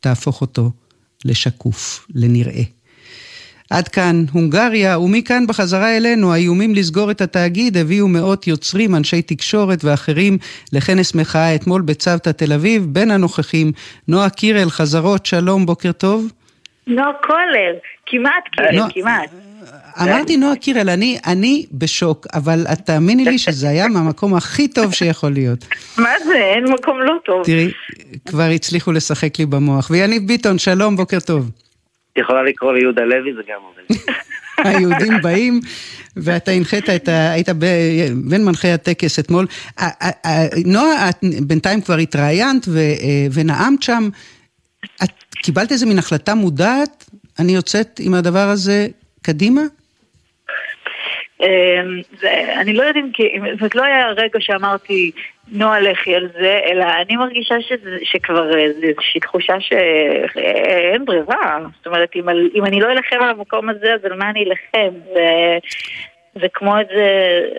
תהפוך 0.00 0.40
אותו 0.40 0.70
לשקוף, 1.24 2.06
לנראה. 2.14 2.62
עד 3.70 3.88
כאן 3.88 4.24
הונגריה, 4.32 4.98
ומכאן 4.98 5.46
בחזרה 5.46 5.96
אלינו, 5.96 6.32
האיומים 6.32 6.74
לסגור 6.74 7.10
את 7.10 7.20
התאגיד 7.20 7.76
הביאו 7.76 8.08
מאות 8.08 8.46
יוצרים, 8.46 8.94
אנשי 8.94 9.22
תקשורת 9.22 9.84
ואחרים 9.84 10.38
לכנס 10.72 11.14
מחאה 11.14 11.54
אתמול 11.54 11.82
בצוותא 11.82 12.30
תל 12.30 12.52
אביב. 12.52 12.86
בין 12.88 13.10
הנוכחים, 13.10 13.72
נועה 14.08 14.30
קירל, 14.30 14.70
חזרות, 14.70 15.26
שלום, 15.26 15.66
בוקר 15.66 15.92
טוב. 15.92 16.26
נועה 16.86 17.12
קולר, 17.26 17.74
כמעט 18.06 18.44
קירל, 18.56 18.76
נועה- 18.76 18.90
כמעט. 18.94 19.30
אמרתי 20.02 20.36
נועה 20.36 20.56
קירל, 20.56 20.90
אני, 20.90 21.18
אני 21.26 21.66
בשוק, 21.72 22.26
אבל 22.34 22.66
את 22.72 22.78
תאמיני 22.80 23.24
לי 23.24 23.38
שזה 23.38 23.68
היה 23.68 23.88
מהמקום 23.88 24.34
הכי 24.34 24.68
טוב 24.68 24.92
שיכול 24.94 25.32
להיות. 25.32 25.64
מה 25.98 26.10
זה, 26.24 26.34
אין 26.54 26.64
מקום 26.72 27.00
לא 27.00 27.14
טוב. 27.24 27.44
תראי, 27.44 27.70
כבר 28.28 28.42
הצליחו 28.54 28.92
לשחק 28.92 29.38
לי 29.38 29.46
במוח. 29.46 29.90
ויניב 29.90 30.26
ביטון, 30.26 30.58
שלום, 30.58 30.96
בוקר 30.96 31.20
טוב. 31.20 31.50
את 32.12 32.18
יכולה 32.18 32.42
לקרוא 32.42 32.72
לי 32.72 32.80
יהודה 32.80 33.02
לוי, 33.02 33.32
זה 33.34 33.40
גם 33.48 33.60
עובד. 33.62 34.12
היהודים 34.68 35.12
באים, 35.22 35.60
ואתה 36.16 36.50
הנחית 36.50 36.90
את 36.90 37.08
ה... 37.08 37.32
היית 37.32 37.48
ב- 37.48 37.64
בין 38.28 38.44
מנחי 38.44 38.68
הטקס 38.72 39.18
אתמול. 39.18 39.46
נועה, 40.66 41.08
את 41.08 41.16
בינתיים 41.46 41.80
כבר 41.80 41.96
התראיינת 41.96 42.64
ו- 42.68 42.78
אה, 42.78 43.26
ונאמת 43.32 43.82
שם. 43.82 44.08
את 45.04 45.10
קיבלת 45.42 45.72
איזה 45.72 45.86
מין 45.86 45.98
החלטה 45.98 46.34
מודעת? 46.34 47.10
אני 47.38 47.52
יוצאת 47.52 48.00
עם 48.02 48.14
הדבר 48.14 48.48
הזה 48.52 48.86
קדימה? 49.22 49.60
אמ, 51.40 51.46
זה- 52.20 52.54
אני 52.60 52.72
לא 52.72 52.82
יודעת 52.82 52.96
אם, 53.04 53.10
כי- 53.12 53.28
זאת 53.60 53.74
לא 53.74 53.84
היה 53.84 54.06
הרגע 54.06 54.38
שאמרתי, 54.40 55.10
נועה 55.48 55.80
לכי 55.80 56.14
על 56.14 56.28
זה, 56.40 56.58
אלא 56.70 56.84
אני 57.02 57.16
מרגישה 57.16 57.54
שזה- 57.60 57.98
שכבר 58.04 58.58
אה, 58.58 58.66
זה 58.80 58.86
איזושהי 58.86 59.20
תחושה 59.20 59.54
שאין 59.60 61.04
ברירה. 61.04 61.58
זאת 61.76 61.86
אומרת, 61.86 62.10
אם, 62.16 62.28
אם 62.54 62.64
אני 62.64 62.80
לא 62.80 62.92
אלחם 62.92 63.16
על 63.20 63.28
המקום 63.30 63.68
הזה, 63.68 63.94
אז 63.94 64.04
על 64.04 64.16
מה 64.18 64.30
אני 64.30 64.44
אלחם? 64.44 64.94
ו- 66.36 66.40
זה 66.40 66.46
כמו 66.54 66.78
איזה, 66.78 67.04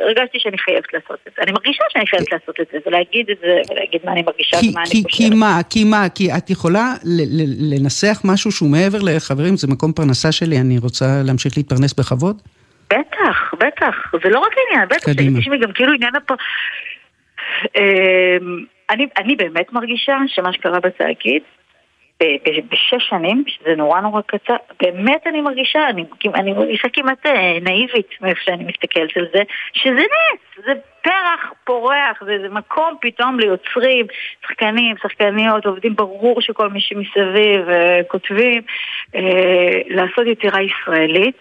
הרגשתי 0.01 0.39
שאני 0.39 0.57
חייבת 0.57 0.93
לעשות 0.93 1.19
את 1.28 1.32
זה. 1.38 1.41
אני 1.43 1.51
מרגישה 1.51 1.84
שאני 1.89 2.07
חייבת 2.07 2.32
לעשות 2.32 2.59
את 2.61 2.67
זה, 2.71 2.78
ולהגיד 2.86 3.30
את 3.30 3.38
זה, 3.41 3.61
ולהגיד 3.71 4.01
מה 4.03 4.11
אני 4.11 4.21
מרגישה 4.21 4.57
כי, 4.59 4.69
ומה 4.69 4.82
אני 4.82 4.89
כי, 4.89 5.03
חושבת. 5.03 5.11
כי 5.11 5.30
מה, 5.36 5.59
כי 5.69 5.84
מה, 5.84 6.09
כי 6.15 6.32
את 6.38 6.49
יכולה 6.49 6.93
ל- 7.03 7.41
ל- 7.41 7.76
לנסח 7.76 8.21
משהו 8.26 8.51
שהוא 8.51 8.69
מעבר 8.69 8.97
לחברים, 9.01 9.55
זה 9.55 9.67
מקום 9.67 9.93
פרנסה 9.93 10.32
שלי, 10.32 10.57
אני 10.57 10.78
רוצה 10.78 11.05
להמשיך 11.26 11.53
להתפרנס 11.57 11.93
בכבוד? 11.93 12.41
בטח, 12.89 13.53
בטח. 13.59 13.95
זה 14.24 14.30
לא 14.30 14.39
רק 14.39 14.51
העניין, 14.57 14.89
בטח, 14.89 15.05
קדימה. 15.05 15.39
תשמעי, 15.39 15.59
גם 15.59 15.71
כאילו 15.71 15.93
עניין 15.93 16.15
הפ... 16.15 16.32
אמ, 17.78 18.65
אני, 18.89 19.07
אני 19.17 19.36
באמת 19.36 19.74
מרגישה 19.74 20.17
שמה 20.28 20.53
שקרה 20.53 20.80
בתאגיד, 20.80 21.41
בשש 22.69 23.09
שנים, 23.09 23.43
שזה 23.47 23.76
נורא 23.76 24.01
נורא 24.01 24.21
קצר, 24.21 24.55
באמת 24.82 25.28
אני 25.28 25.41
מרגישה, 25.41 25.89
אני, 25.89 26.05
אני 26.36 26.53
מרגישה 26.53 26.88
כמעט 26.93 27.26
אה, 27.26 27.57
נאיבית 27.61 28.09
מאיפה 28.21 28.41
שאני 28.43 28.63
מסתכלת 28.63 29.17
על 29.17 29.28
זה, 29.34 29.43
שזה 29.74 30.01
נס, 30.01 30.65
זה 30.65 30.74
פרח 31.01 31.53
פורח, 31.63 32.24
זה, 32.26 32.38
זה 32.41 32.49
מקום 32.49 32.95
פתאום 33.01 33.39
ליוצרים, 33.39 34.05
שחקנים, 34.47 34.95
שחקניות, 35.01 35.65
עובדים, 35.65 35.95
ברור 35.95 36.41
שכל 36.41 36.69
מי 36.69 36.82
שמסביב 36.82 37.69
אה, 37.69 37.99
כותבים, 38.07 38.61
אה, 39.15 39.82
לעשות 39.88 40.28
יצירה 40.28 40.59
ישראלית. 40.61 41.36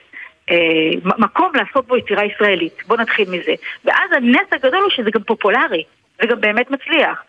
אה, 0.51 0.91
מקום 1.03 1.53
לעשות 1.55 1.87
בו 1.87 1.97
יצירה 1.97 2.25
ישראלית, 2.25 2.83
בואו 2.87 3.01
נתחיל 3.01 3.29
מזה. 3.31 3.55
ואז 3.85 4.11
הנס 4.13 4.53
הגדול 4.53 4.81
הוא 4.81 4.91
שזה 4.91 5.11
גם 5.11 5.23
פופולרי, 5.23 5.85
וגם 6.23 6.41
באמת 6.41 6.71
מצליח. 6.71 7.23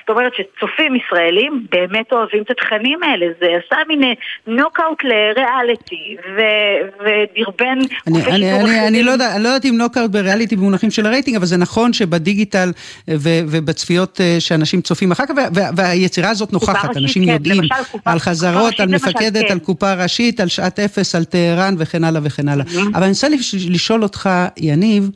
זאת 0.00 0.08
אומרת 0.10 0.32
שצופים 0.34 0.92
ישראלים 0.96 1.66
באמת 1.72 2.12
אוהבים 2.12 2.42
את 2.42 2.50
התכנים 2.50 3.02
האלה, 3.02 3.26
זה 3.40 3.46
עשה 3.46 3.76
מין 3.88 4.02
אה, 4.04 4.12
נוקאוט 4.46 4.98
לריאליטי, 5.04 5.96
ו- 6.36 7.02
ודרבן 7.04 7.78
אני, 8.06 8.24
אני, 8.26 8.52
אני, 8.60 8.88
אני. 8.88 9.02
לא 9.02 9.10
יודע, 9.10 9.38
לא 9.38 9.48
יודעת 9.48 9.64
אם 9.64 9.74
נוקאוט 9.78 10.10
בריאליטי 10.10 10.56
במונחים 10.56 10.90
של 10.90 11.06
הרייטינג, 11.06 11.36
אבל 11.36 11.46
זה 11.46 11.56
נכון 11.56 11.92
שבדיגיטל 11.92 12.68
ו, 13.10 13.28
ובצפיות 13.48 14.20
אה, 14.20 14.36
שאנשים 14.38 14.80
צופים 14.80 15.12
אחר 15.12 15.24
כך, 15.26 15.34
וה, 15.36 15.48
וה, 15.54 15.70
והיצירה 15.76 16.30
הזאת 16.30 16.52
נוכחת, 16.52 16.96
אנשים 16.96 17.24
כן, 17.24 17.30
יודעים 17.30 17.56
למשל 17.60 17.74
קופה- 17.92 18.10
על 18.12 18.18
חזרות, 18.18 18.80
על 18.80 18.88
למשל, 18.92 19.06
מפקדת, 19.06 19.44
כן. 19.46 19.52
על 19.52 19.58
קופה 19.58 19.94
ראשית, 19.94 20.40
על 20.40 20.48
שעת 20.48 20.78
אפס, 20.80 21.14
על 21.14 21.24
טהרן 21.24 21.74
וכן 21.78 22.04
הלאה 22.04 22.20
וכן 22.24 22.48
הלאה. 22.48 22.64
אבל 22.94 23.02
אני 23.02 23.10
רוצה 23.10 23.28
לש- 23.28 23.54
לשאול 23.70 24.02
אותך, 24.02 24.30
יניב, 24.56 25.10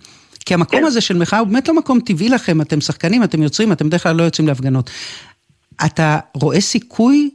כי 0.51 0.55
המקום 0.55 0.81
כן. 0.81 0.87
הזה 0.87 1.01
של 1.01 1.19
מחאה 1.19 1.39
הוא 1.39 1.49
באמת 1.49 1.69
לא 1.69 1.75
מקום 1.77 2.01
טבעי 2.01 2.29
לכם, 2.29 2.61
אתם 2.61 2.81
שחקנים, 2.81 3.25
אתם 3.25 3.43
יוצרים, 3.43 3.73
אתם 3.73 3.87
בדרך 3.87 4.03
כלל 4.03 4.17
לא 4.17 4.23
יוצאים 4.23 4.49
להפגנות. 4.49 4.91
אתה 5.87 6.19
רואה 6.35 6.61
סיכוי 6.61 7.31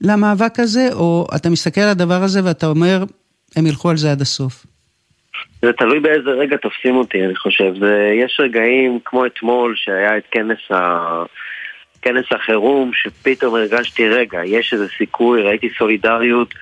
למאבק 0.00 0.60
הזה, 0.60 0.88
או 0.92 1.26
אתה 1.36 1.50
מסתכל 1.50 1.80
על 1.80 1.88
הדבר 1.88 2.22
הזה 2.22 2.44
ואתה 2.44 2.66
אומר, 2.66 3.04
הם 3.56 3.66
ילכו 3.66 3.90
על 3.90 3.96
זה 3.96 4.12
עד 4.12 4.20
הסוף? 4.20 4.66
זה 5.62 5.72
תלוי 5.72 6.00
באיזה 6.00 6.30
רגע 6.30 6.56
תופסים 6.56 6.96
אותי, 6.96 7.24
אני 7.24 7.36
חושב. 7.36 7.72
זה, 7.80 8.12
יש 8.24 8.40
רגעים 8.40 8.98
כמו 9.04 9.26
אתמול, 9.26 9.74
שהיה 9.76 10.16
את 10.16 10.24
כנס, 10.30 10.70
ה... 10.70 11.22
כנס 12.02 12.24
החירום, 12.30 12.90
שפתאום 12.94 13.54
הרגשתי, 13.54 14.08
רגע, 14.08 14.44
יש 14.44 14.72
איזה 14.72 14.86
סיכוי, 14.98 15.42
ראיתי 15.42 15.68
סולידריות 15.78 16.54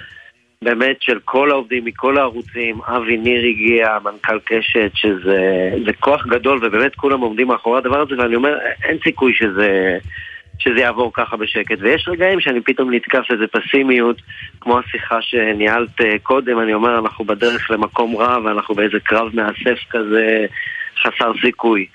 באמת 0.65 1.03
של 1.03 1.19
כל 1.25 1.51
העובדים 1.51 1.85
מכל 1.85 2.19
הערוצים. 2.19 2.81
אבי 2.87 3.17
ניר 3.17 3.45
הגיע, 3.45 3.99
מנכ"ל 4.05 4.39
קשת, 4.45 4.91
שזה 4.95 5.71
זה 5.87 5.93
כוח 5.93 6.27
גדול, 6.27 6.59
ובאמת 6.63 6.95
כולם 6.95 7.21
עומדים 7.21 7.49
מאחורי 7.49 7.79
הדבר 7.79 8.01
הזה, 8.01 8.15
ואני 8.19 8.37
אומר, 8.37 8.59
אין 8.85 8.99
סיכוי 9.05 9.35
שזה... 9.35 9.99
שזה 10.59 10.81
יעבור 10.81 11.11
ככה 11.15 11.37
בשקט. 11.37 11.79
ויש 11.81 12.09
רגעים 12.09 12.41
שאני 12.41 12.61
פתאום 12.61 12.95
נתקף 12.95 13.25
איזה 13.31 13.47
פסימיות, 13.47 14.17
כמו 14.61 14.79
השיחה 14.79 15.23
שניהלת 15.23 16.01
אה, 16.01 16.19
קודם, 16.23 16.61
אני 16.61 16.75
אומר, 16.75 16.99
אנחנו 16.99 17.25
בדרך 17.25 17.71
למקום 17.71 18.17
רע 18.17 18.39
ואנחנו 18.45 18.75
באיזה 18.75 19.01
קרב 19.01 19.31
מאסף 19.35 19.79
כזה 19.91 20.47
חסר 21.03 21.33
סיכוי. 21.41 21.87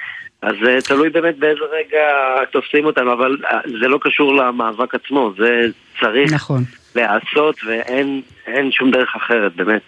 אז 0.41 0.55
זה 0.63 0.77
תלוי 0.87 1.09
באמת 1.09 1.37
באיזה 1.37 1.61
רגע 1.71 2.05
תופסים 2.51 2.85
אותנו, 2.85 3.13
אבל 3.13 3.37
אה, 3.45 3.59
זה 3.81 3.87
לא 3.87 3.99
קשור 4.01 4.35
למאבק 4.35 4.95
עצמו, 4.95 5.33
זה 5.37 5.61
צריך 5.99 6.33
נכון. 6.33 6.63
להיעשות 6.95 7.55
ואין 7.67 8.21
אין 8.47 8.71
שום 8.71 8.91
דרך 8.91 9.15
אחרת, 9.15 9.55
באמת. 9.55 9.81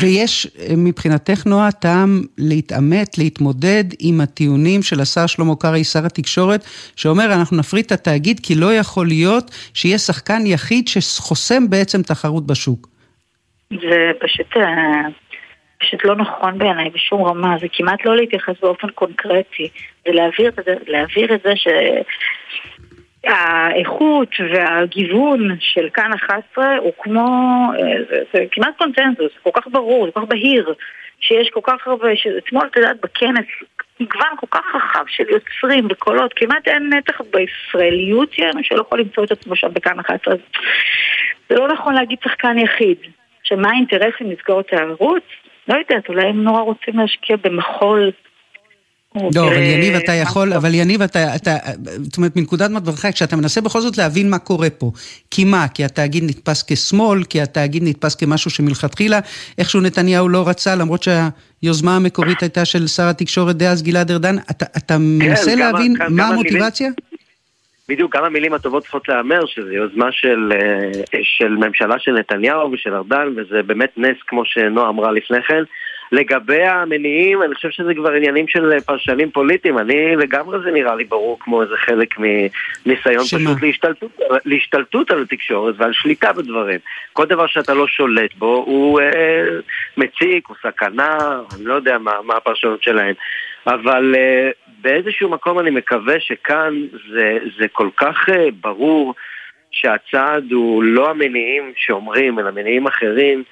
ויש 0.00 0.46
אה, 0.46 0.74
מבחינתך, 0.76 1.46
נועה, 1.46 1.72
טעם 1.72 2.22
להתעמת, 2.38 3.18
להתמודד 3.18 3.84
עם 4.00 4.20
הטיעונים 4.20 4.82
של 4.82 5.00
השר 5.00 5.26
שלמה 5.26 5.52
קרעי, 5.60 5.84
שר 5.84 6.06
התקשורת, 6.06 6.64
שאומר, 6.96 7.24
אנחנו 7.34 7.56
נפריט 7.56 7.86
את 7.86 7.92
התאגיד 7.92 8.40
כי 8.42 8.54
לא 8.54 8.74
יכול 8.74 9.06
להיות 9.06 9.50
שיהיה 9.74 9.98
שחקן 9.98 10.46
יחיד 10.46 10.88
שחוסם 10.88 11.70
בעצם 11.70 12.02
תחרות 12.02 12.46
בשוק. 12.46 12.88
זה 13.70 14.10
פשוט, 14.20 14.56
אה, 14.56 15.08
פשוט 15.84 16.04
לא 16.04 16.16
נכון 16.16 16.58
בעיניי 16.58 16.90
בשום 16.90 17.24
רמה, 17.24 17.56
זה 17.60 17.66
כמעט 17.72 18.04
לא 18.04 18.16
להתייחס 18.16 18.54
באופן 18.62 18.88
קונקרטי, 18.88 19.68
זה 20.04 20.12
להעביר 20.12 20.50
להעביר 20.86 21.34
את 21.34 21.40
זה 21.44 21.56
ש... 21.56 21.68
האיכות 23.26 24.28
והגיוון 24.54 25.56
של 25.60 25.88
כאן 25.94 26.12
11 26.12 26.76
הוא 26.76 26.92
כמו, 26.98 27.26
אה, 27.78 27.96
זה, 28.10 28.16
זה 28.32 28.44
כמעט 28.50 28.76
קונצנזוס, 28.78 29.32
כל 29.42 29.50
כך 29.54 29.66
ברור, 29.70 30.10
כל 30.10 30.20
כך 30.20 30.26
בהיר, 30.28 30.74
שיש 31.20 31.50
כל 31.50 31.60
כך 31.62 31.86
הרבה, 31.86 32.16
שאתמול, 32.16 32.66
את 32.66 32.76
יודעת, 32.76 32.96
בכנס, 33.00 33.46
מגוון 34.00 34.36
כל 34.36 34.46
כך 34.50 34.74
רחב 34.74 35.04
של 35.06 35.24
יוצרים 35.28 35.86
וקולות, 35.90 36.32
כמעט 36.36 36.68
אין 36.68 36.90
נתח 36.92 37.20
בישראליות 37.30 38.32
שלנו 38.32 38.60
שלא 38.62 38.80
יכול 38.80 39.00
למצוא 39.00 39.24
את 39.24 39.32
עצמו 39.32 39.56
שם 39.56 39.68
בכאן 39.72 40.00
11. 40.00 40.34
זה 41.48 41.54
לא 41.54 41.68
נכון 41.68 41.94
להגיד 41.94 42.18
שחקן 42.24 42.58
יחיד. 42.58 42.98
שמה 43.42 43.70
האינטרסים 43.70 44.30
לסגור 44.30 44.60
את 44.60 44.72
הערוץ? 44.72 45.24
לא 45.68 45.74
יודעת, 45.74 46.08
אולי 46.08 46.26
הם 46.26 46.44
נורא 46.44 46.60
רוצים 46.60 46.98
להשקיע 46.98 47.36
במחול. 47.44 48.10
לא, 49.34 49.46
אבל 49.46 49.62
יניב 49.62 49.94
אתה 49.94 50.12
יכול, 50.12 50.52
אבל 50.52 50.74
יניב 50.74 51.02
אתה, 51.02 51.34
אתה, 51.36 51.56
זאת 52.02 52.16
אומרת 52.16 52.36
מנקודת 52.36 52.70
מבטך, 52.70 53.06
כשאתה 53.12 53.36
מנסה 53.36 53.60
בכל 53.60 53.80
זאת 53.80 53.98
להבין 53.98 54.30
מה 54.30 54.38
קורה 54.38 54.70
פה. 54.70 54.90
כי 55.30 55.44
מה? 55.44 55.68
כי 55.68 55.84
התאגיד 55.84 56.24
נתפס 56.26 56.64
כשמאל, 56.66 57.24
כי 57.24 57.40
התאגיד 57.40 57.82
נתפס 57.86 58.14
כמשהו 58.14 58.50
שמלכתחילה 58.50 59.20
איכשהו 59.58 59.80
נתניהו 59.80 60.28
לא 60.28 60.48
רצה, 60.48 60.74
למרות 60.74 61.02
שהיוזמה 61.02 61.96
המקורית 61.96 62.42
הייתה 62.42 62.64
של 62.64 62.86
שר 62.86 63.08
התקשורת 63.08 63.56
דאז 63.56 63.82
גלעד 63.82 64.10
ארדן. 64.10 64.36
אתה, 64.50 64.66
אתה 64.76 64.96
מנסה 64.98 65.44
כמה- 65.44 65.54
להבין 65.72 65.94
מה 66.10 66.28
המוטיבציה? 66.28 66.90
בדיוק, 67.88 68.16
גם 68.16 68.24
המילים 68.24 68.54
הטובות 68.54 68.82
צריכות 68.82 69.08
להיאמר, 69.08 69.46
שזו 69.46 69.72
יוזמה 69.72 70.12
של, 70.12 70.52
אה, 70.52 71.20
של 71.22 71.48
ממשלה 71.48 71.98
של 71.98 72.12
נתניהו 72.12 72.72
ושל 72.72 72.94
ארדן, 72.94 73.28
וזה 73.36 73.62
באמת 73.62 73.92
נס, 73.96 74.16
כמו 74.26 74.44
שנועה 74.44 74.88
אמרה 74.88 75.12
לפני 75.12 75.42
כן. 75.42 75.62
לגבי 76.14 76.62
המניעים, 76.62 77.42
אני 77.42 77.54
חושב 77.54 77.70
שזה 77.70 77.94
כבר 77.94 78.12
עניינים 78.12 78.48
של 78.48 78.80
פרשנים 78.80 79.30
פוליטיים. 79.30 79.78
אני, 79.78 80.16
לגמרי 80.16 80.58
זה 80.64 80.70
נראה 80.70 80.94
לי 80.94 81.04
ברור 81.04 81.38
כמו 81.40 81.62
איזה 81.62 81.76
חלק 81.76 82.14
מניסיון 82.18 83.24
שמה? 83.24 83.40
פשוט 83.40 83.62
להשתלטות, 83.62 84.18
להשתלטות 84.44 85.10
על 85.10 85.22
התקשורת 85.22 85.74
ועל 85.78 85.92
שליטה 85.92 86.32
בדברים. 86.32 86.78
כל 87.12 87.26
דבר 87.26 87.46
שאתה 87.46 87.74
לא 87.74 87.86
שולט 87.86 88.34
בו 88.34 88.64
הוא 88.66 89.00
אה, 89.00 89.44
מציק, 89.96 90.46
הוא 90.46 90.56
סכנה, 90.62 91.18
אני 91.56 91.64
לא 91.64 91.74
יודע 91.74 91.98
מה, 91.98 92.12
מה 92.24 92.36
הפרשנות 92.36 92.82
שלהם. 92.82 93.14
אבל 93.66 94.14
אה, 94.16 94.50
באיזשהו 94.80 95.28
מקום 95.28 95.58
אני 95.58 95.70
מקווה 95.70 96.20
שכאן 96.20 96.74
זה, 97.12 97.38
זה 97.58 97.68
כל 97.72 97.88
כך 97.96 98.28
אה, 98.28 98.48
ברור 98.60 99.14
שהצעד 99.70 100.52
הוא 100.52 100.82
לא 100.82 101.10
המניעים 101.10 101.72
שאומרים, 101.76 102.38
אלא 102.38 102.50
מניעים 102.50 102.86
אחרים, 102.86 103.44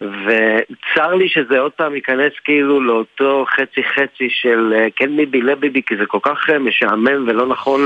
וצר 0.00 1.14
לי 1.14 1.28
שזה 1.28 1.58
עוד 1.58 1.72
פעם 1.72 1.94
ייכנס 1.94 2.32
כאילו 2.44 2.80
לאותו 2.80 3.46
חצי 3.56 3.84
חצי 3.84 4.28
של 4.30 4.72
אה, 4.76 4.86
כן 4.96 5.16
ביבי, 5.16 5.40
לא 5.40 5.54
ביבי, 5.54 5.82
כי 5.82 5.96
זה 5.96 6.06
כל 6.06 6.18
כך 6.22 6.50
אה, 6.50 6.58
משעמם 6.58 7.28
ולא 7.28 7.46
נכון 7.46 7.80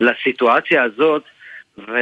לסיטואציה 0.00 0.82
הזאת. 0.82 1.22
ו... 1.88 1.92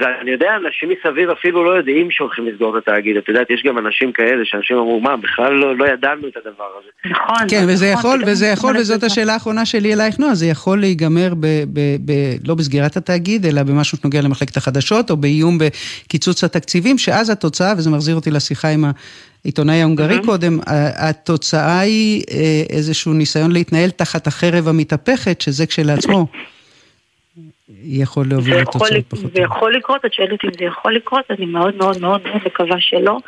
ואני 0.00 0.30
יודע, 0.30 0.56
אנשים 0.66 0.88
מסביב 0.88 1.30
אפילו 1.30 1.64
לא 1.64 1.70
יודעים 1.70 2.10
שהולכים 2.10 2.46
לסגור 2.46 2.78
את 2.78 2.82
התאגיד. 2.82 3.16
את 3.16 3.28
יודעת, 3.28 3.50
יש 3.50 3.62
גם 3.66 3.78
אנשים 3.78 4.12
כאלה 4.12 4.44
שאנשים 4.44 4.76
אמרו, 4.76 5.00
מה, 5.00 5.16
בכלל 5.16 5.52
לא, 5.52 5.76
לא 5.76 5.84
ידענו 5.84 6.28
את 6.28 6.36
הדבר 6.36 6.68
הזה. 6.78 7.14
נכון. 7.14 7.48
כן, 7.48 7.64
וזה 7.68 7.86
יכול, 7.86 8.22
וזה 8.26 8.46
יכול, 8.46 8.76
וזאת 8.76 9.02
השאלה 9.02 9.32
האחרונה 9.34 9.66
שלי 9.66 9.94
אלייך, 9.94 10.18
נועה, 10.18 10.34
זה 10.34 10.46
יכול 10.46 10.80
להיגמר 10.80 11.34
ב, 11.40 11.46
ב, 11.72 11.80
ב, 12.04 12.12
לא 12.48 12.54
בסגירת 12.54 12.96
התאגיד, 12.96 13.46
אלא 13.46 13.62
במשהו 13.62 13.98
שנוגע 13.98 14.20
למחלקת 14.20 14.56
החדשות, 14.56 15.10
או 15.10 15.16
באיום 15.16 15.58
בקיצוץ 15.58 16.44
התקציבים, 16.44 16.98
שאז 16.98 17.30
התוצאה, 17.30 17.72
וזה 17.78 17.90
מחזיר 17.90 18.14
אותי 18.14 18.30
לשיחה 18.30 18.68
עם 18.68 18.84
העיתונאי 19.44 19.80
ההונגרי 19.80 20.18
קודם, 20.26 20.58
ה- 20.66 21.08
התוצאה 21.08 21.80
היא 21.80 22.22
אה, 22.30 22.62
איזשהו 22.70 23.12
ניסיון 23.12 23.52
להתנהל 23.52 23.90
תחת 23.90 24.26
החרב 24.26 24.68
המתהפכת, 24.68 25.40
שזה 25.40 25.66
כשלעצמו 25.66 26.26
יכול 27.68 28.26
להוביל 28.28 28.56
לתוצאות 28.56 29.06
פחות. 29.08 29.34
זה 29.34 29.42
יכול 29.42 29.74
לקרות, 29.74 30.04
את 30.04 30.12
שואלת 30.12 30.44
אם 30.44 30.50
זה 30.58 30.64
יכול 30.64 30.94
לקרות, 30.94 31.24
אני 31.30 31.46
מאוד 31.46 31.76
מאוד 31.76 32.00
מאוד 32.00 32.22
מאוד 32.26 32.42
מקווה 32.46 32.80
שלא. 32.80 33.18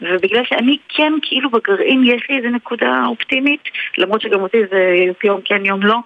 ובגלל 0.00 0.42
שאני 0.44 0.76
כן, 0.88 1.12
כאילו 1.22 1.50
בגרעין 1.50 2.04
יש 2.04 2.26
לי 2.30 2.36
איזה 2.36 2.48
נקודה 2.48 3.04
אופטימית, 3.06 3.60
למרות 3.98 4.20
שגם 4.20 4.40
אותי 4.40 4.58
זה 4.70 4.94
יום 5.24 5.40
כן 5.44 5.66
יום 5.66 5.82
לא. 5.82 5.96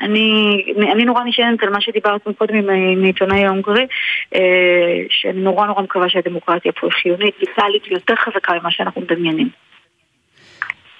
אני, 0.00 0.56
אני 0.92 1.04
נורא 1.04 1.24
נשענת 1.24 1.62
על 1.62 1.68
מה 1.70 1.80
שדיברת 1.80 2.20
קודם 2.38 2.54
עם, 2.54 2.70
עם 2.70 3.04
העיתונאי 3.04 3.44
ההונגרי, 3.44 3.86
אה, 4.34 5.02
שאני 5.10 5.40
נורא 5.40 5.66
נורא 5.66 5.82
מקווה 5.82 6.08
שהדמוקרטיה 6.08 6.72
פה 6.72 6.86
היא 6.86 6.92
חיונית, 6.92 7.34
ויטאלית 7.40 7.82
ויותר 7.90 8.14
חזקה 8.16 8.52
ממה 8.60 8.70
שאנחנו 8.70 9.00
מדמיינים. 9.00 9.48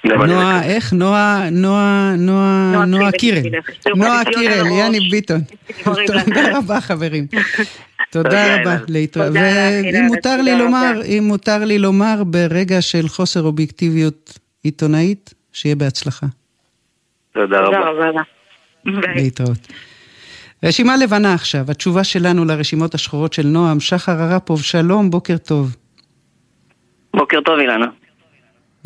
נועה, 0.05 0.65
איך? 0.65 0.93
נועה, 0.93 1.51
נועה, 1.51 2.15
נועה, 2.19 2.85
נועה 2.87 3.13
קירל. 3.13 3.43
נועה 3.97 4.25
קירל, 4.25 4.67
יניב 4.67 5.03
ביטון. 5.11 5.41
תודה 6.07 6.59
רבה 6.59 6.81
חברים. 6.81 7.27
תודה 8.11 8.57
רבה, 8.57 8.77
להתראות. 8.89 9.33
ואם 9.35 10.05
מותר 10.07 10.43
לי 10.43 10.59
לומר, 10.59 11.01
אם 11.05 11.25
מותר 11.27 11.65
לי 11.65 11.79
לומר 11.79 12.23
ברגע 12.27 12.83
של 12.83 13.09
חוסר 13.09 13.43
אובייקטיביות 13.43 14.39
עיתונאית, 14.63 15.35
שיהיה 15.53 15.77
בהצלחה. 15.77 16.27
תודה 17.35 17.61
רבה. 17.61 18.23
להתראות. 19.15 19.69
רשימה 20.65 20.97
לבנה 20.97 21.35
עכשיו, 21.35 21.71
התשובה 21.71 22.05
שלנו 22.05 22.45
לרשימות 22.45 22.95
השחורות 22.95 23.33
של 23.33 23.47
נועם, 23.47 23.81
שחר 23.81 24.23
הרפוב, 24.23 24.63
שלום, 24.63 25.11
בוקר 25.11 25.37
טוב. 25.37 25.77
בוקר 27.17 27.41
טוב, 27.41 27.59
אילנה. 27.59 27.87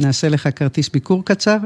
נעשה 0.01 0.29
לך 0.29 0.49
כרטיס 0.57 0.89
ביקור 0.89 1.25
קצר? 1.25 1.57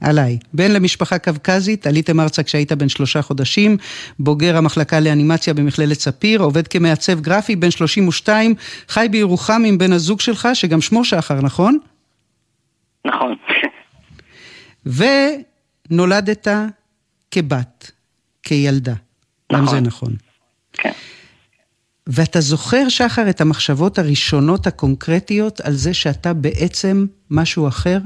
עליי. 0.00 0.38
בן 0.52 0.70
למשפחה 0.70 1.18
קווקזית, 1.18 1.86
עליתם 1.86 2.20
ארצה 2.20 2.42
כשהיית 2.42 2.72
בן 2.72 2.88
שלושה 2.88 3.22
חודשים, 3.22 3.76
בוגר 4.18 4.56
המחלקה 4.56 5.00
לאנימציה 5.00 5.54
במכללת 5.54 6.00
ספיר, 6.00 6.40
עובד 6.40 6.68
כמעצב 6.68 7.20
גרפי, 7.20 7.56
בן 7.56 7.70
32, 7.70 8.54
חי 8.88 9.06
בירוחם 9.10 9.62
עם 9.66 9.78
בן 9.78 9.92
הזוג 9.92 10.20
שלך, 10.20 10.48
שגם 10.54 10.80
שמו 10.80 11.04
שחר, 11.04 11.40
נכון? 11.40 11.78
נכון. 13.04 13.34
ונולדת 15.90 16.48
כבת, 17.30 17.90
כילדה. 18.42 18.94
נכון. 19.52 19.66
גם 19.66 19.70
זה 19.70 19.80
נכון. 19.80 20.14
כן. 20.72 20.92
ואתה 22.08 22.40
זוכר, 22.40 22.88
שחר, 22.88 23.30
את 23.30 23.40
המחשבות 23.40 23.98
הראשונות 23.98 24.66
הקונקרטיות 24.66 25.60
על 25.60 25.72
זה 25.72 25.94
שאתה 25.94 26.34
בעצם 26.34 26.96
משהו 27.30 27.68
אחר? 27.68 27.98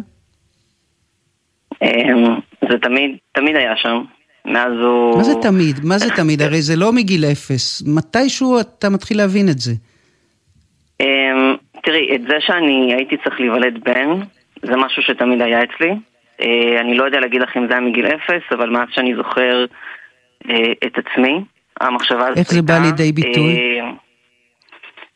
אמ, 1.82 2.34
זה 2.70 2.78
תמיד, 2.82 3.16
תמיד 3.32 3.57
היה 3.57 3.76
שם. 3.76 4.03
מאז 4.44 4.72
הוא... 4.72 5.16
מה 5.16 5.22
זה 5.22 5.34
תמיד? 5.42 5.76
מה 5.84 5.98
זה 5.98 6.11
תמיד? 6.16 6.42
הרי 6.42 6.62
זה 6.62 6.76
לא 6.76 6.92
מגיל 6.92 7.24
אפס. 7.24 7.82
מתישהו 7.86 8.61
אתה 8.61 8.90
מתחיל 8.90 9.16
להבין 9.16 9.48
את 9.48 9.59
זה. 9.59 9.72
אמ, 11.00 11.57
תראי, 11.82 12.16
את 12.16 12.22
זה 12.22 12.36
שאני 12.40 12.94
הייתי 12.94 13.16
צריך 13.24 13.40
להיוולד 13.40 13.84
בן, 13.84 14.09
זה 14.62 14.76
משהו 14.76 15.03
שתמיד 15.03 15.42
היה 15.42 15.59
אצלי. 15.62 15.90
אה, 16.40 16.80
אני 16.80 16.94
לא 16.96 17.05
יודע 17.05 17.20
להגיד 17.20 17.42
לך 17.42 17.57
אם 17.57 17.66
זה 17.66 17.72
היה 17.72 17.80
מגיל 17.80 18.07
אפס, 18.07 18.42
אבל 18.53 18.70
מאז 18.70 18.88
שאני 18.90 19.14
זוכר 19.16 19.64
אה, 20.50 20.72
את 20.86 20.98
עצמי, 20.98 21.44
המחשבה 21.86 22.26
הזאת 22.26 22.38
איך 22.38 22.50
זה 22.50 22.62
בא 22.62 22.78
לידי 22.78 23.12
ביטוי? 23.12 23.80
אה, 23.80 23.90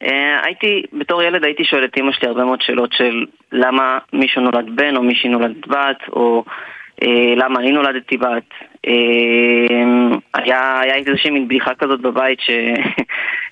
אה, 0.03 0.45
הייתי, 0.45 0.83
בתור 0.93 1.23
ילד 1.23 1.45
הייתי 1.45 1.65
שואל 1.65 1.85
את 1.85 1.99
אמא 1.99 2.13
שלי 2.13 2.29
הרבה 2.29 2.45
מאוד 2.45 2.63
שאלות 2.63 2.93
של 2.93 3.25
למה 3.53 3.99
מישהו 4.13 4.43
נולד 4.43 4.77
בן 4.77 4.97
או 4.97 5.03
מישהי 5.03 5.31
נולדת 5.31 5.67
בת, 5.67 6.09
או 6.13 6.45
אה, 7.03 7.35
למה 7.37 7.61
אני 7.61 7.73
נולדתי 7.73 8.17
בת. 8.17 8.51
אה, 8.87 8.93
היה, 10.35 10.81
היה 10.81 10.95
איזושהי 10.95 11.31
מין 11.31 11.49
בדיחה 11.49 11.75
כזאת 11.75 12.01
בבית 12.01 12.39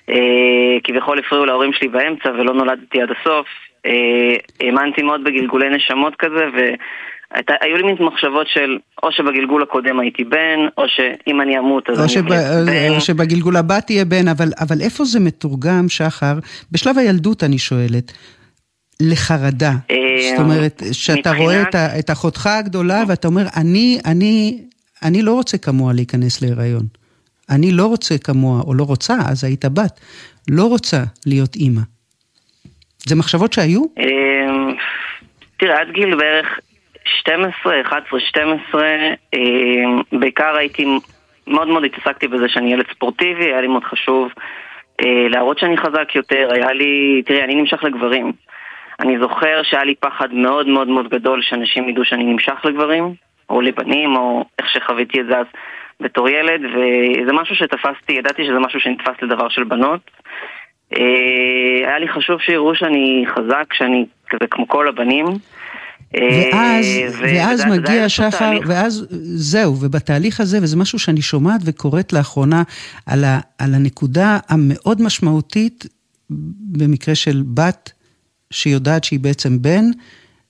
שכביכול 0.07 1.19
הפריעו 1.25 1.45
להורים 1.45 1.73
שלי 1.73 1.87
באמצע 1.87 2.29
ולא 2.29 2.53
נולדתי 2.53 3.01
עד 3.01 3.09
הסוף. 3.11 3.47
אה, 3.85 4.35
האמנתי 4.61 5.01
מאוד 5.01 5.23
בגלגולי 5.23 5.69
נשמות 5.69 6.15
כזה, 6.15 6.45
והיו 7.33 7.77
לי 7.77 7.83
מין 7.83 7.95
מחשבות 7.99 8.47
של 8.47 8.77
או 9.03 9.11
שבגלגול 9.11 9.63
הקודם 9.63 9.99
הייתי 9.99 10.23
בן, 10.23 10.59
או 10.77 10.83
שאם 10.87 11.41
אני 11.41 11.59
אמות 11.59 11.89
אז 11.89 11.97
או, 11.97 12.03
אני 12.03 12.09
שב, 12.09 12.31
אהיה 12.31 12.89
בן. 12.89 12.95
או 12.95 13.01
שבגלגול 13.01 13.57
הבא 13.57 13.79
תהיה 13.79 14.05
בן, 14.05 14.27
אבל, 14.27 14.51
אבל 14.59 14.81
איפה 14.81 15.05
זה 15.05 15.19
מתורגם, 15.19 15.89
שחר? 15.89 16.33
בשלב 16.71 16.97
הילדות 16.97 17.43
אני 17.43 17.57
שואלת. 17.57 18.11
לחרדה. 18.99 19.71
זאת 20.31 20.39
אומרת, 20.39 20.83
שאתה 20.91 21.13
מבחינת- 21.29 21.37
רואה 21.37 21.61
את, 21.61 21.75
את 21.75 22.11
אחותך 22.11 22.47
הגדולה 22.47 23.03
ואתה 23.07 23.27
אומר, 23.27 23.45
אני, 23.55 23.99
אני, 24.05 24.57
אני 25.03 25.21
לא 25.21 25.33
רוצה 25.33 25.57
כמוה 25.57 25.93
להיכנס 25.93 26.41
להיריון. 26.41 26.83
אני 27.49 27.71
לא 27.71 27.85
רוצה 27.85 28.17
כמוה, 28.17 28.61
או 28.61 28.73
לא 28.73 28.83
רוצה, 28.83 29.15
אז 29.27 29.43
היית 29.43 29.65
בת, 29.65 29.99
לא 30.49 30.63
רוצה 30.63 31.03
להיות 31.25 31.55
אימא. 31.55 31.81
זה 33.07 33.15
מחשבות 33.15 33.53
שהיו? 33.53 33.81
אמ, 33.99 34.73
תראה, 35.59 35.81
עד 35.81 35.87
גיל 35.93 36.15
בערך 36.15 36.47
12, 37.05 37.81
11, 37.81 38.19
12, 38.19 38.87
אמ, 39.33 40.19
בעיקר 40.19 40.55
הייתי, 40.57 40.85
מאוד 41.47 41.67
מאוד 41.67 41.83
התעסקתי 41.83 42.27
בזה 42.27 42.49
שאני 42.49 42.73
ילד 42.73 42.85
ספורטיבי, 42.95 43.45
היה 43.45 43.61
לי 43.61 43.67
מאוד 43.67 43.83
חשוב 43.83 44.31
אה, 45.01 45.27
להראות 45.29 45.59
שאני 45.59 45.77
חזק 45.77 46.15
יותר, 46.15 46.49
היה 46.51 46.71
לי, 46.71 47.21
תראי, 47.25 47.43
אני 47.43 47.55
נמשך 47.55 47.83
לגברים. 47.83 48.31
אני 48.99 49.19
זוכר 49.19 49.63
שהיה 49.63 49.83
לי 49.83 49.95
פחד 49.95 50.33
מאוד 50.33 50.67
מאוד 50.67 50.87
מאוד 50.87 51.09
גדול 51.09 51.41
שאנשים 51.41 51.89
ידעו 51.89 52.05
שאני 52.05 52.23
נמשך 52.23 52.65
לגברים, 52.65 53.13
או 53.49 53.61
לבנים, 53.61 54.15
או 54.15 54.45
איך 54.59 54.69
שחוויתי 54.69 55.21
את 55.21 55.25
זה 55.25 55.37
אז 55.37 55.45
בתור 55.99 56.29
ילד, 56.29 56.61
וזה 56.61 57.33
משהו 57.33 57.55
שתפסתי, 57.55 58.13
ידעתי 58.13 58.45
שזה 58.45 58.59
משהו 58.59 58.79
שנתפס 58.79 59.21
לדבר 59.21 59.49
של 59.49 59.63
בנות. 59.63 60.11
אה, 60.97 61.87
היה 61.87 61.99
לי 61.99 62.07
חשוב 62.07 62.41
שיראו 62.41 62.75
שאני 62.75 63.25
חזק, 63.27 63.73
שאני 63.73 64.05
כזה 64.29 64.47
כמו 64.47 64.67
כל 64.67 64.87
הבנים. 64.87 65.25
ואז, 66.21 66.85
ו- 66.85 67.21
ואז 67.23 67.59
וזה- 67.59 67.69
זה 67.69 67.77
מגיע 67.79 68.09
שחר. 68.09 68.59
ואז 68.67 69.05
זהו, 69.35 69.77
ובתהליך 69.81 70.39
הזה, 70.39 70.59
וזה 70.61 70.77
משהו 70.77 70.99
שאני 70.99 71.21
שומעת 71.21 71.61
וקוראת 71.65 72.13
לאחרונה, 72.13 72.63
על, 73.05 73.23
ה, 73.23 73.39
על 73.57 73.73
הנקודה 73.73 74.39
המאוד 74.49 75.01
משמעותית, 75.01 75.85
במקרה 76.59 77.15
של 77.15 77.43
בת 77.53 77.91
שיודעת 78.51 79.03
שהיא 79.03 79.19
בעצם 79.19 79.61
בן, 79.61 79.85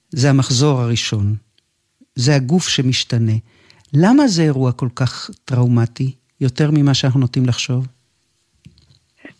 זה 0.09 0.29
המחזור 0.29 0.81
הראשון. 0.81 1.35
זה 2.15 2.35
הגוף 2.35 2.67
שמשתנה. 2.67 3.31
למה 3.93 4.27
זה 4.27 4.41
אירוע 4.43 4.71
כל 4.71 4.87
כך 4.95 5.29
טראומטי, 5.45 6.11
יותר 6.41 6.71
ממה 6.71 6.93
שאנחנו 6.93 7.19
נוטים 7.19 7.45
לחשוב? 7.45 7.87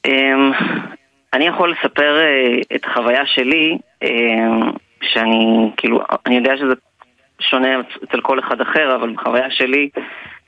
אמ, 0.06 0.52
אני 1.34 1.48
יכול 1.48 1.72
לספר 1.72 2.18
אה, 2.18 2.76
את 2.76 2.82
החוויה 2.86 3.22
שלי, 3.26 3.78
אמ, 4.04 4.72
שאני, 5.14 5.70
כאילו, 5.78 6.02
אני 6.26 6.36
יודע 6.36 6.58
שזה 6.58 6.74
שונה 7.40 7.68
אצל 8.04 8.22
כל 8.22 8.40
אחד 8.40 8.62
אחר, 8.62 8.96
אבל 8.96 9.10
בחוויה 9.10 9.52
שלי, 9.52 9.90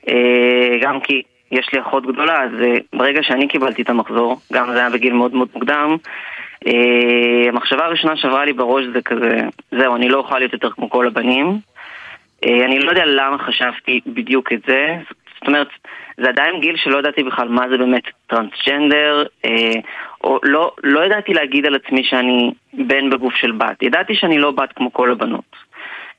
אה, 0.08 0.78
גם 0.80 1.00
כי 1.00 1.22
יש 1.52 1.68
לי 1.72 1.80
אחות 1.80 2.06
גדולה, 2.06 2.42
אז 2.42 2.50
אה, 2.64 2.74
ברגע 2.92 3.22
שאני 3.22 3.48
קיבלתי 3.48 3.82
את 3.82 3.90
המחזור, 3.90 4.36
גם 4.52 4.72
זה 4.72 4.78
היה 4.78 4.90
בגיל 4.90 5.12
מאוד 5.12 5.34
מאוד 5.34 5.48
מוקדם, 5.54 5.96
אה, 6.66 7.48
המחשבה 7.48 7.84
הראשונה 7.84 8.16
שעברה 8.16 8.44
לי 8.44 8.52
בראש 8.52 8.84
זה 8.92 9.02
כזה, 9.02 9.40
זהו, 9.70 9.96
אני 9.96 10.08
לא 10.08 10.18
אוכל 10.18 10.38
להיות 10.38 10.52
יותר 10.52 10.70
כמו 10.70 10.90
כל 10.90 11.06
הבנים. 11.06 11.58
אני 12.44 12.78
לא 12.78 12.90
יודע 12.90 13.04
למה 13.06 13.38
חשבתי 13.38 14.00
בדיוק 14.06 14.52
את 14.52 14.58
זה, 14.66 14.96
זאת 15.38 15.48
אומרת, 15.48 15.68
זה 16.16 16.28
עדיין 16.28 16.60
גיל 16.60 16.76
שלא 16.76 16.98
ידעתי 16.98 17.22
בכלל 17.22 17.48
מה 17.48 17.68
זה 17.68 17.78
באמת 17.78 18.02
טרנסג'נדר, 18.26 19.24
או 20.28 20.38
לא, 20.42 20.72
לא 20.84 21.06
ידעתי 21.06 21.32
להגיד 21.34 21.66
על 21.66 21.74
עצמי 21.74 22.04
שאני 22.04 22.50
בן 22.72 23.10
בגוף 23.10 23.34
של 23.34 23.52
בת. 23.52 23.82
ידעתי 23.82 24.14
שאני 24.14 24.38
לא 24.38 24.50
בת 24.50 24.72
כמו 24.76 24.92
כל 24.92 25.12
הבנות. 25.12 25.56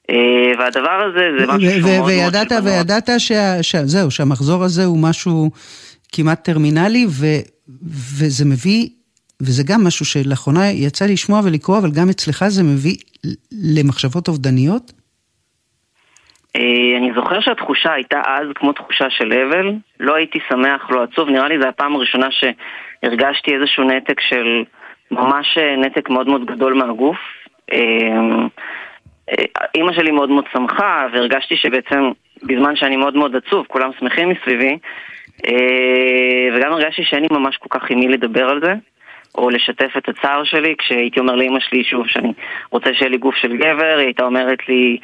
אה, 0.09 0.51
והדבר 0.59 1.09
הזה 1.09 1.25
זה 1.39 1.47
משהו 1.47 1.69
שהוא 1.69 1.81
מאוד 1.81 1.99
מאוד 1.99 2.33
וידעת, 2.33 2.51
בנות. 2.51 2.63
וידעת 2.65 3.09
שה, 3.17 3.63
שה, 3.63 3.85
זהו, 3.85 4.11
שהמחזור 4.11 4.63
הזה 4.63 4.85
הוא 4.85 4.97
משהו 5.09 5.49
כמעט 6.11 6.45
טרמינלי, 6.45 7.05
ו, 7.09 7.25
וזה 8.19 8.45
מביא, 8.45 8.89
וזה 9.41 9.63
גם 9.67 9.83
משהו 9.87 10.05
שלאחרונה 10.05 10.71
יצא 10.71 11.05
לי 11.05 11.13
לשמוע 11.13 11.41
ולקרוא, 11.45 11.77
אבל 11.77 11.89
גם 11.91 12.09
אצלך 12.09 12.45
זה 12.47 12.63
מביא 12.63 12.95
למחשבות 13.75 14.27
אובדניות? 14.27 14.91
אה, 16.55 16.97
אני 16.97 17.11
זוכר 17.15 17.39
שהתחושה 17.41 17.93
הייתה 17.93 18.21
אז 18.25 18.47
כמו 18.55 18.73
תחושה 18.73 19.05
של 19.09 19.33
אבל, 19.33 19.71
לא 19.99 20.15
הייתי 20.15 20.39
שמח, 20.49 20.89
לא 20.89 21.03
עצוב, 21.03 21.29
נראה 21.29 21.47
לי 21.47 21.55
זו 21.61 21.67
הפעם 21.67 21.95
הראשונה 21.95 22.27
שהרגשתי 23.01 23.55
איזשהו 23.55 23.83
נתק 23.83 24.19
של, 24.19 24.63
ממש 25.11 25.57
אה, 25.57 25.75
נתק 25.75 26.09
מאוד 26.09 26.27
מאוד 26.27 26.45
גדול 26.45 26.73
מהגוף. 26.73 27.17
אה, 27.73 27.77
אה, 29.29 29.65
אימא 29.75 29.93
שלי 29.93 30.11
מאוד 30.11 30.29
מאוד 30.29 30.45
שמחה, 30.53 31.07
והרגשתי 31.13 31.55
שבעצם 31.57 32.11
בזמן 32.43 32.75
שאני 32.75 32.97
מאוד 32.97 33.15
מאוד 33.15 33.35
עצוב, 33.35 33.65
כולם 33.67 33.89
שמחים 33.99 34.29
מסביבי, 34.29 34.77
וגם 36.55 36.71
הרגשתי 36.71 37.03
שאין 37.03 37.21
לי 37.21 37.27
ממש 37.31 37.57
כל 37.57 37.79
כך 37.79 37.91
עם 37.91 37.99
מי 37.99 38.07
לדבר 38.07 38.49
על 38.49 38.61
זה. 38.63 38.73
או 39.35 39.49
לשתף 39.49 39.97
את 39.97 40.09
הצער 40.09 40.43
שלי, 40.43 40.75
כשהייתי 40.77 41.19
אומר 41.19 41.35
לאמא 41.35 41.59
שלי 41.59 41.83
שוב 41.83 42.07
שאני 42.07 42.33
רוצה 42.71 42.93
שיהיה 42.93 43.09
לי 43.09 43.17
גוף 43.17 43.35
של 43.35 43.57
גבר, 43.57 43.95
היא 43.97 44.05
הייתה 44.05 44.23
אומרת 44.25 44.69
לי, 44.69 44.97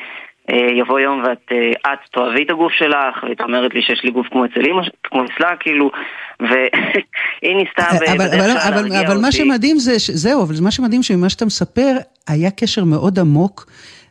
יבוא 0.50 1.00
יום 1.00 1.24
ואת 1.24 1.52
אה, 1.52 1.94
את 1.94 2.00
תאהבי 2.12 2.44
את 2.44 2.50
הגוף 2.50 2.72
שלך, 2.72 3.16
והיא 3.22 3.30
הייתה 3.30 3.44
אומרת 3.44 3.74
לי 3.74 3.82
שיש 3.82 4.04
לי 4.04 4.12
גוף 4.12 4.28
כמו 4.32 4.46
אצל 4.46 4.60
אמא, 4.70 4.82
כמו 5.04 5.24
אצלה, 5.26 5.56
כאילו, 5.60 5.92
והיא 6.40 7.56
ניסתה 7.56 7.98
אבל, 7.98 8.18
בדרך 8.28 8.34
אבל, 8.34 8.60
כלל 8.60 8.74
אבל, 8.74 8.82
להרגיע 8.82 9.08
אבל 9.08 9.18
מה 9.22 9.28
אותי. 9.28 9.38
שמדהים 9.38 9.78
זה, 9.78 9.94
זהו, 9.98 10.44
אבל 10.44 10.56
מה 10.62 10.72
שמדהים 10.72 11.04
שממה 11.04 11.30
שאתה 11.30 11.46
מספר, 11.46 11.96
היה 12.28 12.52
קשר 12.52 12.84
מאוד 12.84 13.20
עמוק, 13.20 13.66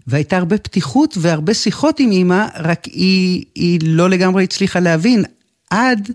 והייתה 0.07 0.37
הרבה 0.37 0.59
פתיחות 0.59 1.15
והרבה 1.23 1.55
שיחות 1.55 2.01
עם 2.01 2.11
אימא, 2.11 2.47
רק 2.65 2.85
היא, 2.85 3.45
היא 3.55 3.81
לא 3.87 4.11
לגמרי 4.11 4.45
הצליחה 4.45 4.81
להבין, 4.81 5.23
עד 5.71 6.09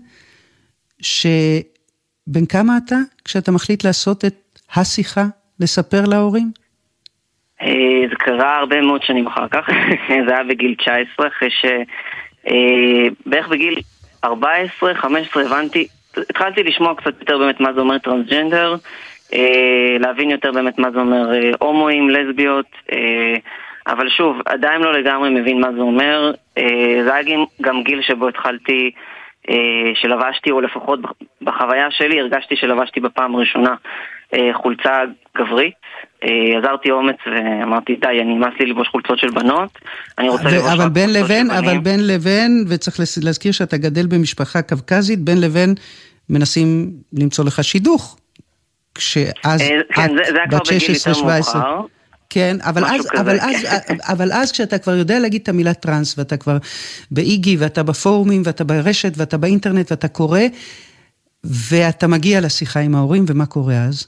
ש... 1.02 1.26
בן 2.26 2.46
כמה 2.46 2.78
אתה 2.84 2.96
כשאתה 3.24 3.52
מחליט 3.52 3.84
לעשות 3.84 4.24
את 4.24 4.58
השיחה, 4.74 5.26
לספר 5.60 6.04
להורים? 6.04 6.52
אה, 7.62 8.08
זה 8.10 8.14
קרה 8.16 8.56
הרבה 8.58 8.80
מאוד 8.80 9.02
שנים 9.02 9.26
אחר 9.26 9.48
כך, 9.48 9.68
זה 10.26 10.34
היה 10.34 10.44
בגיל 10.44 10.74
19, 10.74 11.28
אחרי 11.28 11.50
ש... 11.50 11.64
אה, 12.48 13.08
בערך 13.26 13.48
בגיל 13.48 13.76
14-15 14.24 14.28
הבנתי, 15.46 15.86
התחלתי 16.30 16.62
לשמוע 16.62 16.94
קצת 16.94 17.20
יותר 17.20 17.38
באמת 17.38 17.60
מה 17.60 17.72
זה 17.72 17.80
אומר 17.80 17.98
טרנסג'נדר, 17.98 18.74
אה, 19.34 19.96
להבין 20.00 20.30
יותר 20.30 20.52
באמת 20.52 20.78
מה 20.78 20.90
זה 20.90 21.00
אומר 21.00 21.30
הומואים, 21.60 22.10
לסביות, 22.10 22.66
אבל 23.86 24.08
שוב, 24.08 24.40
עדיין 24.46 24.80
לא 24.80 24.92
לגמרי 24.92 25.30
מבין 25.30 25.60
מה 25.60 25.72
זה 25.72 25.80
אומר. 25.80 26.32
זה 27.04 27.14
היה 27.14 27.36
גם- 27.62 27.82
גיל 27.82 28.02
שבו 28.02 28.28
התחלתי, 28.28 28.90
שלבשתי, 29.94 30.50
או 30.50 30.60
לפחות 30.60 31.00
בחוויה 31.42 31.90
שלי, 31.90 32.20
הרגשתי 32.20 32.56
שלבשתי 32.56 33.00
בפעם 33.00 33.34
הראשונה 33.34 33.74
חולצה 34.52 35.02
גברית. 35.36 35.74
אה, 36.24 36.58
עזרתי 36.58 36.90
אומץ 36.90 37.16
ואמרתי, 37.26 37.96
די, 37.96 38.20
אני 38.20 38.34
נמאס 38.34 38.52
לי 38.60 38.66
ללבוש 38.66 38.88
חולצות 38.88 39.18
של 39.18 39.30
בנות, 39.30 39.78
אני 40.18 40.28
רוצה 40.28 40.44
ללבוש 40.44 40.62
אבל 40.62 40.80
רק 40.80 40.92
חולצות 40.92 41.14
של 41.14 41.24
לבין, 41.24 41.48
בנים. 41.48 41.64
אבל 41.64 41.78
בין 41.78 42.06
לבין, 42.06 42.64
וצריך 42.68 43.00
להזכיר 43.24 43.52
שאתה 43.52 43.76
גדל 43.76 44.06
במשפחה 44.06 44.62
קווקזית, 44.62 45.18
בין 45.18 45.40
לבין 45.40 45.74
מנסים 46.30 46.90
למצוא 47.12 47.44
לך 47.44 47.64
שידוך. 47.64 48.16
כשאז 48.94 49.60
אה, 49.60 49.68
כן, 49.94 50.08
כבר 50.08 50.58
בת 50.58 50.66
בגיל 50.66 50.78
16, 50.78 51.12
יותר 51.12 51.20
17. 51.20 51.60
מאוחר. 51.60 51.86
כן, 52.30 52.56
אבל 52.60 52.84
אז, 52.84 53.06
כזה, 53.10 53.20
אבל, 53.20 53.40
כן. 53.40 53.46
אז, 53.46 53.66
אבל 54.12 54.32
אז 54.32 54.52
כשאתה 54.52 54.78
כבר 54.78 54.92
יודע 54.92 55.18
להגיד 55.18 55.42
את 55.42 55.48
המילה 55.48 55.74
טראנס, 55.74 56.18
ואתה 56.18 56.36
כבר 56.36 56.56
באיגי, 57.10 57.56
ואתה 57.56 57.82
בפורומים, 57.82 58.42
ואתה 58.44 58.64
ברשת, 58.64 59.12
ואתה 59.16 59.36
באינטרנט, 59.36 59.90
ואתה 59.90 60.08
קורא, 60.08 60.40
ואתה 61.44 62.06
מגיע 62.06 62.40
לשיחה 62.40 62.80
עם 62.80 62.94
ההורים, 62.94 63.24
ומה 63.28 63.46
קורה 63.46 63.74
אז? 63.74 64.06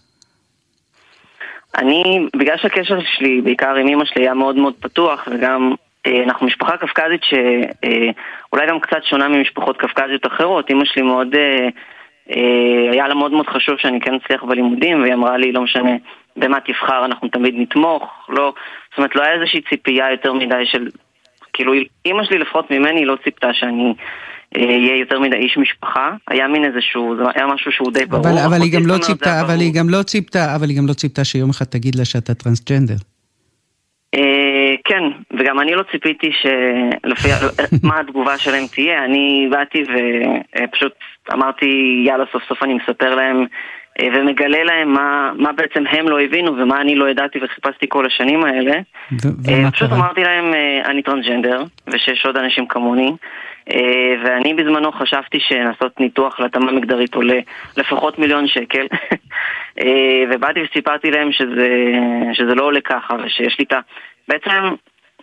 אני, 1.78 2.26
בגלל 2.36 2.56
שהקשר 2.56 2.98
שלי, 3.04 3.40
בעיקר 3.40 3.74
עם 3.74 3.88
אמא 3.88 4.04
שלי, 4.04 4.22
היה 4.22 4.34
מאוד 4.34 4.56
מאוד 4.56 4.74
פתוח, 4.80 5.28
וגם 5.30 5.74
אה, 6.06 6.22
אנחנו 6.24 6.46
משפחה 6.46 6.76
קווקזית 6.76 7.20
שאולי 7.24 8.66
גם 8.66 8.80
קצת 8.80 9.04
שונה 9.04 9.28
ממשפחות 9.28 9.80
קווקזיות 9.80 10.26
אחרות. 10.26 10.70
אמא 10.70 10.84
שלי 10.84 11.02
מאוד, 11.02 11.34
אה, 11.34 11.68
אה, 12.30 12.92
היה 12.92 13.08
לה 13.08 13.14
מאוד 13.14 13.32
מאוד 13.32 13.46
חשוב 13.46 13.74
שאני 13.78 14.00
כן 14.00 14.14
אצליח 14.14 14.44
בלימודים, 14.44 15.02
והיא 15.02 15.14
אמרה 15.14 15.36
לי, 15.36 15.52
לא 15.52 15.60
משנה 15.60 15.90
במה 16.36 16.60
תבחר, 16.60 17.04
אנחנו 17.04 17.28
תמיד 17.28 17.54
נתמוך. 17.56 18.26
לא, 18.28 18.54
זאת 18.90 18.98
אומרת, 18.98 19.16
לא 19.16 19.22
היה 19.22 19.34
איזושהי 19.34 19.60
ציפייה 19.60 20.10
יותר 20.10 20.32
מדי 20.32 20.66
של... 20.66 20.88
כאילו, 21.52 21.72
אמא 22.06 22.24
שלי 22.24 22.38
לפחות 22.38 22.70
ממני 22.70 23.04
לא 23.04 23.16
ציפתה 23.24 23.52
שאני 23.52 23.94
אה, 24.56 24.62
אהיה 24.62 24.96
יותר 24.96 25.20
מדי 25.20 25.36
איש 25.36 25.58
משפחה. 25.58 26.10
היה 26.28 26.48
מין 26.48 26.64
איזשהו, 26.64 27.16
זה 27.16 27.22
היה 27.34 27.46
משהו 27.46 27.72
שהוא 27.72 27.92
די 27.92 28.06
ברור. 28.06 28.28
אבל, 28.28 28.38
אבל 28.38 28.62
היא 28.62 28.72
גם 28.72 28.86
לא 28.86 28.98
ציפתה, 28.98 29.40
אבל 29.40 29.60
היא 29.60 29.74
גם 29.74 29.88
לא 29.88 30.02
ציפתה, 30.02 30.56
אבל 30.56 30.68
היא 30.68 30.78
גם 30.78 30.86
לא 30.88 30.92
ציפתה 30.92 31.24
שיום 31.24 31.50
אחד 31.50 31.64
תגיד 31.64 31.94
לה 31.94 32.04
שאתה 32.04 32.34
טרנסג'נדר. 32.34 32.94
אה, 34.14 34.74
כן, 34.84 35.02
וגם 35.38 35.60
אני 35.60 35.74
לא 35.74 35.82
ציפיתי 35.92 36.30
שלפי 36.32 37.28
מה 37.88 38.00
התגובה 38.00 38.38
שלהם 38.38 38.64
תהיה, 38.74 39.04
אני 39.04 39.48
באתי 39.50 39.82
ופשוט 39.82 40.92
אמרתי 41.32 42.02
יאללה 42.06 42.24
סוף 42.32 42.42
סוף 42.48 42.62
אני 42.62 42.74
מספר 42.74 43.14
להם 43.14 43.46
אה, 44.00 44.08
ומגלה 44.14 44.64
להם 44.64 44.92
מה, 44.92 45.32
מה 45.36 45.52
בעצם 45.52 45.84
הם 45.90 46.08
לא 46.08 46.20
הבינו 46.20 46.56
ומה 46.56 46.80
אני 46.80 46.94
לא 46.94 47.10
ידעתי 47.10 47.38
וחיפשתי 47.44 47.86
כל 47.88 48.06
השנים 48.06 48.44
האלה. 48.44 48.72
ו- 49.12 49.50
אה, 49.50 49.70
פשוט? 49.70 49.92
אמרתי 49.92 50.20
להם 50.20 50.54
אה, 50.54 50.90
אני 50.90 51.02
טרנסג'נדר 51.02 51.64
ושיש 51.86 52.26
עוד 52.26 52.36
אנשים 52.36 52.66
כמוני 52.66 53.06
אה, 53.06 53.16
ואני 54.24 54.54
בזמנו 54.54 54.92
חשבתי 54.92 55.40
שלעשות 55.40 56.00
ניתוח 56.00 56.40
להתאמה 56.40 56.72
מגדרית 56.72 57.14
עולה 57.14 57.38
לפחות 57.76 58.18
מיליון 58.18 58.46
שקל 58.48 58.86
אה, 59.82 60.24
ובאתי 60.30 60.60
וסיפרתי 60.62 61.10
להם 61.10 61.32
שזה, 61.32 61.68
שזה 62.32 62.54
לא 62.54 62.64
עולה 62.64 62.80
ככה 62.80 63.14
ושיש 63.24 63.58
לי 63.58 63.64
את 63.64 63.72
ה... 63.72 63.80
בעצם 64.28 64.50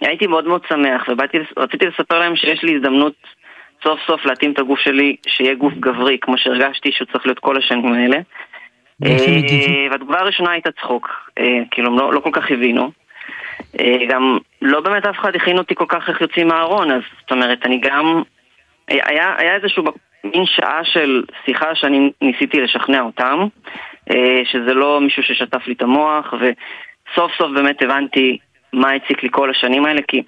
הייתי 0.01 0.27
מאוד 0.27 0.47
מאוד 0.47 0.61
שמח 0.69 1.05
ובאתי, 1.09 1.37
רציתי 1.57 1.85
לספר 1.85 2.19
להם 2.19 2.35
שיש 2.35 2.63
לי 2.63 2.75
הזדמנות 2.75 3.13
סוף 3.83 3.99
סוף 4.07 4.25
להתאים 4.25 4.51
את 4.51 4.59
הגוף 4.59 4.79
שלי 4.79 5.15
שיהיה 5.27 5.55
גוף 5.55 5.73
גברי 5.73 6.17
כמו 6.21 6.37
שהרגשתי 6.37 6.91
שהוא 6.91 7.07
צריך 7.11 7.25
להיות 7.25 7.39
כל 7.39 7.57
השנים 7.57 7.93
האלה? 7.93 8.17
אה, 9.05 9.87
והתגובה 9.91 10.19
הראשונה 10.19 10.51
הייתה 10.51 10.71
צחוק, 10.71 11.09
אה, 11.39 11.59
כאילו 11.71 11.97
לא, 11.97 12.13
לא 12.13 12.19
כל 12.19 12.29
כך 12.33 12.51
הבינו. 12.51 12.91
אה, 13.79 14.05
גם 14.09 14.37
לא 14.61 14.81
באמת 14.81 15.05
אף 15.05 15.15
אחד 15.19 15.35
הכין 15.35 15.57
אותי 15.57 15.75
כל 15.75 15.85
כך 15.87 16.09
איך 16.09 16.21
יוצאים 16.21 16.47
מהארון, 16.47 16.91
אז 16.91 17.01
זאת 17.21 17.31
אומרת, 17.31 17.65
אני 17.65 17.79
גם... 17.79 18.21
היה, 18.87 19.35
היה 19.37 19.55
איזשהו 19.55 19.83
מין 20.23 20.45
שעה 20.45 20.79
של 20.83 21.23
שיחה 21.45 21.75
שאני 21.75 22.11
ניסיתי 22.21 22.61
לשכנע 22.61 23.01
אותם, 23.01 23.39
אה, 24.11 24.41
שזה 24.43 24.73
לא 24.73 25.01
מישהו 25.01 25.23
ששטף 25.23 25.67
לי 25.67 25.73
את 25.73 25.81
המוח, 25.81 26.33
וסוף 26.33 27.31
סוף 27.37 27.51
באמת 27.55 27.81
הבנתי 27.81 28.37
מה 28.73 28.91
הציק 28.91 29.23
לי 29.23 29.29
כל 29.31 29.49
השנים 29.49 29.85
האלה, 29.85 30.01
כי 30.07 30.23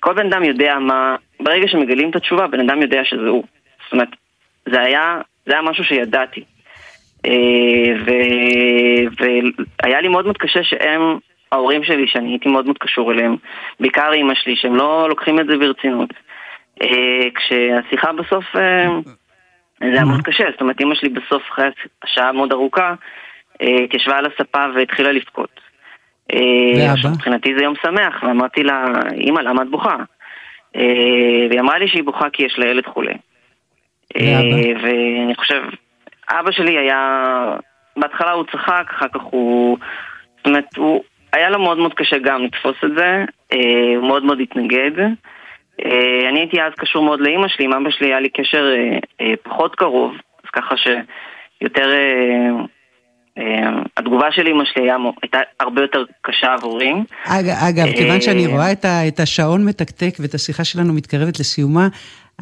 כל 0.00 0.14
בן 0.14 0.26
אדם 0.26 0.44
יודע 0.44 0.78
מה... 0.78 1.16
ברגע 1.40 1.68
שמגלים 1.68 2.10
את 2.10 2.16
התשובה, 2.16 2.46
בן 2.46 2.60
אדם 2.60 2.82
יודע 2.82 3.04
שזה 3.04 3.28
הוא. 3.28 3.44
זאת 3.84 3.92
אומרת, 3.92 4.08
זה 4.66 4.80
היה, 4.80 5.20
זה 5.46 5.52
היה 5.52 5.62
משהו 5.62 5.84
שידעתי. 5.84 6.44
אה, 7.26 7.92
והיה 9.82 10.00
לי 10.00 10.08
מאוד 10.08 10.24
מאוד 10.24 10.38
קשה 10.38 10.62
שהם 10.62 11.18
ההורים 11.52 11.84
שלי, 11.84 12.06
שאני 12.06 12.30
הייתי 12.30 12.48
מאוד 12.48 12.64
מאוד 12.64 12.78
קשור 12.78 13.12
אליהם, 13.12 13.36
בעיקר 13.80 14.12
אימא 14.12 14.34
שלי, 14.34 14.56
שהם 14.56 14.76
לא 14.76 15.08
לוקחים 15.08 15.40
את 15.40 15.46
זה 15.46 15.56
ברצינות. 15.56 16.10
אה, 16.82 17.28
כשהשיחה 17.34 18.12
בסוף, 18.12 18.44
אה, 18.56 18.88
זה 19.80 19.92
היה 19.92 20.04
מאוד 20.04 20.22
קשה, 20.22 20.44
זאת 20.50 20.60
אומרת, 20.60 20.80
אימא 20.80 20.94
שלי 20.94 21.08
בסוף, 21.08 21.42
אחרי 21.52 21.68
השעה 22.04 22.32
מאוד 22.32 22.52
ארוכה, 22.52 22.94
אה, 23.62 23.76
התיישבה 23.84 24.18
על 24.18 24.26
הספה 24.26 24.66
והתחילה 24.74 25.12
לבכות. 25.12 25.60
ואבא? 26.32 27.08
מבחינתי 27.14 27.54
זה 27.58 27.64
יום 27.64 27.74
שמח, 27.82 28.22
ואמרתי 28.22 28.62
לה, 28.62 28.84
אימא, 29.14 29.40
למה 29.40 29.62
את 29.62 29.70
בוכה? 29.70 29.96
והיא 30.74 31.60
אמרה 31.60 31.78
לי 31.78 31.88
שהיא 31.88 32.04
בוכה 32.04 32.30
כי 32.30 32.42
יש 32.42 32.58
לה 32.58 32.66
ילד 32.66 32.86
חולה. 32.86 33.12
ואני 34.82 35.34
חושב, 35.36 35.62
אבא 36.30 36.50
שלי 36.50 36.78
היה, 36.78 37.24
בהתחלה 37.96 38.32
הוא 38.32 38.44
צחק, 38.52 38.84
אחר 38.90 39.08
כך 39.08 39.20
הוא, 39.20 39.78
זאת 40.36 40.46
אומרת, 40.46 40.76
הוא, 40.76 41.04
היה 41.36 41.50
לו 41.50 41.58
מאוד 41.58 41.78
מאוד 41.78 41.94
קשה 41.94 42.18
גם 42.18 42.42
לתפוס 42.44 42.76
את 42.84 42.90
זה, 42.96 43.24
אה, 43.52 43.96
הוא 43.96 44.06
מאוד 44.06 44.24
מאוד 44.24 44.38
התנגד. 44.40 44.98
אה, 45.84 46.28
אני 46.28 46.38
הייתי 46.38 46.62
אז 46.62 46.72
קשור 46.76 47.04
מאוד 47.04 47.20
לאימא 47.20 47.48
שלי, 47.48 47.64
עם 47.64 47.72
אבא 47.72 47.90
שלי 47.90 48.06
היה 48.06 48.20
לי 48.20 48.28
קשר 48.28 48.74
אה, 49.20 49.34
פחות 49.42 49.74
קרוב, 49.74 50.12
אז 50.44 50.50
ככה 50.52 50.74
שיותר... 50.76 51.90
התגובה 53.96 54.32
של 54.32 54.46
אימא 54.46 54.64
שלי 54.64 54.90
הייתה 55.22 55.38
הרבה 55.60 55.82
יותר 55.82 56.04
קשה 56.22 56.54
עבורי. 56.54 56.92
אג, 57.24 57.48
אגב, 57.48 57.86
כיוון 57.96 58.20
שאני 58.20 58.46
רואה 58.46 58.72
את 59.08 59.20
השעון 59.20 59.64
מתקתק 59.64 60.14
ואת 60.20 60.34
השיחה 60.34 60.64
שלנו 60.64 60.92
מתקרבת 60.92 61.40
לסיומה, 61.40 61.88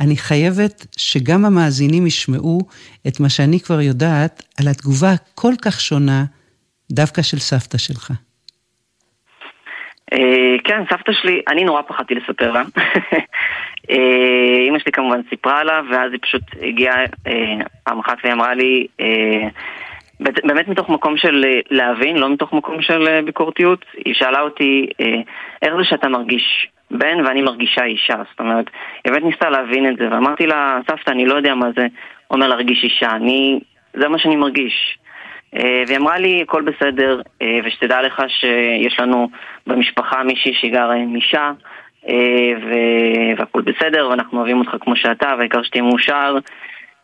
אני 0.01 0.17
חייבת 0.17 0.87
שגם 0.97 1.45
המאזינים 1.45 2.07
ישמעו 2.07 2.59
את 3.09 3.21
מה 3.21 3.29
שאני 3.29 3.61
כבר 3.61 3.81
יודעת 3.81 4.43
על 4.61 4.69
התגובה 4.69 5.13
הכל 5.13 5.53
כך 5.63 5.81
שונה 5.81 6.25
דווקא 6.93 7.23
של 7.23 7.39
סבתא 7.39 7.79
שלך. 7.79 8.11
אה, 10.15 10.57
כן, 10.65 10.83
סבתא 10.91 11.13
שלי, 11.13 11.41
אני 11.49 11.65
נורא 11.65 11.83
פחדתי 11.83 12.15
לספר 12.15 12.53
לה. 12.53 12.63
אה, 13.91 14.57
אימא 14.65 14.79
שלי 14.79 14.93
כמובן 14.93 15.21
סיפרה 15.31 15.65
לה, 15.65 15.81
ואז 15.91 16.13
היא 16.13 16.21
פשוט 16.23 16.43
הגיעה 16.63 16.97
אה, 17.27 17.57
פעם 17.85 17.99
אחת 17.99 18.19
והיא 18.23 18.35
אמרה 18.35 18.55
לי, 18.55 18.87
אה, 19.01 19.49
באמת- 20.21 20.69
מתוך 20.69 20.89
מקום 20.89 21.17
של 21.17 21.45
אה, 21.47 21.61
להבין, 21.71 22.17
לא 22.17 22.31
מתוך 22.31 22.53
מקום 22.53 22.83
של 22.83 23.09
אה, 23.09 23.23
ביקורתיות, 23.23 23.85
היא 24.05 24.15
שאלה 24.15 24.41
אותי, 24.41 24.87
אה, 25.01 25.21
איך 25.63 25.75
זה 25.77 25.85
שאתה 25.85 26.09
מרגיש 26.09 26.69
בן 26.91 27.27
ואני 27.27 27.43
מרגישה 27.43 27.85
אישה? 27.85 28.17
זאת 28.31 28.41
אומרת, 28.41 28.67
היא 29.05 29.13
באמת 29.13 29.25
ניסתה 29.25 29.51
להבין 29.51 29.89
את 29.89 29.97
זה, 29.97 30.09
ואמרתי 30.11 30.47
לה, 30.47 30.79
סבתא, 30.91 31.11
אני 31.11 31.27
לא 31.27 31.35
יודע 31.35 31.55
מה 31.55 31.67
זה 31.77 31.87
אומר 32.31 32.49
להרגיש 32.49 32.85
אישה, 32.85 33.11
אני, 33.11 33.61
זה 33.95 34.09
מה 34.09 34.19
שאני 34.19 34.37
מרגיש. 34.37 34.99
אה, 35.57 35.83
והיא 35.87 35.99
אמרה 35.99 36.19
לי, 36.19 36.43
הכל 36.43 36.63
בסדר, 36.63 37.21
אה, 37.43 37.59
ושתדע 37.65 38.03
לך 38.03 38.23
שיש 38.29 39.01
לנו 39.01 39.29
במשפחה 39.67 40.23
מישהי 40.23 40.55
שהיא 40.55 40.73
גרה 40.73 40.95
עם 40.95 41.17
אישה, 41.17 41.53
אה, 42.09 42.15
ו- 42.65 43.39
והכל 43.39 43.63
בסדר, 43.63 44.09
ואנחנו 44.11 44.39
אוהבים 44.39 44.59
אותך 44.59 44.71
כמו 44.81 44.97
שאתה, 44.97 45.35
והעיקר 45.39 45.63
שתהיה 45.63 45.83
מאושר, 45.83 46.37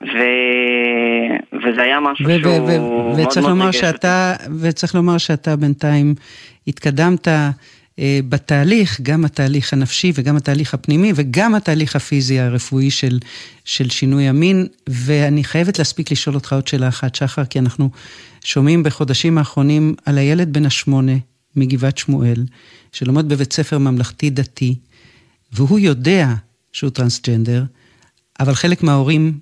ו- 0.03 1.37
וזה 1.53 1.83
היה 1.83 2.01
משהו 2.01 2.27
ו- 2.27 2.41
שהוא 2.41 2.53
ו- 2.53 2.67
ו- 2.67 3.41
מאוד 3.43 3.57
מאוד. 3.57 3.73
שאתה, 3.73 4.33
וצריך 4.63 4.95
לומר 4.95 5.19
שאתה 5.19 5.57
בינתיים 5.57 6.15
התקדמת 6.67 7.29
בתהליך, 8.29 9.01
גם 9.01 9.25
התהליך 9.25 9.73
הנפשי 9.73 10.13
וגם 10.15 10.37
התהליך 10.37 10.75
הפנימי 10.75 11.13
וגם 11.17 11.55
התהליך 11.55 11.97
הפיזי 11.97 12.41
הרפואי 12.41 12.91
של, 12.91 13.19
של 13.65 13.91
שינוי 13.91 14.29
המין, 14.29 14.67
ואני 14.89 15.45
חייבת 15.45 15.79
להספיק 15.79 16.11
לשאול 16.11 16.35
אותך 16.35 16.53
עוד 16.53 16.69
שאלה 16.69 16.89
אחת, 16.89 17.15
שחר, 17.15 17.45
כי 17.45 17.59
אנחנו 17.59 17.91
שומעים 18.45 18.83
בחודשים 18.83 19.39
האחרונים 19.39 19.95
על 20.05 20.19
הילד 20.19 20.53
בן 20.53 20.67
השמונה 20.67 21.13
מגבעת 21.57 21.99
שמואל, 21.99 22.45
שלומד 22.93 23.29
בבית 23.29 23.53
ספר 23.53 23.79
ממלכתי 23.79 24.31
דתי, 24.31 24.75
והוא 25.53 25.79
יודע 25.79 26.35
שהוא 26.73 26.91
טרנסג'נדר, 26.91 27.65
אבל 28.41 28.55
חלק 28.55 28.83
מההורים 28.83 29.39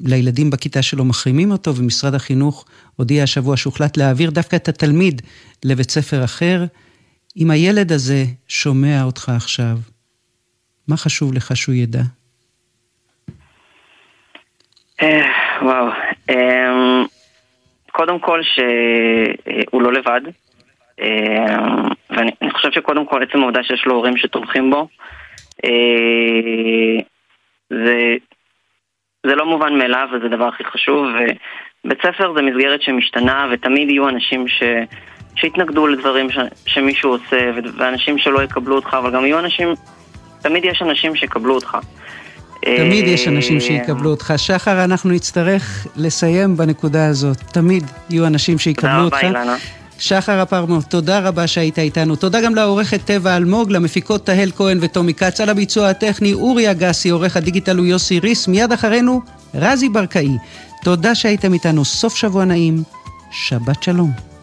לילדים 0.00 0.50
בכיתה 0.50 0.82
שלו 0.82 1.04
מחרימים 1.04 1.52
אותו, 1.52 1.76
ומשרד 1.76 2.14
החינוך 2.14 2.64
הודיע 2.96 3.22
השבוע 3.22 3.56
שהוחלט 3.56 3.96
להעביר 3.96 4.30
דווקא 4.30 4.56
את 4.56 4.68
התלמיד 4.68 5.22
לבית 5.64 5.90
ספר 5.90 6.24
אחר. 6.24 6.64
אם 7.36 7.50
הילד 7.50 7.92
הזה 7.92 8.24
שומע 8.48 9.02
אותך 9.02 9.32
עכשיו, 9.36 9.76
מה 10.88 10.96
חשוב 10.96 11.34
לך 11.34 11.56
שהוא 11.56 11.74
ידע? 11.74 12.02
אה, 15.02 15.26
וואו. 15.62 15.86
אמ, 16.30 17.04
קודם 17.92 18.18
כל 18.18 18.40
שהוא 18.42 19.82
לא 19.82 19.92
לבד. 19.92 20.20
אמ, 21.00 21.88
ואני 22.10 22.30
אני 22.42 22.50
חושב 22.50 22.72
שקודם 22.72 23.06
כל 23.06 23.22
עצם 23.22 23.38
העובדה 23.38 23.62
שיש 23.62 23.86
לו 23.86 23.94
הורים 23.94 24.16
שתומכים 24.16 24.70
בו, 24.70 24.88
אה, 25.64 27.02
זה, 27.70 28.16
זה 29.26 29.34
לא 29.34 29.46
מובן 29.46 29.78
מאליו 29.78 30.08
וזה 30.12 30.26
הדבר 30.26 30.48
הכי 30.48 30.64
חשוב. 30.64 31.06
ובית 31.84 31.98
ספר 31.98 32.34
זה 32.36 32.42
מסגרת 32.42 32.82
שמשתנה 32.82 33.48
ותמיד 33.52 33.90
יהיו 33.90 34.08
אנשים 34.08 34.48
ש... 34.48 34.62
שיתנגדו 35.36 35.86
לדברים 35.86 36.30
ש... 36.30 36.38
שמישהו 36.66 37.10
עושה 37.10 37.50
ו... 37.56 37.78
ואנשים 37.78 38.18
שלא 38.18 38.42
יקבלו 38.42 38.76
אותך, 38.76 38.96
אבל 38.98 39.14
גם 39.14 39.24
יהיו 39.24 39.38
אנשים, 39.38 39.74
תמיד 40.42 40.64
יש 40.64 40.82
אנשים 40.82 41.16
שיקבלו 41.16 41.54
אותך. 41.54 41.76
תמיד 42.60 43.06
יש 43.06 43.28
אנשים 43.28 43.56
אה, 43.56 43.60
שיקבלו 43.60 44.10
אותך. 44.10 44.32
שחר, 44.36 44.84
אנחנו 44.84 45.10
נצטרך 45.10 45.86
לסיים 45.96 46.56
בנקודה 46.56 47.06
הזאת. 47.06 47.36
תמיד 47.36 47.84
יהיו 48.10 48.26
אנשים 48.26 48.58
שיקבלו 48.58 48.92
תודה 48.92 49.04
אותך. 49.04 49.16
רבה, 49.16 49.28
אילנה. 49.28 49.56
שחר 49.98 50.42
אפרמו, 50.42 50.78
תודה 50.82 51.20
רבה 51.20 51.46
שהיית 51.46 51.78
איתנו. 51.78 52.16
תודה 52.16 52.40
גם 52.40 52.54
לעורכת 52.54 53.00
טבע 53.04 53.36
אלמוג, 53.36 53.70
למפיקות 53.70 54.26
תהל 54.26 54.50
כהן 54.50 54.78
וטומי 54.80 55.14
כץ, 55.14 55.40
על 55.40 55.48
הביצוע 55.48 55.88
הטכני 55.88 56.32
אורי 56.32 56.70
אגסי, 56.70 57.10
עורך 57.10 57.36
הדיגיטל 57.36 57.76
הוא 57.76 57.86
יוסי 57.86 58.18
ריס, 58.18 58.48
מיד 58.48 58.72
אחרינו 58.72 59.20
רזי 59.54 59.88
ברקאי. 59.88 60.36
תודה 60.82 61.14
שהייתם 61.14 61.52
איתנו, 61.52 61.84
סוף 61.84 62.16
שבוע 62.16 62.44
נעים, 62.44 62.82
שבת 63.30 63.82
שלום. 63.82 64.33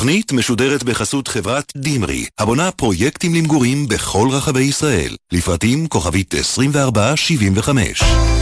התוכנית 0.00 0.32
משודרת 0.32 0.82
בחסות 0.82 1.28
חברת 1.28 1.72
דימרי, 1.76 2.26
הבונה 2.38 2.70
פרויקטים 2.70 3.34
למגורים 3.34 3.88
בכל 3.88 4.28
רחבי 4.30 4.62
ישראל. 4.62 5.16
לפרטים 5.32 5.86
כוכבית 5.86 6.34
2475. 6.34 8.39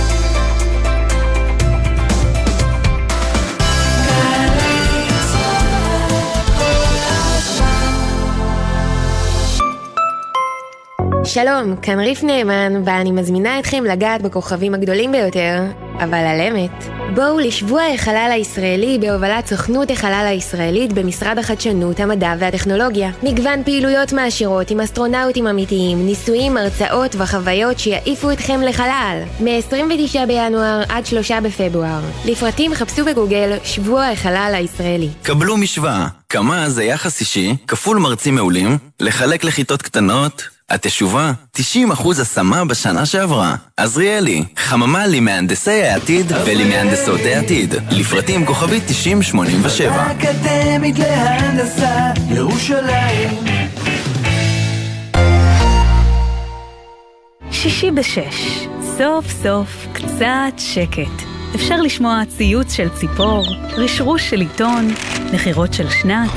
שלום, 11.28 11.76
כאן 11.76 12.00
ריף 12.00 12.22
נאמן, 12.22 12.82
ואני 12.84 13.12
מזמינה 13.12 13.58
אתכם 13.58 13.84
לגעת 13.84 14.22
בכוכבים 14.22 14.74
הגדולים 14.74 15.12
ביותר, 15.12 15.62
אבל 15.98 16.14
על 16.14 16.40
אמת. 16.40 16.84
בואו 17.14 17.38
לשבוע 17.38 17.82
החלל 17.94 18.30
הישראלי 18.32 18.98
בהובלת 19.00 19.46
סוכנות 19.46 19.90
החלל 19.90 20.26
הישראלית 20.28 20.92
במשרד 20.92 21.38
החדשנות, 21.38 22.00
המדע 22.00 22.34
והטכנולוגיה. 22.38 23.10
מגוון 23.22 23.64
פעילויות 23.64 24.12
מעשירות 24.12 24.70
עם 24.70 24.80
אסטרונאוטים 24.80 25.46
אמיתיים, 25.46 26.06
ניסויים, 26.06 26.56
הרצאות 26.56 27.14
וחוויות 27.18 27.78
שיעיפו 27.78 28.30
אתכם 28.30 28.60
לחלל. 28.60 29.22
מ-29 29.40 30.26
בינואר 30.26 30.82
עד 30.88 31.06
3 31.06 31.30
בפברואר. 31.30 32.00
לפרטים 32.24 32.74
חפשו 32.74 33.04
בגוגל 33.04 33.56
שבוע 33.64 34.06
החלל 34.06 34.52
הישראלי. 34.54 35.08
קבלו 35.22 35.56
משוואה, 35.56 36.06
כמה 36.28 36.70
זה 36.70 36.84
יחס 36.84 37.20
אישי, 37.20 37.56
כפול 37.66 37.98
מרצים 37.98 38.34
מעולים, 38.34 38.78
לחלק 39.00 39.44
לכיתות 39.44 39.82
קטנות, 39.82 40.57
התשובה, 40.70 41.32
90% 41.56 41.60
השמה 42.20 42.64
בשנה 42.64 43.06
שעברה. 43.06 43.56
עזריאלי, 43.76 44.44
חממה 44.56 45.06
למהנדסי 45.06 45.82
העתיד 45.82 46.32
ולמהנדסות 46.46 47.20
העתיד. 47.24 47.74
לפרטים 47.90 48.46
כוכבית 48.46 48.82
9087. 48.86 50.12
אקדמית 50.12 50.98
להנדסה, 50.98 52.10
ירושלים. 52.30 53.30
שישי 57.50 57.90
בשש, 57.90 58.66
סוף 58.98 59.26
סוף 59.42 59.86
קצת 59.92 60.58
שקט. 60.58 61.24
אפשר 61.54 61.80
לשמוע 61.80 62.22
ציוץ 62.36 62.72
של 62.72 62.88
ציפור, 62.88 63.46
רשרוש 63.76 64.30
של 64.30 64.40
עיתון, 64.40 64.88
נחירות 65.32 65.74
של 65.74 65.90
שנץ, 65.90 66.30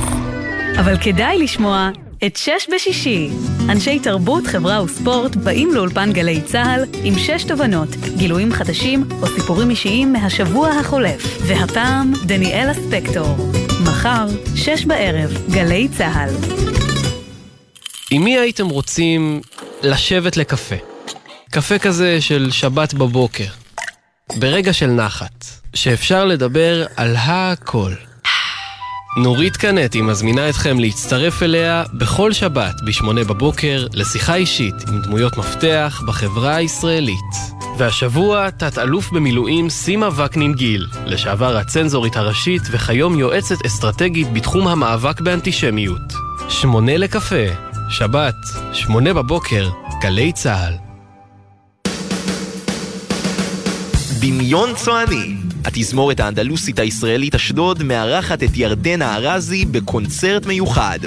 אבל 0.80 0.98
כדאי 0.98 1.38
לשמוע 1.40 1.90
את 2.26 2.36
שש 2.36 2.68
בשישי. 2.76 3.30
אנשי 3.70 4.00
תרבות, 4.00 4.48
חברה 4.48 4.84
וספורט 4.84 5.36
באים 5.36 5.74
לאולפן 5.74 6.14
גלי 6.14 6.42
צה"ל 6.42 6.86
עם 7.04 7.20
שש 7.20 7.44
תובנות, 7.44 7.90
גילויים 8.18 8.52
חדשים 8.52 9.04
או 9.22 9.28
סיפורים 9.28 9.70
אישיים 9.70 10.14
מהשבוע 10.14 10.70
החולף. 10.70 11.42
והפעם, 11.48 12.14
דניאלה 12.26 12.74
ספקטור. 12.74 13.38
מחר, 13.84 14.26
שש 14.56 14.86
בערב, 14.86 15.32
גלי 15.52 15.88
צה"ל. 15.98 16.30
עם 18.12 18.24
מי 18.24 18.38
הייתם 18.38 18.70
רוצים 18.70 19.42
לשבת 19.84 20.38
לקפה? 20.38 20.76
קפה 21.52 21.80
כזה 21.80 22.22
של 22.22 22.52
שבת 22.52 22.94
בבוקר. 22.94 23.48
ברגע 24.40 24.74
של 24.74 24.88
נחת, 24.88 25.46
שאפשר 25.74 26.26
לדבר 26.26 26.86
על 26.96 27.16
הכל. 27.16 27.92
נורית 29.18 29.57
קנטי 29.57 30.01
מזמינה 30.01 30.49
אתכם 30.49 30.80
להצטרף 30.80 31.43
אליה 31.43 31.84
בכל 31.93 32.34
שבת 32.34 32.76
ב-8 32.86 33.28
בבוקר 33.28 33.88
לשיחה 33.93 34.36
אישית 34.36 34.76
עם 34.88 35.01
דמויות 35.01 35.38
מפתח 35.38 36.01
בחברה 36.07 36.55
הישראלית. 36.55 37.36
והשבוע 37.78 38.49
תת-אלוף 38.49 39.12
במילואים 39.12 39.70
סימה 39.70 40.09
וקנין 40.16 40.53
גיל, 40.53 40.88
לשעבר 41.05 41.57
הצנזורית 41.57 42.16
הראשית 42.16 42.62
וכיום 42.72 43.20
יועצת 43.20 43.66
אסטרטגית 43.66 44.34
בתחום 44.34 44.68
המאבק 44.68 45.22
באנטישמיות. 45.22 46.14
שמונה 46.49 46.97
לקפה, 46.97 47.45
שבת, 47.89 48.36
שמונה 48.74 49.14
בבוקר, 49.14 49.70
גלי 50.01 50.32
צה"ל. 50.32 50.74
דמיון 54.20 54.76
צועני. 54.76 55.51
התזמורת 55.66 56.20
האנדלוסית 56.20 56.80
הישראלית 56.80 57.36
אשדוד 57.36 57.84
מארחת 57.84 58.43
את 58.43 58.49
ירדנה 58.55 59.16
ארזי 59.16 59.66
בקונצרט 59.66 60.45
מיוחד. 60.45 60.99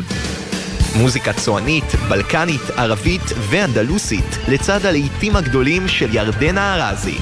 מוזיקה 0.96 1.32
צוענית, 1.32 1.94
בלקנית, 2.08 2.70
ערבית 2.76 3.22
ואנדלוסית, 3.50 4.38
לצד 4.48 4.86
הלעיתים 4.86 5.36
הגדולים 5.36 5.88
של 5.88 6.14
ירדנה 6.14 6.74
ארזי. 6.74 7.18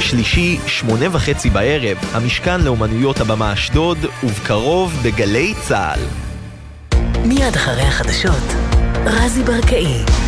שלישי, 0.00 0.58
שמונה 0.66 1.06
וחצי 1.12 1.50
בערב, 1.50 1.96
המשכן 2.12 2.60
לאומנויות 2.60 3.20
הבמה 3.20 3.52
אשדוד, 3.52 3.98
ובקרוב 4.22 5.00
בגלי 5.04 5.54
צה"ל. 5.68 6.00
מיד 7.24 7.56
אחרי 7.56 7.82
החדשות, 7.82 8.42
רזי 9.06 9.42
ברקאי. 9.42 10.23